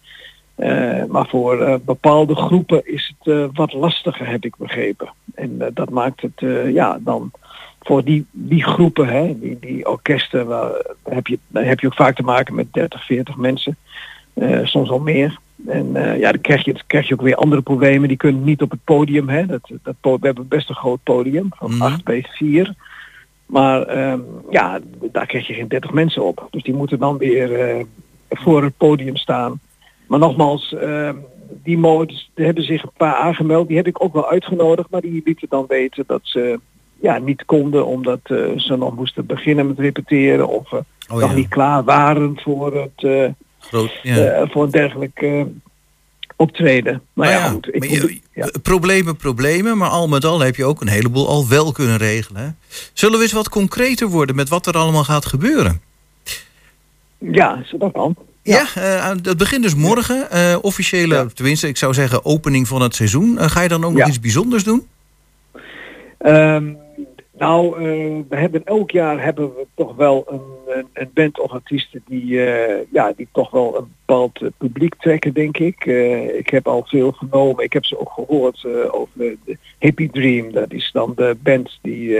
Eh, 0.55 1.05
maar 1.05 1.27
voor 1.29 1.61
eh, 1.61 1.75
bepaalde 1.85 2.35
groepen 2.35 2.93
is 2.93 3.15
het 3.19 3.53
wat 3.53 3.73
lastiger, 3.73 4.29
heb 4.29 4.45
ik 4.45 4.57
begrepen. 4.57 5.09
En 5.35 5.71
dat 5.75 5.91
maakt 5.91 6.23
het, 6.23 6.71
ja, 6.73 6.99
dan 7.01 7.31
voor 7.81 8.05
die, 8.05 8.27
die 8.31 8.65
groepen, 8.65 9.09
hè, 9.09 9.39
die, 9.39 9.59
die 9.61 9.89
orkesten, 9.89 10.47
waar, 10.47 10.71
heb, 11.05 11.27
je, 11.27 11.39
daar 11.47 11.65
heb 11.65 11.81
je 11.81 11.87
ook 11.87 11.95
vaak 11.95 12.17
te 12.17 12.23
maken 12.23 12.55
met 12.55 12.73
30, 12.73 13.05
40 13.05 13.37
mensen. 13.37 13.77
Soms 14.65 14.89
wel 14.89 14.99
meer. 14.99 15.39
En 15.67 15.97
eh, 15.97 16.19
ja, 16.19 16.31
dan 16.31 16.41
krijg 16.41 16.65
je, 16.65 16.75
krijg 16.87 17.09
je 17.09 17.15
ook 17.15 17.21
weer 17.21 17.37
andere 17.37 17.63
problemen. 17.63 18.09
Die 18.09 18.17
kunnen 18.17 18.45
niet 18.45 18.63
op 18.63 18.71
het 18.71 18.85
podium. 18.85 19.29
Hè. 19.29 19.47
Dat, 19.47 19.71
dat, 19.83 19.97
we 20.01 20.19
hebben 20.21 20.49
best 20.49 20.69
een 20.69 20.75
groot 20.75 21.03
podium 21.03 21.49
van 21.51 21.81
8 21.81 22.05
bij 22.05 22.27
4. 22.31 22.75
Maar 23.47 23.83
ehm, 23.83 24.21
ja, 24.51 24.81
daar 25.13 25.27
krijg 25.27 25.47
je 25.47 25.55
geen 25.55 25.69
30 25.69 25.93
mensen 25.93 26.25
op. 26.25 26.49
Dus 26.51 26.63
die 26.63 26.75
moeten 26.75 26.99
dan 26.99 27.19
weer 27.19 27.61
eh, 27.61 27.85
voor 28.31 28.63
het 28.63 28.77
podium 28.77 29.17
staan. 29.17 29.61
Maar 30.07 30.19
nogmaals, 30.19 30.75
ehm, 30.75 31.17
die 31.63 31.79
modes 31.79 32.31
er 32.35 32.45
hebben 32.45 32.65
zich 32.65 32.83
een 32.83 32.91
paar 32.97 33.15
aangemeld. 33.15 33.69
Die 33.69 33.77
heb 33.77 33.87
ik 33.87 34.03
ook 34.03 34.13
wel 34.13 34.31
uitgenodigd. 34.31 34.91
Maar 34.91 35.01
die 35.01 35.23
lieten 35.25 35.49
dan 35.49 35.65
weten 35.69 36.05
dat 36.07 36.21
ze 36.23 36.61
ja, 37.01 37.19
niet 37.19 37.45
konden. 37.45 37.87
Omdat 37.87 38.21
eh, 38.23 38.39
ze 38.57 38.77
nog 38.77 38.97
moesten 38.97 39.27
beginnen 39.27 39.67
met 39.67 39.79
repeteren. 39.79 40.49
Of 40.49 40.73
Oh, 41.09 41.19
nog 41.19 41.31
ja. 41.31 41.37
niet 41.37 41.49
klaar 41.49 41.85
waren 41.85 42.41
voor, 42.41 42.75
het, 42.75 43.35
Groot, 43.69 43.91
ja. 44.03 44.17
eh, 44.17 44.51
voor 44.51 44.65
een 44.65 44.71
dergelijk 44.71 45.21
eh, 45.23 45.43
optreden. 46.37 47.03
Maar 47.13 47.29
ja, 47.31 47.37
ja, 47.39 47.49
goed. 47.49 47.69
Ik 47.75 47.79
maar 47.79 47.89
moet- 47.89 47.99
je- 48.01 48.21
eh, 48.43 48.47
Problemen, 48.63 49.17
problemen, 49.17 49.79
maar 49.79 49.89
al 49.91 50.09
met 50.09 50.25
al 50.25 50.41
heb 50.41 50.57
je 50.57 50.65
ook 50.65 50.81
een 50.81 50.89
heleboel 50.89 51.29
al 51.29 51.49
wel 51.49 51.73
kunnen 51.73 51.97
regelen. 51.97 52.43
Hè? 52.43 52.49
Zullen 52.93 53.17
we 53.19 53.23
eens 53.23 53.33
wat 53.33 53.49
concreter 53.49 54.09
worden 54.09 54.37
met 54.37 54.49
wat 54.49 54.67
er 54.67 54.77
allemaal 54.77 55.05
gaat 55.05 55.27
gebeuren? 55.27 55.81
ja, 57.19 57.65
dat 57.79 57.93
kan. 57.93 58.17
Ja, 58.43 58.67
eh, 58.75 59.05
aan- 59.05 59.19
het 59.23 59.37
begint 59.37 59.63
dus 59.63 59.75
morgen. 59.75 60.31
eh, 60.31 60.57
officiële, 60.61 61.33
tenminste, 61.35 61.69
ik 61.69 61.77
zou 61.77 61.95
zeggen 61.95 62.25
opening 62.25 62.69
van 62.69 62.83
het 62.83 62.95
seizoen. 62.95 63.39
Eh, 63.39 63.49
ga 63.51 63.61
je 63.61 63.69
dan 63.69 63.85
ook 63.85 63.91
nog 63.93 64.01
Ja. 64.01 64.07
iets 64.09 64.21
bijzonders 64.21 64.65
doen? 64.65 64.87
Ehm, 66.19 66.73
nou, 67.39 67.75
eh, 67.75 68.23
we 68.29 68.37
hebben 68.37 68.65
elk 68.65 68.91
jaar 68.91 69.23
hebben 69.23 69.55
we 69.55 69.67
toch 69.75 69.97
wel 69.97 70.25
een, 70.29 70.77
een, 70.77 70.87
een 70.93 71.11
band 71.15 71.41
of 71.41 71.51
artiesten 71.51 72.03
die, 72.07 72.45
eh, 72.45 72.87
ja, 72.93 73.13
die 73.17 73.29
toch 73.33 73.51
wel 73.51 73.77
een 73.77 73.89
bepaald 74.07 74.43
eh, 74.43 74.49
publiek 74.57 74.95
trekken, 74.95 75.35
denk 75.35 75.59
ik. 75.59 75.85
Ik 76.39 76.51
heb 76.51 76.69
al 76.69 76.85
veel 76.87 77.13
genomen. 77.13 77.65
Ik 77.65 77.73
heb 77.73 77.85
ze 77.85 78.01
ook 78.01 78.11
gehoord 78.11 78.65
eh, 78.65 78.95
over 78.95 79.13
de 79.13 79.59
Hippie 79.79 80.11
Dream. 80.11 80.53
Dat 80.53 80.73
is 80.73 80.91
dan 80.93 81.13
de 81.17 81.37
band 81.43 81.79
die 81.83 82.19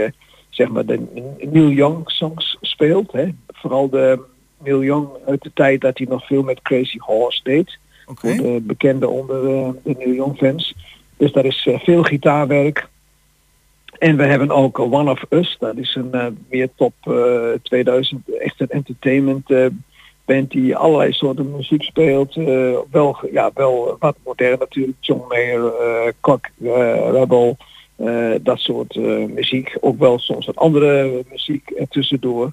zeg 0.49 0.69
maar 0.69 0.85
de 0.85 0.99
Neil 1.39 1.69
Young 1.69 2.11
songs 2.11 2.57
speelt. 2.61 3.11
Hè. 3.11 3.27
Vooral 3.47 3.89
de 3.89 4.19
Neil 4.63 4.83
Young 4.83 5.07
uit 5.25 5.41
de 5.41 5.51
tijd 5.53 5.81
dat 5.81 5.97
hij 5.97 6.07
nog 6.09 6.25
veel 6.25 6.43
met 6.43 6.61
Crazy 6.61 6.97
Horse 6.99 7.43
deed. 7.43 7.77
Voor 8.05 8.35
de 8.35 8.59
bekende 8.63 9.07
onder 9.09 9.41
de 9.83 9.95
Neil 9.97 10.13
Young 10.13 10.37
fans. 10.37 10.75
Dus 11.17 11.31
dat 11.31 11.45
is 11.45 11.69
veel 11.83 12.03
gitaarwerk. 12.03 12.87
En 13.99 14.17
we 14.17 14.23
hebben 14.23 14.51
ook 14.51 14.79
eh, 14.79 14.93
One 14.93 15.11
of 15.11 15.25
Us. 15.29 15.55
Dat 15.59 15.77
is 15.77 15.95
een 15.95 16.13
eh, 16.13 16.27
meer 16.49 16.69
top 16.75 16.93
eh, 17.01 17.51
2000 17.63 18.37
echt 18.39 18.61
een 18.61 18.69
entertainment 18.69 19.51
eh, 19.51 19.65
band 20.25 20.51
die 20.51 20.75
allerlei 20.75 21.13
soorten 21.13 21.51
muziek 21.51 21.83
speelt. 21.83 22.35
Eh, 22.35 22.77
wel, 22.91 23.17
ja, 23.31 23.51
wel 23.53 23.95
wat 23.99 24.15
modern 24.23 24.59
natuurlijk. 24.59 24.97
John 24.99 25.23
Mayer, 25.27 25.65
eh 25.65 26.11
Kok, 26.19 26.45
eh, 26.63 27.51
eh, 27.95 28.35
dat 28.41 28.59
soort 28.59 28.95
eh, 28.95 29.25
muziek. 29.25 29.77
Ook 29.79 29.99
wel 29.99 30.19
soms 30.19 30.45
wat 30.45 30.55
andere 30.55 31.23
muziek 31.29 31.85
tussendoor. 31.89 32.51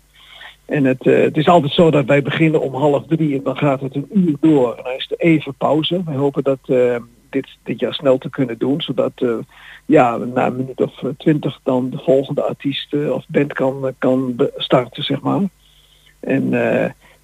En 0.65 0.85
het, 0.85 1.07
eh, 1.07 1.21
het 1.21 1.37
is 1.37 1.49
altijd 1.49 1.73
zo 1.73 1.91
dat 1.91 2.05
wij 2.05 2.23
beginnen 2.23 2.61
om 2.61 2.75
half 2.75 3.07
drie 3.07 3.37
en 3.37 3.43
dan 3.43 3.57
gaat 3.57 3.81
het 3.81 3.95
een 3.95 4.09
uur 4.13 4.37
door. 4.41 4.75
En 4.75 4.83
dan 4.85 4.93
is 4.93 5.11
er 5.11 5.27
even 5.27 5.55
pauze. 5.55 6.03
We 6.05 6.13
hopen 6.13 6.43
dat 6.43 6.59
eh, 6.67 6.97
dit, 7.35 7.49
dit 7.62 7.80
jaar 7.80 7.95
snel 7.95 8.18
te 8.18 8.30
kunnen 8.30 8.59
doen. 8.59 8.80
Zodat 8.80 9.12
eh, 9.14 9.37
ja, 9.87 10.16
na 10.16 10.47
een 10.47 10.57
minuut 10.57 10.80
of 10.80 11.03
eh, 11.03 11.09
twintig 11.16 11.61
dan 11.62 11.91
de 11.91 11.99
volgende 11.99 12.43
artiest 12.43 12.93
eh, 12.93 13.11
of 13.11 13.24
band 13.28 13.53
kan, 13.53 13.95
kan 13.99 14.37
starten, 14.57 15.03
zeg 15.05 15.20
maar. 15.20 15.41
En 16.20 16.51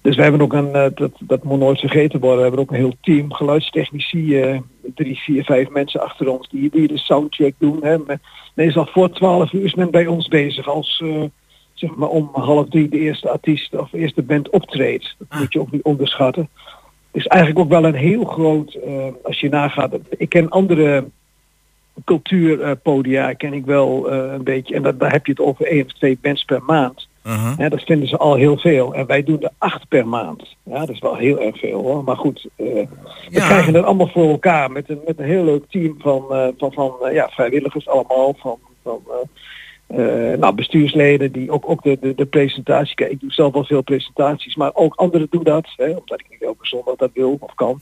dus 0.01 0.15
we 0.15 0.21
hebben 0.21 0.41
ook 0.41 0.53
een, 0.53 0.71
dat, 0.95 1.11
dat 1.19 1.43
moet 1.43 1.59
nooit 1.59 1.79
vergeten 1.79 2.19
worden, 2.19 2.37
we 2.37 2.43
hebben 2.43 2.59
ook 2.59 2.71
een 2.71 2.77
heel 2.77 2.95
team 3.01 3.33
geluidstechnici, 3.33 4.61
drie, 4.95 5.19
vier, 5.19 5.43
vijf 5.43 5.69
mensen 5.69 6.01
achter 6.01 6.29
ons 6.29 6.49
die, 6.49 6.69
die 6.69 6.87
de 6.87 6.97
soundcheck 6.97 7.53
doen. 7.57 7.79
Hè. 7.81 7.97
Me- 7.97 8.19
Meestal 8.53 8.85
voor 8.85 9.11
twaalf 9.11 9.53
uur 9.53 9.63
is 9.63 9.75
men 9.75 9.91
bij 9.91 10.07
ons 10.07 10.27
bezig 10.27 10.67
als 10.67 11.03
zeg 11.73 11.95
maar 11.95 12.09
om 12.09 12.29
half 12.33 12.69
drie 12.69 12.89
de 12.89 12.99
eerste 12.99 13.29
artiest 13.29 13.73
of 13.73 13.93
eerste 13.93 14.21
band 14.21 14.49
optreedt. 14.49 15.15
Dat 15.17 15.39
moet 15.39 15.53
je 15.53 15.59
ook 15.59 15.71
niet 15.71 15.83
onderschatten. 15.83 16.49
Is 17.11 17.27
eigenlijk 17.27 17.61
ook 17.61 17.69
wel 17.69 17.85
een 17.85 17.95
heel 17.95 18.23
groot, 18.23 18.73
eh, 18.73 19.05
als 19.23 19.39
je 19.39 19.49
nagaat, 19.49 19.97
ik 20.09 20.29
ken 20.29 20.49
andere 20.49 21.05
cultuurpodia 22.05 23.33
ken 23.33 23.53
ik 23.53 23.65
wel 23.65 24.09
eh, 24.09 24.33
een 24.33 24.43
beetje. 24.43 24.75
En 24.75 24.81
dat, 24.81 24.99
daar 24.99 25.11
heb 25.11 25.25
je 25.25 25.31
het 25.31 25.41
over 25.41 25.65
één 25.65 25.85
of 25.85 25.93
twee 25.93 26.17
bands 26.21 26.43
per 26.43 26.63
maand. 26.63 27.09
Ja, 27.57 27.69
dat 27.69 27.81
vinden 27.81 28.07
ze 28.07 28.17
al 28.17 28.35
heel 28.35 28.57
veel. 28.57 28.93
En 28.93 29.05
wij 29.05 29.23
doen 29.23 29.41
er 29.41 29.51
acht 29.57 29.87
per 29.87 30.07
maand. 30.07 30.55
Ja, 30.63 30.79
dat 30.79 30.89
is 30.89 30.99
wel 30.99 31.15
heel 31.15 31.39
erg 31.39 31.59
veel 31.59 31.81
hoor. 31.81 32.03
Maar 32.03 32.17
goed, 32.17 32.47
eh, 32.55 32.65
we 33.29 33.39
krijgen 33.39 33.73
het 33.73 33.85
allemaal 33.85 34.07
voor 34.07 34.29
elkaar 34.29 34.71
met 34.71 34.89
een, 34.89 35.01
met 35.05 35.19
een 35.19 35.25
heel 35.25 35.43
leuk 35.43 35.63
team 35.69 35.95
van, 35.99 36.25
eh, 36.29 36.47
van, 36.57 36.73
van 36.73 36.95
eh, 37.01 37.13
ja, 37.13 37.29
vrijwilligers 37.29 37.87
allemaal. 37.87 38.35
Van, 38.37 38.59
van 38.83 39.01
eh, 39.91 40.37
nou, 40.37 40.55
bestuursleden 40.55 41.31
die 41.31 41.51
ook, 41.51 41.69
ook 41.69 41.83
de, 41.83 41.97
de, 42.01 42.15
de 42.15 42.25
presentatie. 42.25 42.95
Kijk, 42.95 43.11
ik 43.11 43.19
doe 43.19 43.31
zelf 43.31 43.53
wel 43.53 43.65
veel 43.65 43.81
presentaties, 43.81 44.55
maar 44.55 44.71
ook 44.73 44.95
anderen 44.95 45.27
doen 45.29 45.43
dat. 45.43 45.73
Hè, 45.77 45.89
omdat 45.89 46.19
ik 46.19 46.25
niet 46.29 46.43
elke 46.43 46.67
zondag 46.67 46.95
dat 46.95 47.09
wil 47.13 47.37
of 47.39 47.53
kan. 47.53 47.81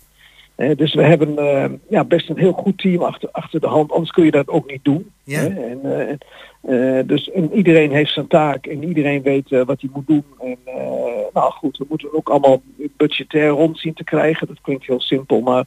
Eh, 0.56 0.78
dus 0.78 0.94
we 0.94 1.04
hebben 1.04 1.38
eh, 1.38 1.70
ja, 1.90 2.04
best 2.04 2.30
een 2.30 2.38
heel 2.38 2.52
goed 2.52 2.78
team 2.78 3.02
achter, 3.02 3.30
achter 3.32 3.60
de 3.60 3.68
hand. 3.68 3.92
Anders 3.92 4.12
kun 4.12 4.26
je 4.26 4.32
dat 4.32 4.48
ook 4.48 4.72
niet 4.72 4.84
doen. 4.84 5.12
Ja. 5.24 5.40
Hè? 5.40 5.48
En, 5.50 7.08
dus 7.08 7.32
en 7.32 7.54
iedereen 7.54 7.92
heeft 7.92 8.14
zijn 8.14 8.28
taak 8.28 8.66
en 8.66 8.84
iedereen 8.84 9.22
weet 9.22 9.50
wat 9.50 9.82
hij 9.82 9.90
moet 9.94 10.08
doen. 10.08 10.26
En 10.40 10.58
nou 11.34 11.52
goed, 11.52 11.78
we 11.78 11.86
moeten 11.90 12.14
ook 12.14 12.30
allemaal 12.30 12.62
budgetair 12.98 13.50
rond 13.50 13.80
zien 13.80 13.94
te 13.94 14.04
krijgen. 14.04 14.48
Dat 14.48 14.62
klinkt 14.62 14.86
heel 14.86 15.02
simpel, 15.02 15.42
maar 15.42 15.66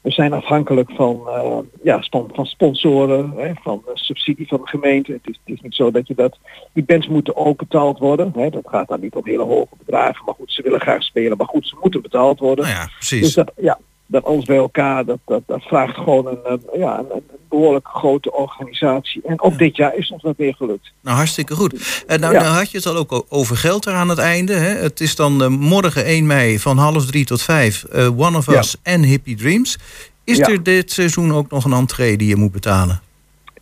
we 0.00 0.10
zijn 0.10 0.32
afhankelijk 0.32 0.90
van, 0.90 1.22
eh, 1.28 1.58
ja, 1.82 2.00
span- 2.02 2.30
van 2.32 2.46
sponsoren, 2.46 3.32
hè, 3.36 3.52
van 3.62 3.82
subsidie 3.92 4.48
van 4.48 4.60
de 4.60 4.68
gemeente. 4.68 5.12
Het 5.12 5.20
is, 5.24 5.38
het 5.44 5.54
is 5.56 5.60
niet 5.60 5.74
zo 5.74 5.90
dat 5.90 6.06
je 6.06 6.14
dat... 6.14 6.38
Die 6.72 6.84
bands 6.84 7.08
moeten 7.08 7.36
ook 7.36 7.58
betaald 7.58 7.98
worden. 7.98 8.32
Hè. 8.36 8.50
Dat 8.50 8.68
gaat 8.68 8.88
dan 8.88 9.00
niet 9.00 9.14
om 9.14 9.24
hele 9.24 9.42
hoge 9.44 9.74
bedragen. 9.78 10.24
Maar 10.24 10.34
goed, 10.34 10.52
ze 10.52 10.62
willen 10.62 10.80
graag 10.80 11.02
spelen. 11.02 11.36
Maar 11.36 11.46
goed, 11.46 11.68
ze 11.68 11.76
moeten 11.80 12.02
betaald 12.02 12.38
worden. 12.38 12.64
Nou 12.64 12.76
ja, 12.76 12.90
precies. 12.96 13.20
Dus 13.20 13.34
dat, 13.34 13.52
ja, 13.56 13.78
dat 14.10 14.24
alles 14.24 14.44
bij 14.44 14.56
elkaar, 14.56 15.04
dat, 15.04 15.18
dat, 15.26 15.42
dat 15.46 15.62
vraagt 15.62 15.94
gewoon 15.96 16.26
een, 16.26 16.38
eh, 16.44 16.78
ja, 16.80 16.98
een, 16.98 17.22
behoorlijk 17.48 17.88
grote 17.88 18.32
organisatie. 18.32 19.20
En 19.26 19.40
ook 19.40 19.58
dit 19.58 19.76
jaar 19.76 19.96
is 19.96 20.10
ons 20.10 20.22
dat 20.22 20.36
weer 20.36 20.54
gelukt. 20.54 20.92
Nou, 21.00 21.16
hartstikke 21.16 21.54
goed. 21.54 22.04
En 22.06 22.20
nou, 22.20 22.32
Ja. 22.34 22.40
nou 22.42 22.54
had 22.56 22.70
je 22.70 22.76
het 22.76 22.86
al 22.86 22.96
ook 22.96 23.24
over 23.28 23.56
geld 23.56 23.86
er 23.86 23.92
aan 23.94 24.08
het 24.08 24.18
einde. 24.18 24.52
Hè? 24.52 24.68
Het 24.74 25.00
is 25.00 25.16
dan 25.16 25.42
eh, 25.42 25.48
morgen 25.48 26.04
1 26.04 26.26
mei 26.26 26.58
van 26.58 26.78
half 26.78 27.06
drie 27.06 27.24
tot 27.24 27.42
vijf. 27.42 27.84
eh, 27.84 28.18
One 28.20 28.36
of. 28.36 28.48
Us 28.48 28.76
en 28.82 29.02
Hippie 29.02 29.36
Dreams. 29.36 29.78
Is 30.24 30.38
er 30.38 30.62
dit 30.62 30.92
seizoen 30.92 31.32
ook 31.34 31.50
nog 31.50 31.64
een 31.64 31.72
entree 31.72 32.16
die 32.16 32.28
je 32.28 32.36
moet 32.36 32.52
betalen? 32.52 33.00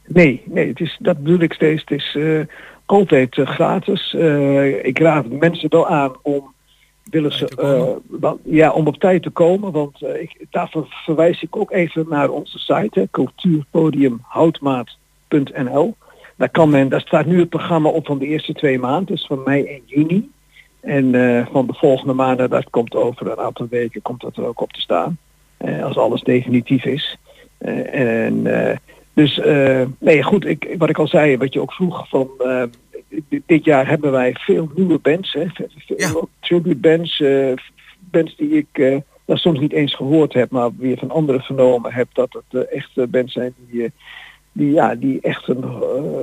Nee, 0.06 0.42
nee, 0.44 0.68
het 0.68 0.80
is, 0.80 0.96
dat 1.00 1.22
bedoel 1.22 1.40
ik 1.40 1.52
steeds. 1.52 1.80
Het 1.86 1.90
is 1.98 2.14
eh, 2.18 2.40
altijd 2.86 3.38
eh, 3.38 3.46
gratis. 3.46 4.14
Eh, 4.14 4.84
ik 4.84 4.98
raad 4.98 5.26
mensen 5.30 5.70
wel 5.70 5.88
aan 5.88 6.12
om 6.22 6.54
willen 7.10 7.32
ze 7.32 7.48
wel- 8.20 8.40
ja, 8.44 8.72
om 8.72 8.86
op 8.86 8.96
tijd 8.96 9.22
te 9.22 9.30
komen. 9.30 9.72
Want 9.72 10.02
eh, 10.02 10.22
ik, 10.22 10.46
daarvoor 10.50 10.86
verwijs 10.88 11.42
ik 11.42 11.56
ook 11.56 11.72
even 11.72 12.06
naar 12.08 12.30
onze 12.30 12.58
site, 12.58 13.08
cultuurpodiumhoutmaat.nl. 13.10 15.94
Daar 16.36 16.50
kan 16.50 16.70
men, 16.70 16.88
daar 16.88 17.00
staat 17.00 17.26
nu 17.26 17.40
het 17.40 17.48
programma 17.48 17.88
op 17.88 18.06
van 18.06 18.18
de 18.18 18.26
eerste 18.26 18.52
twee 18.52 18.78
maanden, 18.78 19.06
dus 19.06 19.26
van 19.26 19.42
mei 19.44 19.64
en 19.64 19.80
juni. 19.84 20.30
En 20.80 21.14
eh, 21.14 21.46
van 21.52 21.66
de 21.66 21.74
volgende 21.74 22.12
maanden, 22.12 22.50
dat 22.50 22.70
komt 22.70 22.94
over 22.94 23.30
een 23.30 23.38
aantal 23.38 23.66
weken, 23.70 24.02
komt 24.02 24.20
dat 24.20 24.36
er 24.36 24.46
ook 24.46 24.60
op 24.60 24.72
te 24.72 24.80
staan. 24.80 25.18
Als 25.82 25.96
alles 25.96 26.22
definitief 26.22 26.84
is. 26.84 27.18
En 27.90 28.46
dus 29.14 29.40
nee, 29.98 30.22
goed, 30.22 30.46
ik, 30.46 30.74
wat 30.78 30.88
ik 30.88 30.98
al 30.98 31.08
zei, 31.08 31.36
wat 31.36 31.52
je 31.52 31.60
ook 31.60 31.72
vroeg 31.72 32.08
van 32.08 32.30
dit, 33.46 33.64
jaar 33.64 33.88
hebben 33.88 34.12
wij 34.12 34.34
veel 34.38 34.70
nieuwe 34.74 34.98
bands, 34.98 35.32
hè, 35.32 35.44
veel, 35.86 36.28
tribute 36.40 36.76
bands, 36.76 37.20
eh, 37.20 37.52
bands 38.10 38.36
die 38.36 38.50
ik 38.50 39.02
nou, 39.26 39.38
soms 39.38 39.58
niet 39.58 39.72
eens 39.72 39.94
gehoord 39.94 40.32
heb, 40.32 40.50
maar 40.50 40.70
weer 40.78 40.98
van 40.98 41.10
anderen 41.10 41.40
vernomen 41.40 41.92
heb 41.92 42.08
dat 42.12 42.32
het 42.32 42.68
eh, 42.68 42.76
echt 42.76 43.10
bands 43.10 43.32
zijn 43.32 43.54
die, 43.70 43.92
die, 44.52 44.72
ja, 44.72 44.94
die 44.94 45.20
echt 45.20 45.48
een 45.48 45.64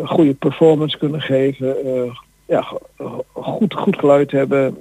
goede 0.06 0.34
performance 0.34 0.98
kunnen 0.98 1.22
geven. 1.22 1.76
ja, 2.46 2.62
go- 2.62 3.26
goed, 3.34 3.74
goed 3.74 3.98
geluid 4.00 4.32
hebben. 4.32 4.78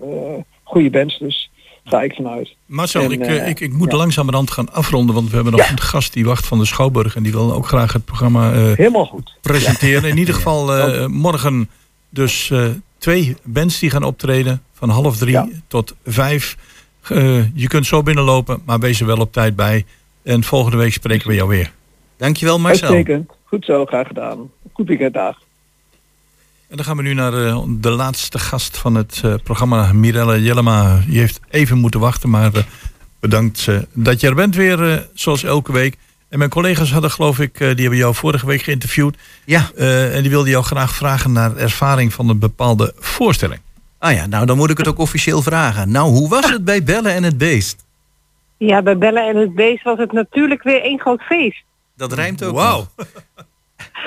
goede 0.62 0.90
bands 0.90 1.18
dus. 1.18 1.50
Ga 1.84 2.02
ik 2.02 2.14
vanuit. 2.14 2.54
Marcel, 2.66 3.02
En, 3.02 3.10
ik, 3.10 3.46
ik, 3.46 3.60
ik 3.60 3.72
moet 3.72 3.90
ja. 3.90 3.96
langzamerhand 3.96 4.50
gaan 4.50 4.72
afronden, 4.72 5.14
want 5.14 5.28
we 5.28 5.34
hebben 5.34 5.52
nog 5.52 5.70
een 5.70 5.80
gast 5.80 6.12
die 6.12 6.24
wacht 6.24 6.46
van 6.46 6.58
de 6.58 6.64
Schouwburg 6.64 7.16
en 7.16 7.22
die 7.22 7.32
wil 7.32 7.52
ook 7.52 7.66
graag 7.66 7.92
het 7.92 8.04
programma 8.04 8.52
Helemaal 8.52 9.04
goed. 9.04 9.38
presenteren. 9.40 10.10
In 10.10 10.16
ieder 10.18 10.34
geval 10.34 11.08
morgen 11.08 11.68
dus 12.12 12.50
eh, 12.50 12.68
twee 12.98 13.36
bands 13.42 13.78
die 13.78 13.90
gaan 13.90 14.02
optreden 14.02 14.62
van 14.72 14.88
half 14.88 15.16
drie 15.16 15.62
tot 15.66 15.94
vijf. 16.04 16.56
Eh, 17.08 17.54
je 17.54 17.66
kunt 17.68 17.86
zo 17.86 18.02
binnenlopen, 18.02 18.62
maar 18.64 18.78
wees 18.78 19.00
er 19.00 19.06
wel 19.06 19.16
op 19.16 19.32
tijd 19.32 19.56
bij. 19.56 19.84
En 20.22 20.44
volgende 20.44 20.76
week 20.76 20.92
spreken 20.92 21.28
we 21.28 21.34
jou 21.34 21.48
weer. 21.48 21.72
Dankjewel 22.16 22.58
Marcel. 22.58 22.88
Uitstekend. 22.88 23.30
Goed 23.44 23.64
zo, 23.64 23.86
graag 23.86 24.06
gedaan. 24.06 24.50
Goed 24.72 24.88
weekend 24.88 25.14
dag. 25.14 25.38
En 26.68 26.76
dan 26.76 26.84
gaan 26.84 26.96
we 26.96 27.02
nu 27.02 27.14
naar 27.14 27.46
eh, 27.46 27.62
de 27.68 27.90
laatste 27.90 28.38
gast 28.38 28.78
van 28.78 28.94
het 28.94 29.22
programma, 29.42 29.92
Mirelle 29.92 30.42
Jellema. 30.42 31.02
Die 31.06 31.18
heeft 31.18 31.40
even 31.50 31.78
moeten 31.78 32.00
wachten, 32.00 32.30
maar 32.30 32.50
bedankt 33.20 33.68
dat 33.92 34.20
je 34.20 34.26
er 34.26 34.34
bent 34.34 34.54
weer, 34.54 35.08
zoals 35.14 35.44
elke 35.44 35.72
week. 35.72 35.96
En 36.32 36.38
mijn 36.38 36.50
collega's 36.50 36.92
hadden, 36.92 37.10
geloof 37.10 37.38
ik, 37.38 37.60
eh, 37.60 37.68
die 37.68 37.80
hebben 37.80 37.96
jou 37.96 38.14
vorige 38.14 38.46
week 38.46 38.62
geïnterviewd. 38.62 39.16
Ja. 39.44 39.70
Eh, 39.76 40.16
en 40.16 40.22
die 40.22 40.30
wilden 40.30 40.50
jou 40.50 40.64
graag 40.64 40.94
vragen 40.94 41.32
naar 41.32 41.56
ervaring 41.56 42.12
van 42.12 42.28
een 42.28 42.38
bepaalde 42.38 42.92
voorstelling. 42.96 43.60
Ah 43.98 44.12
ja, 44.12 44.26
nou 44.26 44.46
dan 44.46 44.56
moet 44.56 44.70
ik 44.70 44.78
het 44.78 44.88
ook 44.88 44.98
officieel 44.98 45.42
vragen. 45.42 45.90
Nou, 45.90 46.10
hoe 46.10 46.28
was 46.28 46.50
het 46.50 46.64
bij 46.64 46.82
Bellen 46.82 47.12
en 47.12 47.22
het 47.22 47.38
Beest? 47.38 47.84
Ja, 48.56 48.82
bij 48.82 48.98
Bellen 48.98 49.26
en 49.28 49.36
het 49.36 49.54
Beest 49.54 49.82
was 49.82 49.98
het 49.98 50.12
natuurlijk 50.12 50.62
weer 50.62 50.82
één 50.82 51.00
groot 51.00 51.22
feest. 51.22 51.62
Dat 51.96 52.12
rijmt 52.12 52.44
ook 52.44 52.54
Wauw. 52.54 52.86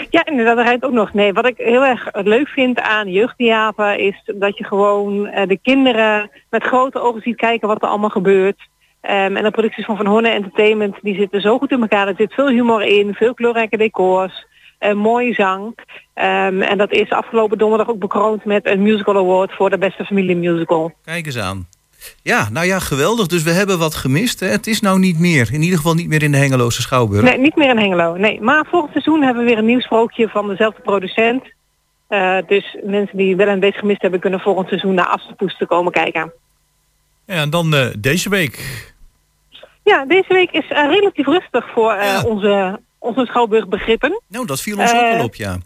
Ja, 0.09 0.25
inderdaad, 0.25 0.55
dat 0.55 0.65
rijdt 0.65 0.83
ook 0.83 0.91
nog. 0.91 1.13
Nee, 1.13 1.33
wat 1.33 1.47
ik 1.47 1.57
heel 1.57 1.85
erg 1.85 2.09
leuk 2.11 2.47
vind 2.47 2.79
aan 2.79 3.11
jeugdtheater 3.11 3.95
is 3.95 4.21
dat 4.35 4.57
je 4.57 4.63
gewoon 4.63 5.27
eh, 5.27 5.47
de 5.47 5.59
kinderen 5.61 6.31
met 6.49 6.63
grote 6.63 6.99
ogen 6.99 7.21
ziet 7.21 7.35
kijken 7.35 7.67
wat 7.67 7.81
er 7.81 7.87
allemaal 7.87 8.09
gebeurt. 8.09 8.67
Ehm, 9.05 9.35
en 9.35 9.43
de 9.43 9.51
producties 9.51 9.85
van 9.85 9.97
Van 9.97 10.05
Horne 10.05 10.29
Entertainment, 10.29 10.95
die 11.01 11.15
zitten 11.15 11.41
zo 11.41 11.57
goed 11.57 11.71
in 11.71 11.81
elkaar. 11.81 12.07
Er 12.07 12.15
zit 12.17 12.33
veel 12.33 12.49
humor 12.49 12.81
in, 12.81 13.13
veel 13.13 13.33
kleurrijke 13.33 13.77
decors, 13.77 14.45
eh, 14.79 14.93
mooie 14.93 15.33
zang. 15.33 15.75
Ehm, 16.13 16.61
en 16.61 16.77
dat 16.77 16.91
is 16.91 17.09
afgelopen 17.09 17.57
donderdag 17.57 17.89
ook 17.89 17.99
bekroond 17.99 18.45
met 18.45 18.67
een 18.67 18.81
musical 18.81 19.17
award 19.17 19.53
voor 19.53 19.69
de 19.69 19.77
beste 19.77 20.05
familiemusical. 20.05 20.93
Kijk 21.03 21.25
eens 21.25 21.37
aan. 21.37 21.67
Ja, 22.21 22.49
nou 22.49 22.65
ja, 22.65 22.79
geweldig. 22.79 23.27
Dus 23.27 23.43
we 23.43 23.51
hebben 23.51 23.79
wat 23.79 23.95
gemist. 23.95 24.39
Hè. 24.39 24.47
Het 24.47 24.67
is 24.67 24.81
nou 24.81 24.99
niet 24.99 25.19
meer. 25.19 25.49
In 25.53 25.61
ieder 25.61 25.77
geval 25.77 25.93
niet 25.93 26.07
meer 26.07 26.23
in 26.23 26.31
de 26.31 26.37
Hengeloze 26.37 26.81
Schouwburg. 26.81 27.23
Nee, 27.23 27.37
niet 27.37 27.55
meer 27.55 27.69
in 27.69 27.77
Hengelo. 27.77 28.15
Nee, 28.15 28.41
maar 28.41 28.65
volgend 28.65 28.91
seizoen 28.91 29.21
hebben 29.21 29.43
we 29.43 29.49
weer 29.49 29.57
een 29.57 29.65
nieuw 29.65 29.79
sprookje 29.79 30.27
van 30.27 30.47
dezelfde 30.47 30.81
producent. 30.81 31.43
Eh, 32.07 32.37
dus 32.47 32.77
mensen 32.83 33.17
die 33.17 33.35
wel 33.35 33.47
een 33.47 33.59
beetje 33.59 33.79
gemist 33.79 34.01
hebben, 34.01 34.19
kunnen 34.19 34.39
volgend 34.39 34.67
seizoen 34.67 34.93
naar 34.93 35.07
Asterpoes 35.07 35.63
komen 35.67 35.91
kijken. 35.91 36.31
Ja, 37.25 37.35
en 37.35 37.49
dan 37.49 37.73
eh, 37.73 37.87
deze 37.99 38.29
week. 38.29 38.93
Ja, 39.85 40.05
deze 40.05 40.33
week 40.33 40.51
is 40.51 40.67
eh, 40.67 40.87
relatief 40.87 41.25
rustig 41.25 41.69
voor 41.73 41.91
eh, 41.91 42.23
onze, 42.25 42.79
onze 42.99 43.25
schouwburgbegrippen. 43.25 44.21
Nou, 44.27 44.45
dat 44.45 44.61
viel 44.61 44.77
ons 44.77 44.93
ook 44.93 45.01
Eh, 45.01 45.15
wel 45.15 45.23
op, 45.25 45.35
ja. 45.35 45.57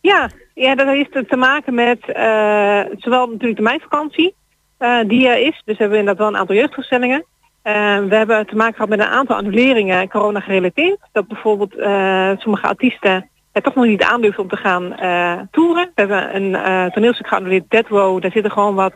Ja, 0.00 0.30
ja, 0.54 0.74
dat 0.74 0.86
heeft 0.86 1.28
te 1.28 1.36
maken 1.36 1.74
met 1.74 1.98
eh, 2.12 2.80
zowel 2.98 3.26
natuurlijk 3.26 3.56
de 3.56 3.62
meivakantie 3.62 4.34
eh, 4.78 4.98
die 5.06 5.28
er 5.28 5.46
is. 5.46 5.62
Dus 5.64 5.78
hebben 5.78 5.90
we 5.90 5.98
inderdaad 5.98 6.18
wel 6.18 6.28
een 6.28 6.36
aantal 6.36 6.56
jeugdvoorstellingen. 6.56 7.24
Eh, 7.62 7.98
we 7.98 8.14
hebben 8.16 8.46
te 8.46 8.56
maken 8.56 8.74
gehad 8.74 8.88
met 8.88 8.98
een 9.00 9.06
aantal 9.06 9.36
annuleringen 9.36 10.08
corona 10.08 10.40
gerelateerd. 10.40 10.98
Dat 11.12 11.28
bijvoorbeeld 11.28 11.74
eh, 11.76 12.30
sommige 12.38 12.66
artiesten 12.66 13.28
het 13.52 13.64
toch 13.64 13.74
nog 13.74 13.84
niet 13.84 14.02
aandurfden 14.02 14.42
om 14.42 14.48
te 14.50 14.56
gaan 14.56 14.94
eh 14.96 15.40
toeren. 15.50 15.84
We 15.94 16.00
hebben 16.00 16.34
een 16.36 16.54
eh, 16.54 16.86
toneelstuk 16.86 17.26
geannuleerd, 17.28 17.64
Dead 17.70 17.86
Row. 17.88 18.22
Daar 18.22 18.30
zitten 18.30 18.52
gewoon 18.52 18.74
wat 18.74 18.94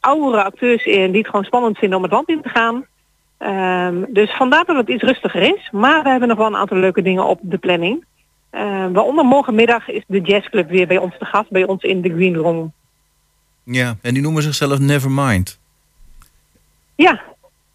oudere 0.00 0.44
acteurs 0.44 0.84
in 0.84 1.10
die 1.10 1.20
het 1.20 1.30
gewoon 1.30 1.44
spannend 1.44 1.78
vinden 1.78 1.96
om 1.98 2.04
het 2.04 2.12
land 2.12 2.28
in 2.28 2.42
te 2.42 2.48
gaan. 2.48 2.86
Ehm, 3.38 4.04
dus 4.08 4.30
vandaar 4.36 4.64
dat 4.64 4.76
het 4.76 4.88
iets 4.88 5.02
rustiger 5.02 5.42
is. 5.42 5.68
Maar 5.72 6.02
we 6.02 6.08
hebben 6.08 6.28
nog 6.28 6.36
wel 6.38 6.46
een 6.46 6.56
aantal 6.56 6.76
leuke 6.76 7.02
dingen 7.02 7.24
op 7.26 7.38
de 7.42 7.58
planning. 7.58 8.04
Eh, 8.50 8.60
waaronder 8.92 9.24
morgenmiddag 9.24 9.88
is 9.88 10.02
de 10.06 10.20
jazzclub 10.20 10.68
weer 10.68 10.86
bij 10.86 10.98
ons 10.98 11.18
te 11.18 11.24
gast, 11.24 11.50
bij 11.50 11.64
ons 11.66 11.82
in 11.82 12.00
de 12.00 12.08
Green 12.14 12.36
Room. 12.36 12.72
Ja, 13.64 13.96
en 14.02 14.14
die 14.14 14.22
noemen 14.22 14.42
zichzelf 14.42 14.78
Nevermind. 14.78 15.58
Ja, 16.94 17.22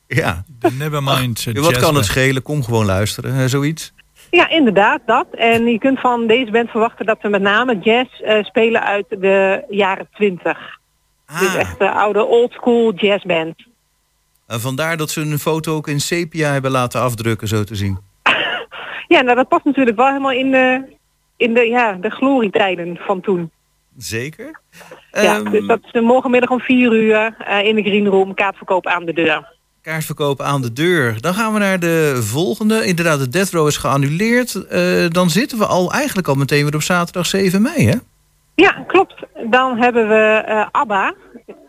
Ja. 0.07 0.43
De 0.59 0.71
Nevermind. 0.71 1.45
eh, 1.47 1.53
Ja, 1.53 1.61
Wat 1.61 1.77
kan 1.77 1.95
het 1.95 2.05
schelen? 2.05 2.41
Kom 2.41 2.63
gewoon 2.63 2.85
luisteren, 2.85 3.33
hè, 3.33 3.47
zoiets. 3.47 3.93
ja, 4.29 4.49
inderdaad, 4.49 5.01
dat. 5.05 5.27
En 5.31 5.65
je 5.65 5.79
kunt 5.79 5.99
van 5.99 6.27
deze 6.27 6.51
band 6.51 6.69
verwachten 6.69 7.05
dat 7.05 7.17
we 7.21 7.29
met 7.29 7.41
name 7.41 7.79
jazz 7.79 8.19
eh, 8.21 8.43
spelen 8.43 8.83
uit 8.83 9.05
de 9.09 9.63
jaren 9.69 10.07
20. 10.13 10.77
Dus 11.39 11.55
echt 11.55 11.79
de 11.79 11.91
oude 11.91 12.25
old 12.25 12.51
school 12.51 12.93
jazzband. 12.93 13.55
En 14.49 14.59
vandaar 14.59 14.97
dat 14.97 15.09
ze 15.09 15.21
een 15.21 15.39
foto 15.39 15.75
ook 15.75 15.87
in 15.87 15.99
sepia 15.99 16.51
hebben 16.51 16.71
laten 16.71 17.01
afdrukken, 17.01 17.47
zo 17.47 17.63
te 17.63 17.75
zien. 17.75 17.97
Ja, 19.07 19.21
nou 19.21 19.35
dat 19.35 19.47
past 19.47 19.65
natuurlijk 19.65 19.97
wel 19.97 20.07
helemaal 20.07 20.31
in 20.31 20.51
de, 20.51 20.83
in 21.37 21.53
de, 21.53 21.65
ja, 21.67 21.93
de 21.93 22.09
glorietijden 22.09 22.97
van 22.97 23.21
toen. 23.21 23.51
Zeker. 23.97 24.59
Ja, 25.11 25.35
Ehm, 25.35 25.51
dus 25.51 25.67
dat 25.67 25.79
is 25.91 26.01
morgenmiddag 26.01 26.49
om 26.49 26.59
4 26.59 26.91
uur 26.93 27.35
eh, 27.37 27.65
in 27.67 27.75
de 27.75 27.81
Green 27.81 28.07
Room, 28.07 28.33
kaartverkoop 28.33 28.87
aan 28.87 29.05
de 29.05 29.13
deur. 29.13 29.53
Kaartverkoop 29.81 30.41
aan 30.41 30.61
de 30.61 30.73
deur. 30.73 31.21
Dan 31.21 31.33
gaan 31.33 31.53
we 31.53 31.59
naar 31.59 31.79
de 31.79 32.17
volgende. 32.21 32.85
Inderdaad, 32.85 33.19
de 33.19 33.29
Death 33.29 33.49
Row 33.51 33.67
is 33.67 33.77
geannuleerd. 33.77 34.55
Eh, 34.67 35.07
dan 35.09 35.29
zitten 35.29 35.57
we 35.57 35.65
al 35.65 35.91
eigenlijk 35.91 36.27
al 36.27 36.35
meteen 36.35 36.63
weer 36.63 36.75
op 36.75 36.81
zaterdag 36.81 37.25
7 37.25 37.61
mei, 37.61 37.87
hè? 37.87 37.95
Ja, 38.55 38.83
klopt. 38.87 39.13
Dan 39.49 39.77
hebben 39.77 40.07
we 40.07 40.43
eh, 40.45 40.67
ABBA. 40.71 41.13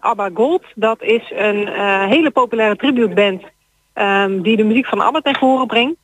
ABBA 0.00 0.30
Gold. 0.34 0.64
Dat 0.74 1.02
is 1.02 1.32
een 1.34 1.68
eh, 1.68 2.06
hele 2.06 2.30
populaire 2.30 2.76
tributeband 2.76 3.42
ehm, 3.92 4.40
die 4.40 4.56
de 4.56 4.64
muziek 4.64 4.86
van 4.86 5.00
ABBA 5.00 5.20
ten 5.20 5.34
gehore 5.34 5.66
brengt. 5.66 5.96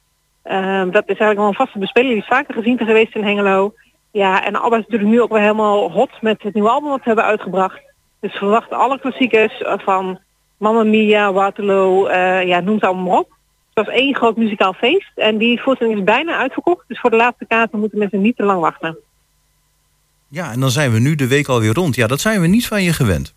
Ehm, 0.42 0.90
dat 0.90 1.02
is 1.02 1.18
eigenlijk 1.18 1.38
wel 1.38 1.48
een 1.48 1.54
vaste 1.54 1.78
bespeler. 1.78 2.08
Die 2.08 2.18
is 2.18 2.26
vaker 2.26 2.54
gezien 2.54 2.78
geweest 2.78 3.14
in 3.14 3.24
Hengelo. 3.24 3.74
Ja, 4.10 4.44
en 4.44 4.56
ABBA 4.56 4.76
is 4.76 4.82
natuurlijk 4.82 5.10
nu 5.10 5.20
ook 5.20 5.30
wel 5.30 5.40
helemaal 5.40 5.90
hot 5.90 6.10
met 6.20 6.42
het 6.42 6.54
nieuwe 6.54 6.70
album 6.70 6.88
wat 6.88 7.00
ze 7.02 7.06
hebben 7.08 7.24
uitgebracht. 7.24 7.80
Dus 8.20 8.32
verwacht 8.32 8.70
alle 8.70 9.00
klassiekers 9.00 9.62
eh, 9.62 9.78
van 9.78 10.18
Mamma 10.56 10.82
Mia, 10.82 11.32
Waterloo, 11.32 12.06
eh, 12.06 12.46
ja, 12.46 12.60
noem 12.60 12.74
het 12.74 12.84
allemaal 12.84 13.18
op. 13.18 13.28
Het 13.74 13.86
was 13.86 13.94
één 13.94 14.14
groot 14.14 14.36
muzikaal 14.36 14.72
feest 14.72 15.10
en 15.14 15.38
die 15.38 15.60
voorstelling 15.60 15.98
is 15.98 16.04
bijna 16.04 16.36
uitverkocht. 16.36 16.84
Dus 16.88 17.00
voor 17.00 17.10
de 17.10 17.16
laatste 17.16 17.46
kaarten 17.46 17.78
moeten 17.78 17.98
mensen 17.98 18.20
niet 18.20 18.36
te 18.36 18.42
lang 18.42 18.60
wachten. 18.60 18.96
Ja, 20.28 20.52
en 20.52 20.60
dan 20.60 20.70
zijn 20.70 20.92
we 20.92 20.98
nu 20.98 21.14
de 21.14 21.26
week 21.26 21.48
alweer 21.48 21.72
rond. 21.72 21.94
Ja, 21.94 22.06
dat 22.06 22.20
zijn 22.20 22.40
we 22.40 22.46
niet 22.46 22.66
van 22.66 22.82
je 22.82 22.92
gewend. 22.92 23.34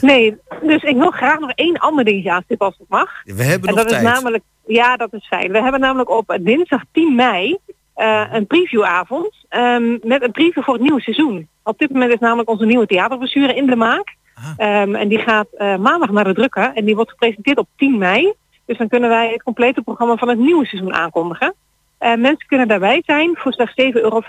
Nee, 0.00 0.36
dus 0.62 0.82
ik 0.82 0.96
wil 0.96 1.10
graag 1.10 1.38
nog 1.38 1.50
één 1.50 1.78
ander 1.78 2.04
dingetje 2.04 2.32
aanstippen 2.32 2.66
als 2.66 2.76
het 2.78 2.88
mag. 2.88 3.10
We 3.24 3.42
hebben 3.42 3.68
en 3.68 3.74
nog 3.74 3.84
dat 3.84 3.88
tijd. 3.88 4.02
is 4.02 4.12
namelijk, 4.12 4.44
ja, 4.66 4.96
dat 4.96 5.12
is 5.12 5.26
fijn. 5.26 5.52
We 5.52 5.62
hebben 5.62 5.80
namelijk 5.80 6.10
op 6.10 6.38
dinsdag 6.40 6.82
10 6.92 7.14
mei 7.14 7.58
eh, 7.98 8.24
een 8.32 8.46
previewavond 8.46 9.34
ehm, 9.48 9.98
met 10.02 10.22
een 10.22 10.32
preview 10.32 10.62
voor 10.62 10.74
het 10.74 10.82
nieuwe 10.82 11.00
seizoen. 11.00 11.48
Op 11.62 11.78
dit 11.78 11.92
moment 11.92 12.12
is 12.12 12.18
namelijk 12.18 12.48
onze 12.48 12.64
nieuwe 12.64 12.86
theaterbestuur 12.86 13.56
in 13.56 13.66
de 13.66 13.76
maak. 13.76 14.16
Ehm, 14.56 14.94
en 14.94 15.08
die 15.08 15.18
gaat 15.18 15.46
eh, 15.50 15.76
maandag 15.76 16.10
naar 16.10 16.24
de 16.24 16.34
drukker 16.34 16.72
en 16.74 16.84
die 16.84 16.94
wordt 16.94 17.10
gepresenteerd 17.10 17.58
op 17.58 17.68
10 17.76 17.98
mei. 17.98 18.32
Dus 18.64 18.78
dan 18.78 18.88
kunnen 18.88 19.08
wij 19.08 19.30
het 19.30 19.42
complete 19.42 19.82
programma 19.82 20.16
van 20.16 20.28
het 20.28 20.38
nieuwe 20.38 20.66
seizoen 20.66 20.94
aankondigen. 20.94 21.54
Eh, 21.98 22.14
mensen 22.14 22.46
kunnen 22.46 22.68
daarbij 22.68 23.02
zijn. 23.06 23.36
Voor 23.36 23.52
slechts 23.52 23.74
7,50 23.74 24.02
euro 24.02 24.20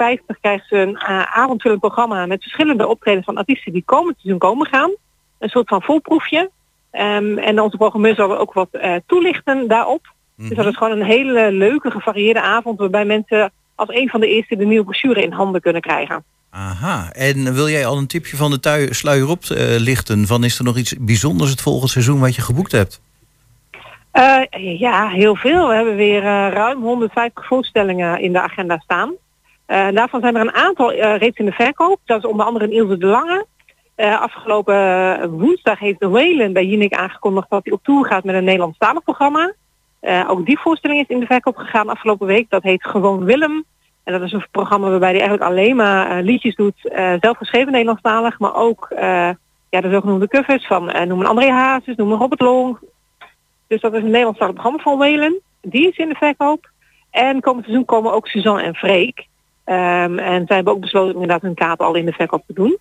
krijgen 0.42 0.68
ze 0.68 0.76
een 0.76 1.00
avondvullend 1.28 1.82
programma 1.82 2.26
met 2.26 2.42
verschillende 2.42 2.88
optredens 2.88 3.26
van 3.26 3.38
artiesten 3.38 3.74
die 3.74 3.84
komend 3.86 4.16
seizoen 4.20 4.40
komen 4.40 4.68
gaan. 4.68 4.92
Een 5.40 5.50
soort 5.50 5.68
van 5.68 5.82
volproefje. 5.82 6.50
Ehm, 6.92 7.38
en 7.38 7.60
onze 7.62 7.78
programmeur 7.78 8.16
zal 8.16 8.38
ook 8.38 8.54
wat 8.54 8.68
eh, 8.72 8.96
toelichten 9.06 9.68
daarop. 9.68 10.14
Dus 10.36 10.50
dat 10.58 10.66
is 10.66 10.78
gewoon 10.78 11.00
een 11.00 11.06
hele 11.06 11.52
leuke, 11.52 11.92
gevarieerde 11.92 12.42
avond 12.42 12.80
waarbij 12.80 13.06
mensen 13.06 13.52
als 13.76 13.90
een 13.92 14.10
van 14.10 14.20
de 14.20 14.28
eerste 14.28 14.56
de 14.56 14.66
nieuwe 14.66 14.84
brochure 14.84 15.22
in 15.24 15.32
handen 15.32 15.62
kunnen 15.62 15.82
krijgen. 15.82 16.24
Aha, 16.50 17.12
en 17.12 17.54
wil 17.54 17.70
jij 17.70 17.86
al 17.86 17.98
een 17.98 18.08
tipje 18.08 18.38
van 18.38 18.52
de 18.52 18.60
tui- 18.60 18.94
sluier 18.94 19.30
op 19.30 19.44
eh, 19.44 19.76
lichten? 19.78 20.28
Van 20.28 20.44
is 20.44 20.58
er 20.58 20.64
nog 20.64 20.78
iets 20.78 20.96
bijzonders 21.00 21.50
het 21.50 21.62
volgende 21.62 21.90
seizoen 21.90 22.20
wat 22.20 22.36
je 22.36 22.42
geboekt 22.42 22.72
hebt? 22.72 23.02
Eh, 24.12 24.80
ja, 24.80 25.08
heel 25.08 25.36
veel. 25.36 25.68
We 25.68 25.74
hebben 25.76 25.96
weer 25.96 26.22
ruim 26.52 26.82
150 26.82 27.46
voorstellingen 27.46 28.22
in 28.22 28.32
de 28.32 28.42
agenda 28.42 28.78
staan. 28.78 29.14
Daarvan 29.68 30.22
zijn 30.22 30.36
er 30.36 30.42
een 30.42 30.54
aantal 30.54 30.94
reeds 30.94 31.38
in 31.38 31.46
de 31.46 31.52
verkoop. 31.52 32.00
Dat 32.06 32.18
is 32.18 32.30
onder 32.30 32.46
andere 32.46 32.66
in 32.66 32.72
Ilse 32.72 32.98
de 32.98 33.06
Lange. 33.06 33.46
Eh, 34.00 34.22
afgelopen 34.22 35.30
woensdag 35.30 35.80
heeft 35.80 36.00
de 36.00 36.10
Whalen 36.10 36.54
bij 36.54 36.66
Jinek 36.66 36.94
aangekondigd 36.94 37.50
dat 37.50 37.64
hij 37.64 37.74
op 37.74 37.84
tour 37.84 38.06
gaat 38.06 38.24
met 38.24 38.36
een 38.36 38.44
Nederlandstalig 38.44 39.04
programma. 39.04 39.54
Eh, 40.00 40.26
ook 40.30 40.46
die 40.46 40.60
voorstelling 40.60 41.00
is 41.02 41.08
in 41.08 41.20
de 41.20 41.26
verkoop 41.26 41.56
gegaan 41.56 41.90
afgelopen 41.90 42.28
week. 42.28 42.50
Dat 42.50 42.64
heet 42.64 42.86
Gewoon 42.86 43.24
Willem. 43.26 43.66
En 44.04 44.14
dat 44.14 44.22
is 44.22 44.32
een 44.32 44.46
programma 44.52 44.90
waarbij 44.90 45.10
hij 45.10 45.20
eigenlijk 45.20 45.52
alleen 45.52 45.76
maar 45.76 46.18
eh, 46.18 46.24
liedjes 46.24 46.56
doet. 46.56 46.90
eh, 46.90 47.14
zelf 47.20 47.38
geschreven 47.38 47.72
Nederlandstalig, 47.72 48.40
maar 48.40 48.56
ook 48.56 48.88
ja, 49.70 49.82
de 49.82 49.92
zogenoemde 49.92 50.28
covers 50.28 50.68
van 50.68 51.08
noem 51.08 51.20
een 51.20 51.26
André 51.26 51.52
Hazes, 51.52 51.96
noem 51.96 52.12
een 52.12 52.18
Robert 52.18 52.42
Long. 52.42 52.78
Dus 53.68 53.82
dat 53.82 53.94
is 53.94 54.02
een 54.02 54.10
Nederlandstalig 54.10 54.54
programma 54.54 54.84
van 54.84 54.98
Whalen. 54.98 55.40
Die 55.62 55.88
is 55.88 55.98
in 55.98 56.10
de 56.10 56.16
verkoop. 56.16 56.70
En 57.12 57.42
komend 57.42 57.66
seizoen 57.66 57.86
komen 57.86 58.14
ook 58.14 58.28
Suzanne 58.28 58.62
en 58.62 58.76
Freek. 58.76 59.28
Ehm, 59.64 60.20
en 60.20 60.46
zij 60.48 60.56
hebben 60.56 60.74
ook 60.74 60.80
besloten 60.82 61.14
inderdaad 61.14 61.42
hun 61.42 61.54
kaart 61.54 61.80
al 61.80 61.96
in 61.96 62.06
de 62.06 62.12
verkoop 62.12 62.44
te 62.48 62.54
doen. 62.54 62.78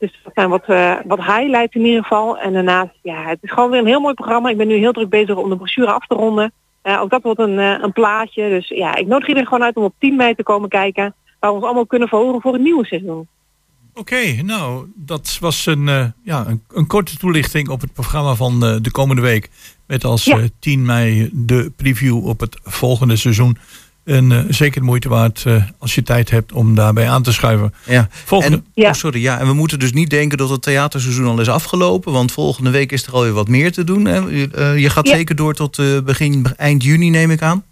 Dus 0.00 0.20
dat 0.24 0.32
zijn 0.34 0.48
wat, 0.48 0.64
eh, 0.66 0.94
wat 1.06 1.18
highlights 1.18 1.74
in 1.74 1.84
ieder 1.84 2.02
geval. 2.02 2.38
En 2.38 2.52
daarnaast, 2.52 2.92
ja, 3.02 3.22
het 3.22 3.38
is 3.42 3.50
gewoon 3.50 3.70
weer 3.70 3.80
een 3.80 3.86
heel 3.86 4.00
mooi 4.00 4.14
programma. 4.14 4.48
Ik 4.50 4.56
ben 4.56 4.68
nu 4.68 4.74
heel 4.76 4.92
druk 4.92 5.08
bezig 5.08 5.36
om 5.36 5.48
de 5.50 5.56
brochure 5.56 5.92
af 5.92 6.06
te 6.06 6.14
ronden. 6.14 6.52
Eh, 6.82 7.00
ook 7.00 7.10
dat 7.10 7.22
wordt 7.22 7.40
een, 7.40 7.58
eh, 7.58 7.74
een 7.82 7.92
plaatje. 7.92 8.48
Dus 8.48 8.68
ja, 8.68 8.94
ik 8.96 9.06
nodig 9.06 9.28
iedereen 9.28 9.48
gewoon 9.48 9.64
uit 9.64 9.76
om 9.76 9.84
op 9.84 9.94
10 9.98 10.16
mei 10.16 10.34
te 10.34 10.42
komen 10.42 10.68
kijken. 10.68 11.14
Waar 11.40 11.50
we 11.50 11.56
ons 11.56 11.64
allemaal 11.64 11.86
kunnen 11.86 12.08
verhogen 12.08 12.40
voor 12.40 12.52
het 12.52 12.62
nieuwe 12.62 12.86
seizoen. 12.86 13.28
Oké, 13.94 14.42
nou, 14.42 14.86
dat 14.94 15.36
was 15.40 15.66
een, 15.66 15.84
ja, 16.24 16.46
een, 16.46 16.62
een 16.72 16.86
korte 16.86 17.16
toelichting 17.16 17.68
op 17.68 17.80
het 17.80 17.92
programma 17.92 18.34
van 18.34 18.60
de 18.60 18.90
komende 18.90 19.22
week. 19.22 19.50
Met 19.86 20.04
als 20.04 20.24
Ja. 20.24 20.38
eh, 20.38 20.44
10 20.58 20.84
mei 20.84 21.30
de 21.32 21.72
preview 21.76 22.26
op 22.26 22.40
het 22.40 22.58
volgende 22.62 23.16
seizoen. 23.16 23.56
En 24.10 24.32
eh, 24.32 24.38
zeker 24.48 24.80
de 24.80 24.86
moeite 24.86 25.08
waard 25.08 25.44
eh, 25.46 25.54
als 25.78 25.94
je 25.94 26.02
tijd 26.02 26.30
hebt 26.30 26.52
om 26.52 26.74
daarbij 26.74 27.08
aan 27.08 27.22
te 27.22 27.32
schuiven. 27.32 27.74
Ja. 27.86 28.06
Volgende. 28.10 28.62
En, 28.74 28.84
oh, 28.86 28.92
sorry, 28.92 29.22
ja. 29.22 29.38
En 29.38 29.46
we 29.46 29.52
moeten 29.52 29.78
dus 29.78 29.92
niet 29.92 30.10
denken 30.10 30.38
dat 30.38 30.50
het 30.50 30.62
theaterseizoen 30.62 31.26
al 31.26 31.40
is 31.40 31.48
afgelopen. 31.48 32.12
Want 32.12 32.32
volgende 32.32 32.70
week 32.70 32.92
is 32.92 33.06
er 33.06 33.12
alweer 33.12 33.32
wat 33.32 33.48
meer 33.48 33.72
te 33.72 33.84
doen. 33.84 34.04
Hè? 34.04 34.16
Je, 34.16 34.48
eh, 34.54 34.78
je 34.78 34.90
gaat 34.90 35.08
Ja. 35.08 35.14
zeker 35.16 35.36
door 35.36 35.54
tot 35.54 35.78
eh, 35.78 35.86
begin, 36.04 36.46
eind 36.56 36.84
juni, 36.84 37.10
neem 37.10 37.30
ik 37.30 37.42
aan. 37.42 37.64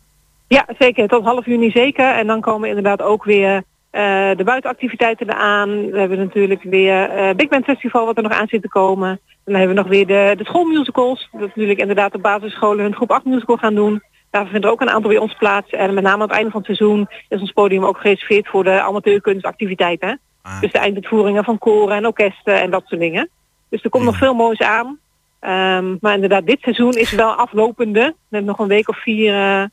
Ja, 0.48 0.66
zeker. 0.78 1.08
Tot 1.08 1.24
half 1.24 1.46
juni 1.46 1.70
zeker. 1.70 2.14
En 2.14 2.26
dan 2.26 2.40
komen 2.40 2.68
inderdaad 2.68 3.02
ook 3.02 3.24
weer 3.24 3.62
eh, 3.90 4.02
de 4.36 4.44
buitenactiviteiten 4.44 5.28
eraan. 5.30 5.90
We 5.90 5.98
hebben 5.98 6.18
natuurlijk 6.18 6.62
weer 6.62 7.10
eh 7.10 7.34
Big 7.34 7.48
Band 7.48 7.64
Festival 7.64 8.06
wat 8.06 8.16
er 8.16 8.22
nog 8.22 8.32
aan 8.32 8.48
zit 8.48 8.62
te 8.62 8.68
komen. 8.68 9.08
En 9.10 9.18
dan 9.44 9.54
hebben 9.54 9.76
we 9.76 9.82
nog 9.82 9.90
weer 9.90 10.06
de, 10.06 10.34
de 10.38 10.44
schoolmusicals. 10.44 11.28
Dat 11.32 11.40
natuurlijk 11.40 11.78
inderdaad 11.78 12.12
de 12.12 12.18
basisscholen 12.18 12.84
hun 12.84 12.94
groep 12.94 13.10
8 13.10 13.24
musical 13.24 13.56
gaan 13.56 13.74
doen. 13.74 14.02
Daar 14.30 14.44
vinden 14.44 14.62
er 14.62 14.70
ook 14.70 14.80
een 14.80 14.90
aantal 14.90 15.10
bij 15.10 15.18
ons 15.18 15.34
plaats. 15.34 15.70
En 15.70 15.94
met 15.94 16.04
name 16.04 16.22
aan 16.22 16.28
het 16.28 16.36
einde 16.36 16.50
van 16.50 16.62
het 16.64 16.76
seizoen 16.76 17.08
is 17.28 17.40
ons 17.40 17.52
podium 17.52 17.84
ook 17.84 17.98
gereserveerd 17.98 18.48
voor 18.48 18.64
de 18.64 18.80
amateurkunstactiviteiten. 18.80 20.20
Dus 20.60 20.72
de 20.72 20.78
einduitvoeringen 20.78 21.44
van 21.44 21.58
koren 21.58 21.96
en 21.96 22.06
orkesten 22.06 22.60
en 22.60 22.70
dat 22.70 22.82
soort 22.86 23.00
dingen. 23.00 23.28
Dus 23.68 23.82
er 23.82 23.90
komt 23.90 24.04
nog 24.04 24.16
veel 24.16 24.34
moois 24.34 24.60
aan. 24.60 24.98
Ehm, 25.40 25.96
maar 26.00 26.14
inderdaad, 26.14 26.46
dit 26.46 26.60
seizoen 26.60 26.92
is 26.92 27.10
wel 27.10 27.32
aflopende. 27.32 28.14
Hebben 28.28 28.48
nog 28.48 28.58
een 28.58 28.68
week 28.68 28.88
of 28.88 29.02
vier 29.02 29.34
eh, 29.34 29.64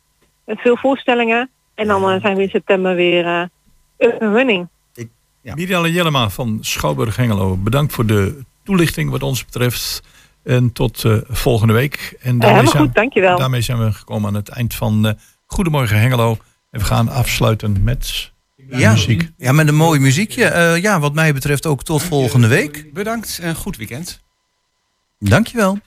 met 0.46 0.60
veel 0.60 0.78
voorstellingen. 0.78 1.50
En 1.76 1.88
dan 1.88 2.10
eh, 2.10 2.22
zijn 2.22 2.36
we 2.36 2.42
in 2.42 2.50
september 2.50 2.96
weer 2.96 3.26
eh 3.26 3.44
up 3.98 4.22
and 4.22 4.34
running. 4.34 4.68
Miriam 5.42 5.86
Jellema 5.86 6.30
van 6.30 6.58
Schouwburg 6.62 7.16
Hengelo. 7.16 7.58
Bedankt 7.58 7.94
voor 7.94 8.06
de 8.06 8.44
toelichting 8.64 9.10
wat 9.10 9.24
ons 9.24 9.46
betreft. 9.46 10.02
En 10.46 10.72
tot 10.72 11.04
eh, 11.04 11.18
volgende 11.28 11.74
week. 11.74 12.18
En 12.22 12.44
helemaal 12.44 12.68
zijn, 12.68 12.84
goed, 12.84 12.96
dankjewel. 12.96 13.38
Daarmee 13.38 13.62
zijn 13.62 13.86
we 13.86 13.92
gekomen 13.92 14.28
aan 14.28 14.36
het 14.36 14.50
eind 14.50 14.74
van 14.74 15.08
eh, 15.08 15.14
Goedemorgen 15.46 16.00
Hengelo. 16.00 16.38
En 16.72 16.80
we 16.80 16.86
gaan 16.86 17.10
afsluiten 17.10 17.84
met 17.84 18.32
Ja, 18.70 18.92
muziek. 18.92 19.32
Ja, 19.38 19.52
met 19.52 19.68
een 19.68 19.76
mooi 19.76 20.00
muziekje. 20.00 20.46
Eh, 20.46 20.82
ja, 20.82 21.00
wat 21.00 21.14
mij 21.14 21.34
betreft 21.34 21.66
ook 21.66 21.84
tot 21.84 22.04
volgende 22.04 22.48
week. 22.48 22.94
Bedankt 22.94 23.40
en 23.42 23.56
goed 23.56 23.78
weekend. 23.78 24.22
Dankjewel. 25.20 25.80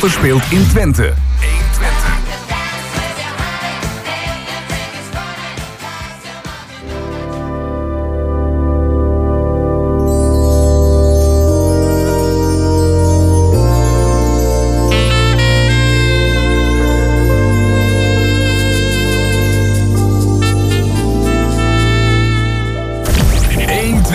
Wat 0.00 0.10
speelt 0.10 0.42
in 0.50 0.68
Twente. 0.68 1.04
1 1.04 1.25